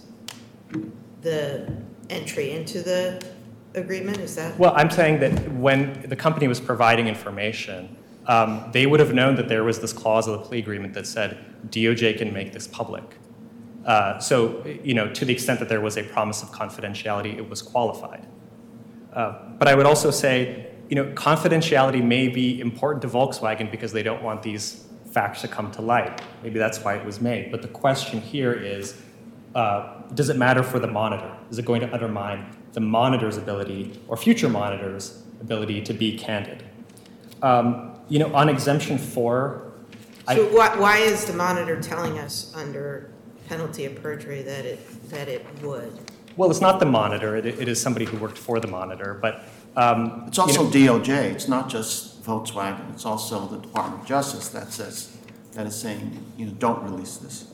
the 1.20 1.70
entry 2.11 2.53
into 2.53 2.82
the 2.82 3.24
agreement, 3.75 4.18
is 4.18 4.37
that? 4.37 4.59
Well, 4.59 4.72
I'm 4.77 4.91
saying 4.91 5.20
that 5.20 5.53
when 5.53 6.05
the 6.09 6.16
company 6.16 6.49
was 6.49 6.61
providing 6.61 7.09
information, 7.09 7.97
um, 8.27 8.70
they 8.72 8.87
would 8.87 9.01
have 9.01 9.12
known 9.12 9.37
that 9.37 9.49
there 9.49 9.64
was 9.64 9.81
this 9.81 9.93
clause 9.93 10.27
of 10.27 10.41
the 10.41 10.47
plea 10.47 10.59
agreement 10.59 10.95
that 10.95 11.07
said 11.07 11.39
DOJ 11.68 12.16
can 12.18 12.33
make 12.33 12.53
this 12.53 12.66
public. 12.66 13.05
Uh, 13.85 14.18
so, 14.18 14.64
you 14.83 14.95
know, 14.95 15.12
to 15.12 15.25
the 15.25 15.33
extent 15.33 15.61
that 15.61 15.68
there 15.68 15.81
was 15.81 15.99
a 15.99 16.03
promise 16.03 16.43
of 16.43 16.51
confidentiality, 16.51 17.37
it 17.37 17.49
was 17.49 17.61
qualified. 17.61 18.27
Uh, 19.12 19.39
but 19.59 19.68
I 19.68 19.75
would 19.75 19.87
also 19.87 20.11
say, 20.11 20.70
you 20.89 20.97
know, 20.97 21.07
confidentiality 21.12 22.03
may 22.03 22.29
be 22.29 22.61
important 22.61 23.03
to 23.03 23.09
Volkswagen 23.09 23.70
because 23.70 23.93
they 23.93 24.03
don't 24.03 24.22
want 24.22 24.43
these 24.43 24.87
facts 25.11 25.43
to 25.43 25.49
come 25.49 25.70
to 25.72 25.83
light. 25.83 26.22
Maybe 26.43 26.59
that's 26.59 26.81
why 26.83 26.97
it 26.97 27.05
was 27.05 27.20
made. 27.20 27.51
But 27.51 27.62
the 27.62 27.68
question 27.68 28.20
here 28.20 28.53
is, 28.53 29.01
uh, 29.55 30.02
does 30.14 30.28
it 30.30 30.36
matter 30.36 30.62
for 30.62 30.78
the 30.78 30.86
monitor? 30.86 31.36
Is 31.50 31.59
it 31.59 31.64
going 31.64 31.80
to 31.80 31.92
undermine 31.92 32.57
the 32.72 32.80
monitor's 32.80 33.36
ability 33.36 34.00
or 34.09 34.16
future 34.16 34.48
monitors' 34.48 35.22
ability 35.40 35.82
to 35.82 35.92
be 35.94 36.16
candid? 36.18 36.64
Um, 37.42 37.92
you 38.09 38.18
know, 38.18 38.34
on 38.34 38.48
exemption 38.48 38.98
four, 38.98 39.72
I- 40.26 40.36
So 40.36 40.44
why, 40.57 40.76
why 40.78 40.98
is 40.98 41.24
the 41.26 41.32
monitor 41.34 41.80
telling 41.80 42.18
us 42.18 42.52
under 42.57 43.11
penalty 43.48 43.84
of 43.84 44.00
perjury 44.02 44.42
that 44.42 44.64
it, 44.64 45.11
that 45.11 45.28
it 45.28 45.44
would? 45.62 45.92
well, 46.36 46.50
it's 46.50 46.61
not 46.61 46.80
the 46.80 46.86
monitor. 46.86 47.36
It, 47.36 47.46
it 47.46 47.68
is 47.68 47.80
somebody 47.80 48.07
who 48.07 48.16
worked 48.16 48.38
for 48.38 48.59
the 48.59 48.66
monitor. 48.66 49.14
But 49.22 49.44
um, 49.76 50.24
It's 50.26 50.36
you 50.38 50.42
also 50.42 50.64
know- 50.64 50.98
DOJ, 50.98 51.09
it's 51.32 51.46
not 51.46 51.68
just 51.68 52.24
Volkswagen, 52.24 52.92
it's 52.92 53.05
also 53.07 53.46
the 53.46 53.59
Department 53.59 54.02
of 54.02 54.09
Justice 54.09 54.48
that 54.48 54.72
says, 54.72 55.16
that 55.52 55.66
is 55.66 55.76
saying, 55.76 56.24
you 56.36 56.46
know, 56.46 56.52
don't 56.52 56.82
release 56.82 57.18
this. 57.18 57.52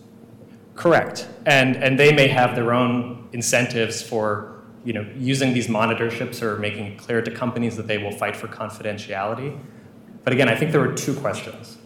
Correct. 0.74 1.28
And, 1.46 1.76
and 1.76 1.98
they 1.98 2.12
may 2.12 2.28
have 2.28 2.54
their 2.54 2.72
own 2.72 3.28
incentives 3.32 4.02
for, 4.02 4.62
you 4.84 4.92
know, 4.92 5.06
using 5.16 5.52
these 5.52 5.66
monitorships 5.66 6.42
or 6.42 6.56
making 6.58 6.86
it 6.86 6.98
clear 6.98 7.22
to 7.22 7.30
companies 7.30 7.76
that 7.76 7.86
they 7.86 7.98
will 7.98 8.12
fight 8.12 8.36
for 8.36 8.48
confidentiality. 8.48 9.58
But 10.24 10.32
again, 10.32 10.48
I 10.48 10.56
think 10.56 10.72
there 10.72 10.82
are 10.82 10.94
two 10.94 11.14
questions. 11.14 11.78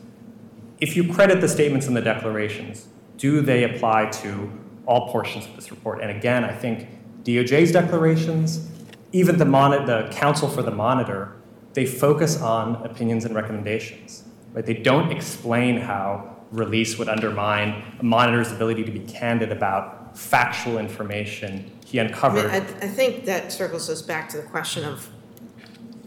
If 0.81 0.97
you 0.97 1.13
credit 1.13 1.41
the 1.41 1.49
statements 1.49 1.87
in 1.87 1.95
the 1.95 2.01
declarations, 2.01 2.87
do 3.17 3.41
they 3.41 3.65
apply 3.65 4.07
to 4.11 4.51
all 4.87 5.09
portions 5.11 5.47
of 5.47 5.57
this 5.57 5.71
report? 5.71 6.01
And 6.01 6.11
again, 6.11 6.45
I 6.45 6.55
think 6.55 6.89
DOJ's 7.23 7.73
declarations, 7.73 8.69
even 9.13 9.39
the, 9.39 9.45
moni- 9.45 9.85
the 9.87 10.09
counsel 10.13 10.49
for 10.49 10.63
the 10.63 10.71
monitor, 10.71 11.33
they 11.73 11.87
focus 11.87 12.41
on 12.41 12.77
opinions 12.85 13.25
and 13.25 13.35
recommendations. 13.35 14.25
Right? 14.53 14.65
They 14.65 14.75
don't 14.75 15.11
explain 15.11 15.79
how 15.79 16.34
release 16.55 16.99
would 16.99 17.09
undermine 17.09 17.83
a 17.99 18.05
monitor's 18.05 18.53
ability 18.53 18.85
to 18.85 18.93
be 18.93 19.01
candid 19.01 19.51
about 19.51 20.17
factual 20.17 20.79
information 20.79 21.71
he 21.85 21.99
I 21.99 22.05
mean, 22.05 22.13
uncovered. 22.13 22.51
I, 22.51 22.57
I 22.57 22.89
think 22.89 23.25
that 23.25 23.53
circles 23.53 23.91
us 23.91 24.01
back 24.03 24.29
to 24.31 24.37
the 24.37 24.45
question 24.45 24.85
of, 24.85 25.11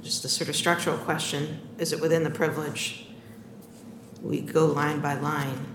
just 0.02 0.24
the 0.24 0.30
sort 0.30 0.50
of 0.50 0.56
structural 0.56 0.98
question, 0.98 1.60
is 1.78 1.92
it 1.92 2.00
within 2.00 2.24
the 2.24 2.30
privilege? 2.30 3.08
We 4.22 4.42
go 4.42 4.66
line 4.66 5.02
by 5.02 5.16
line. 5.20 5.66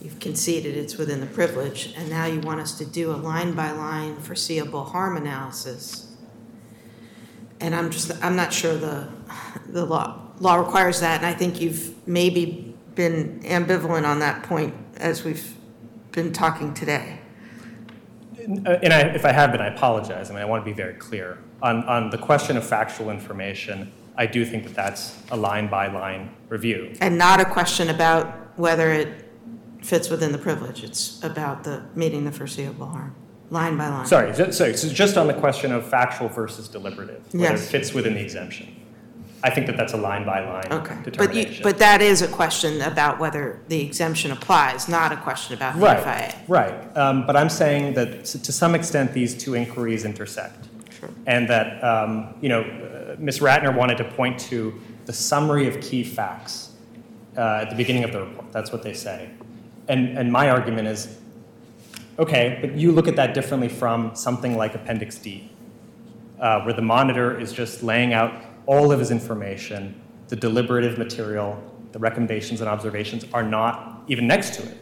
You've 0.00 0.18
conceded 0.18 0.76
it's 0.76 0.96
within 0.96 1.20
the 1.20 1.26
privilege, 1.26 1.94
and 1.96 2.10
now 2.10 2.26
you 2.26 2.40
want 2.40 2.60
us 2.60 2.76
to 2.78 2.84
do 2.84 3.12
a 3.12 3.14
line-by-line 3.14 4.16
foreseeable 4.16 4.84
harm 4.84 5.16
analysis. 5.16 6.16
And 7.60 7.72
I'm 7.72 7.88
just, 7.88 8.10
I'm 8.24 8.34
not 8.34 8.52
sure 8.52 8.76
the, 8.76 9.08
the 9.68 9.84
law, 9.84 10.32
law 10.40 10.56
requires 10.56 10.98
that, 11.00 11.18
and 11.18 11.26
I 11.26 11.34
think 11.34 11.60
you've 11.60 11.94
maybe 12.06 12.71
been 12.94 13.40
ambivalent 13.44 14.06
on 14.06 14.20
that 14.20 14.42
point 14.42 14.74
as 14.96 15.24
we've 15.24 15.54
been 16.12 16.32
talking 16.32 16.74
today. 16.74 17.18
Uh, 18.38 18.78
And 18.82 18.92
I, 18.92 19.00
if 19.14 19.24
I 19.24 19.32
have 19.32 19.52
been, 19.52 19.60
I 19.60 19.68
apologize. 19.68 20.30
I 20.30 20.34
mean, 20.34 20.42
I 20.42 20.46
want 20.46 20.64
to 20.64 20.70
be 20.70 20.74
very 20.74 20.94
clear. 20.94 21.38
On, 21.62 21.84
on 21.84 22.10
the 22.10 22.18
question 22.18 22.56
of 22.56 22.66
factual 22.66 23.10
information, 23.10 23.92
I 24.16 24.26
do 24.26 24.44
think 24.44 24.64
that 24.64 24.74
that's 24.74 25.16
a 25.30 25.36
line-by-line 25.36 26.30
review. 26.48 26.94
And 27.00 27.16
not 27.16 27.40
a 27.40 27.44
question 27.44 27.88
about 27.88 28.58
whether 28.58 28.90
it 28.92 29.30
fits 29.80 30.10
within 30.10 30.32
the 30.32 30.38
privilege. 30.38 30.84
It's 30.84 31.22
about 31.22 31.64
the, 31.64 31.84
meeting 31.94 32.24
the 32.24 32.32
foreseeable 32.32 32.86
harm, 32.86 33.14
line 33.50 33.76
by 33.78 33.88
line. 33.88 34.06
Sorry, 34.06 34.34
sorry, 34.52 34.76
so 34.76 34.88
just 34.88 35.16
on 35.16 35.28
the 35.28 35.34
question 35.34 35.72
of 35.72 35.86
factual 35.86 36.28
versus 36.28 36.68
deliberative, 36.68 37.22
whether 37.32 37.54
it 37.54 37.58
fits 37.58 37.94
within 37.94 38.14
the 38.14 38.20
exemption. 38.20 38.76
I 39.44 39.50
think 39.50 39.66
that 39.66 39.76
that's 39.76 39.92
a 39.92 39.96
line-by-line 39.96 40.68
Okay, 40.72 40.94
but 40.94 41.04
you, 41.06 41.10
determination. 41.10 41.62
but 41.64 41.78
that 41.78 42.00
is 42.00 42.22
a 42.22 42.28
question 42.28 42.80
about 42.82 43.18
whether 43.18 43.58
the 43.68 43.80
exemption 43.84 44.30
applies, 44.30 44.88
not 44.88 45.10
a 45.10 45.16
question 45.16 45.54
about 45.56 45.74
the 45.74 45.80
Right, 45.80 45.98
FIA. 46.00 46.34
right. 46.46 46.96
Um, 46.96 47.26
But 47.26 47.36
I'm 47.36 47.48
saying 47.48 47.94
that 47.94 48.08
s- 48.20 48.32
to 48.34 48.52
some 48.52 48.74
extent, 48.76 49.12
these 49.12 49.34
two 49.34 49.54
inquiries 49.56 50.04
intersect. 50.04 50.68
And 51.26 51.48
that, 51.48 51.82
um, 51.82 52.34
you 52.40 52.48
know, 52.48 52.60
uh, 52.62 53.16
Ms. 53.18 53.40
Ratner 53.40 53.74
wanted 53.74 53.98
to 53.98 54.04
point 54.04 54.38
to 54.50 54.72
the 55.06 55.12
summary 55.12 55.66
of 55.66 55.80
key 55.80 56.04
facts 56.04 56.70
uh, 57.36 57.62
at 57.62 57.70
the 57.70 57.74
beginning 57.76 58.04
of 58.04 58.12
the 58.12 58.20
report. 58.20 58.52
That's 58.52 58.70
what 58.70 58.84
they 58.84 58.92
say. 58.94 59.30
And, 59.88 60.16
and 60.16 60.30
my 60.30 60.48
argument 60.50 60.86
is, 60.86 61.18
okay, 62.20 62.58
but 62.60 62.76
you 62.76 62.92
look 62.92 63.08
at 63.08 63.16
that 63.16 63.34
differently 63.34 63.68
from 63.68 64.14
something 64.14 64.56
like 64.56 64.76
Appendix 64.76 65.16
D, 65.18 65.50
uh, 66.40 66.60
where 66.60 66.74
the 66.74 66.82
monitor 66.82 67.36
is 67.36 67.52
just 67.52 67.82
laying 67.82 68.12
out 68.12 68.32
all 68.66 68.92
of 68.92 68.98
his 68.98 69.10
information, 69.10 70.00
the 70.28 70.36
deliberative 70.36 70.98
material, 70.98 71.62
the 71.92 71.98
recommendations 71.98 72.60
and 72.60 72.68
observations 72.68 73.24
are 73.32 73.42
not 73.42 74.02
even 74.08 74.26
next 74.26 74.54
to 74.54 74.62
it. 74.62 74.78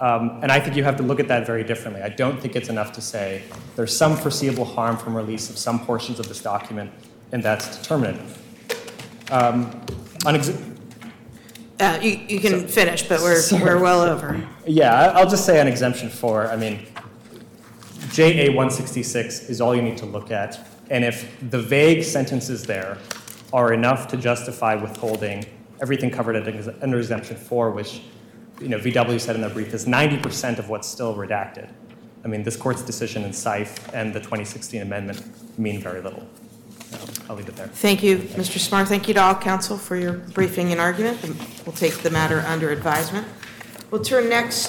Um, 0.00 0.40
and 0.42 0.50
I 0.50 0.58
think 0.58 0.74
you 0.74 0.82
have 0.82 0.96
to 0.96 1.04
look 1.04 1.20
at 1.20 1.28
that 1.28 1.46
very 1.46 1.62
differently. 1.62 2.02
I 2.02 2.08
don't 2.08 2.40
think 2.40 2.56
it's 2.56 2.68
enough 2.68 2.92
to 2.94 3.00
say 3.00 3.42
there's 3.76 3.96
some 3.96 4.16
foreseeable 4.16 4.64
harm 4.64 4.96
from 4.96 5.16
release 5.16 5.48
of 5.48 5.56
some 5.56 5.86
portions 5.86 6.18
of 6.18 6.26
this 6.26 6.42
document, 6.42 6.90
and 7.30 7.42
that's 7.42 7.78
determinative. 7.78 8.38
Um, 9.30 9.80
Uh, 11.78 11.98
you, 12.02 12.20
you 12.28 12.40
can 12.40 12.66
finish, 12.66 13.04
but 13.04 13.20
we're, 13.20 13.40
we're 13.52 13.80
well 13.80 14.00
over. 14.02 14.44
Yeah, 14.66 15.12
I'll 15.14 15.28
just 15.28 15.46
say 15.46 15.60
on 15.60 15.68
exemption 15.68 16.10
four, 16.10 16.48
I 16.48 16.56
mean, 16.56 16.80
JA 18.10 18.48
166 18.48 19.48
is 19.48 19.60
all 19.60 19.74
you 19.74 19.82
need 19.82 19.98
to 19.98 20.06
look 20.06 20.30
at. 20.30 20.68
And 20.92 21.06
if 21.06 21.34
the 21.50 21.60
vague 21.60 22.04
sentences 22.04 22.64
there 22.64 22.98
are 23.50 23.72
enough 23.72 24.08
to 24.08 24.16
justify 24.18 24.74
withholding 24.74 25.46
everything 25.80 26.10
covered 26.10 26.36
under 26.36 26.98
exemption 26.98 27.34
four, 27.34 27.70
which, 27.70 28.02
you 28.60 28.68
know, 28.68 28.78
VW 28.78 29.18
said 29.18 29.34
in 29.34 29.40
their 29.40 29.50
brief 29.50 29.72
is 29.72 29.86
90% 29.86 30.58
of 30.58 30.68
what's 30.68 30.86
still 30.86 31.16
redacted. 31.16 31.68
I 32.24 32.28
mean, 32.28 32.42
this 32.42 32.56
court's 32.56 32.82
decision 32.82 33.24
in 33.24 33.30
Seife 33.30 33.78
and 33.94 34.12
the 34.12 34.20
2016 34.20 34.82
amendment 34.82 35.58
mean 35.58 35.80
very 35.80 36.02
little. 36.02 36.28
So 36.90 36.98
I'll 37.28 37.36
leave 37.36 37.48
it 37.48 37.56
there. 37.56 37.68
Thank 37.68 38.02
you, 38.02 38.18
Mr. 38.18 38.58
Sumar. 38.58 38.86
Thank 38.86 39.08
you 39.08 39.14
to 39.14 39.22
all 39.22 39.34
counsel 39.34 39.78
for 39.78 39.96
your 39.96 40.12
briefing 40.12 40.72
and 40.72 40.80
argument. 40.80 41.18
We'll 41.64 41.74
take 41.74 41.94
the 41.94 42.10
matter 42.10 42.40
under 42.40 42.70
advisement. 42.70 43.26
We'll 43.90 44.04
turn 44.04 44.28
next 44.28 44.68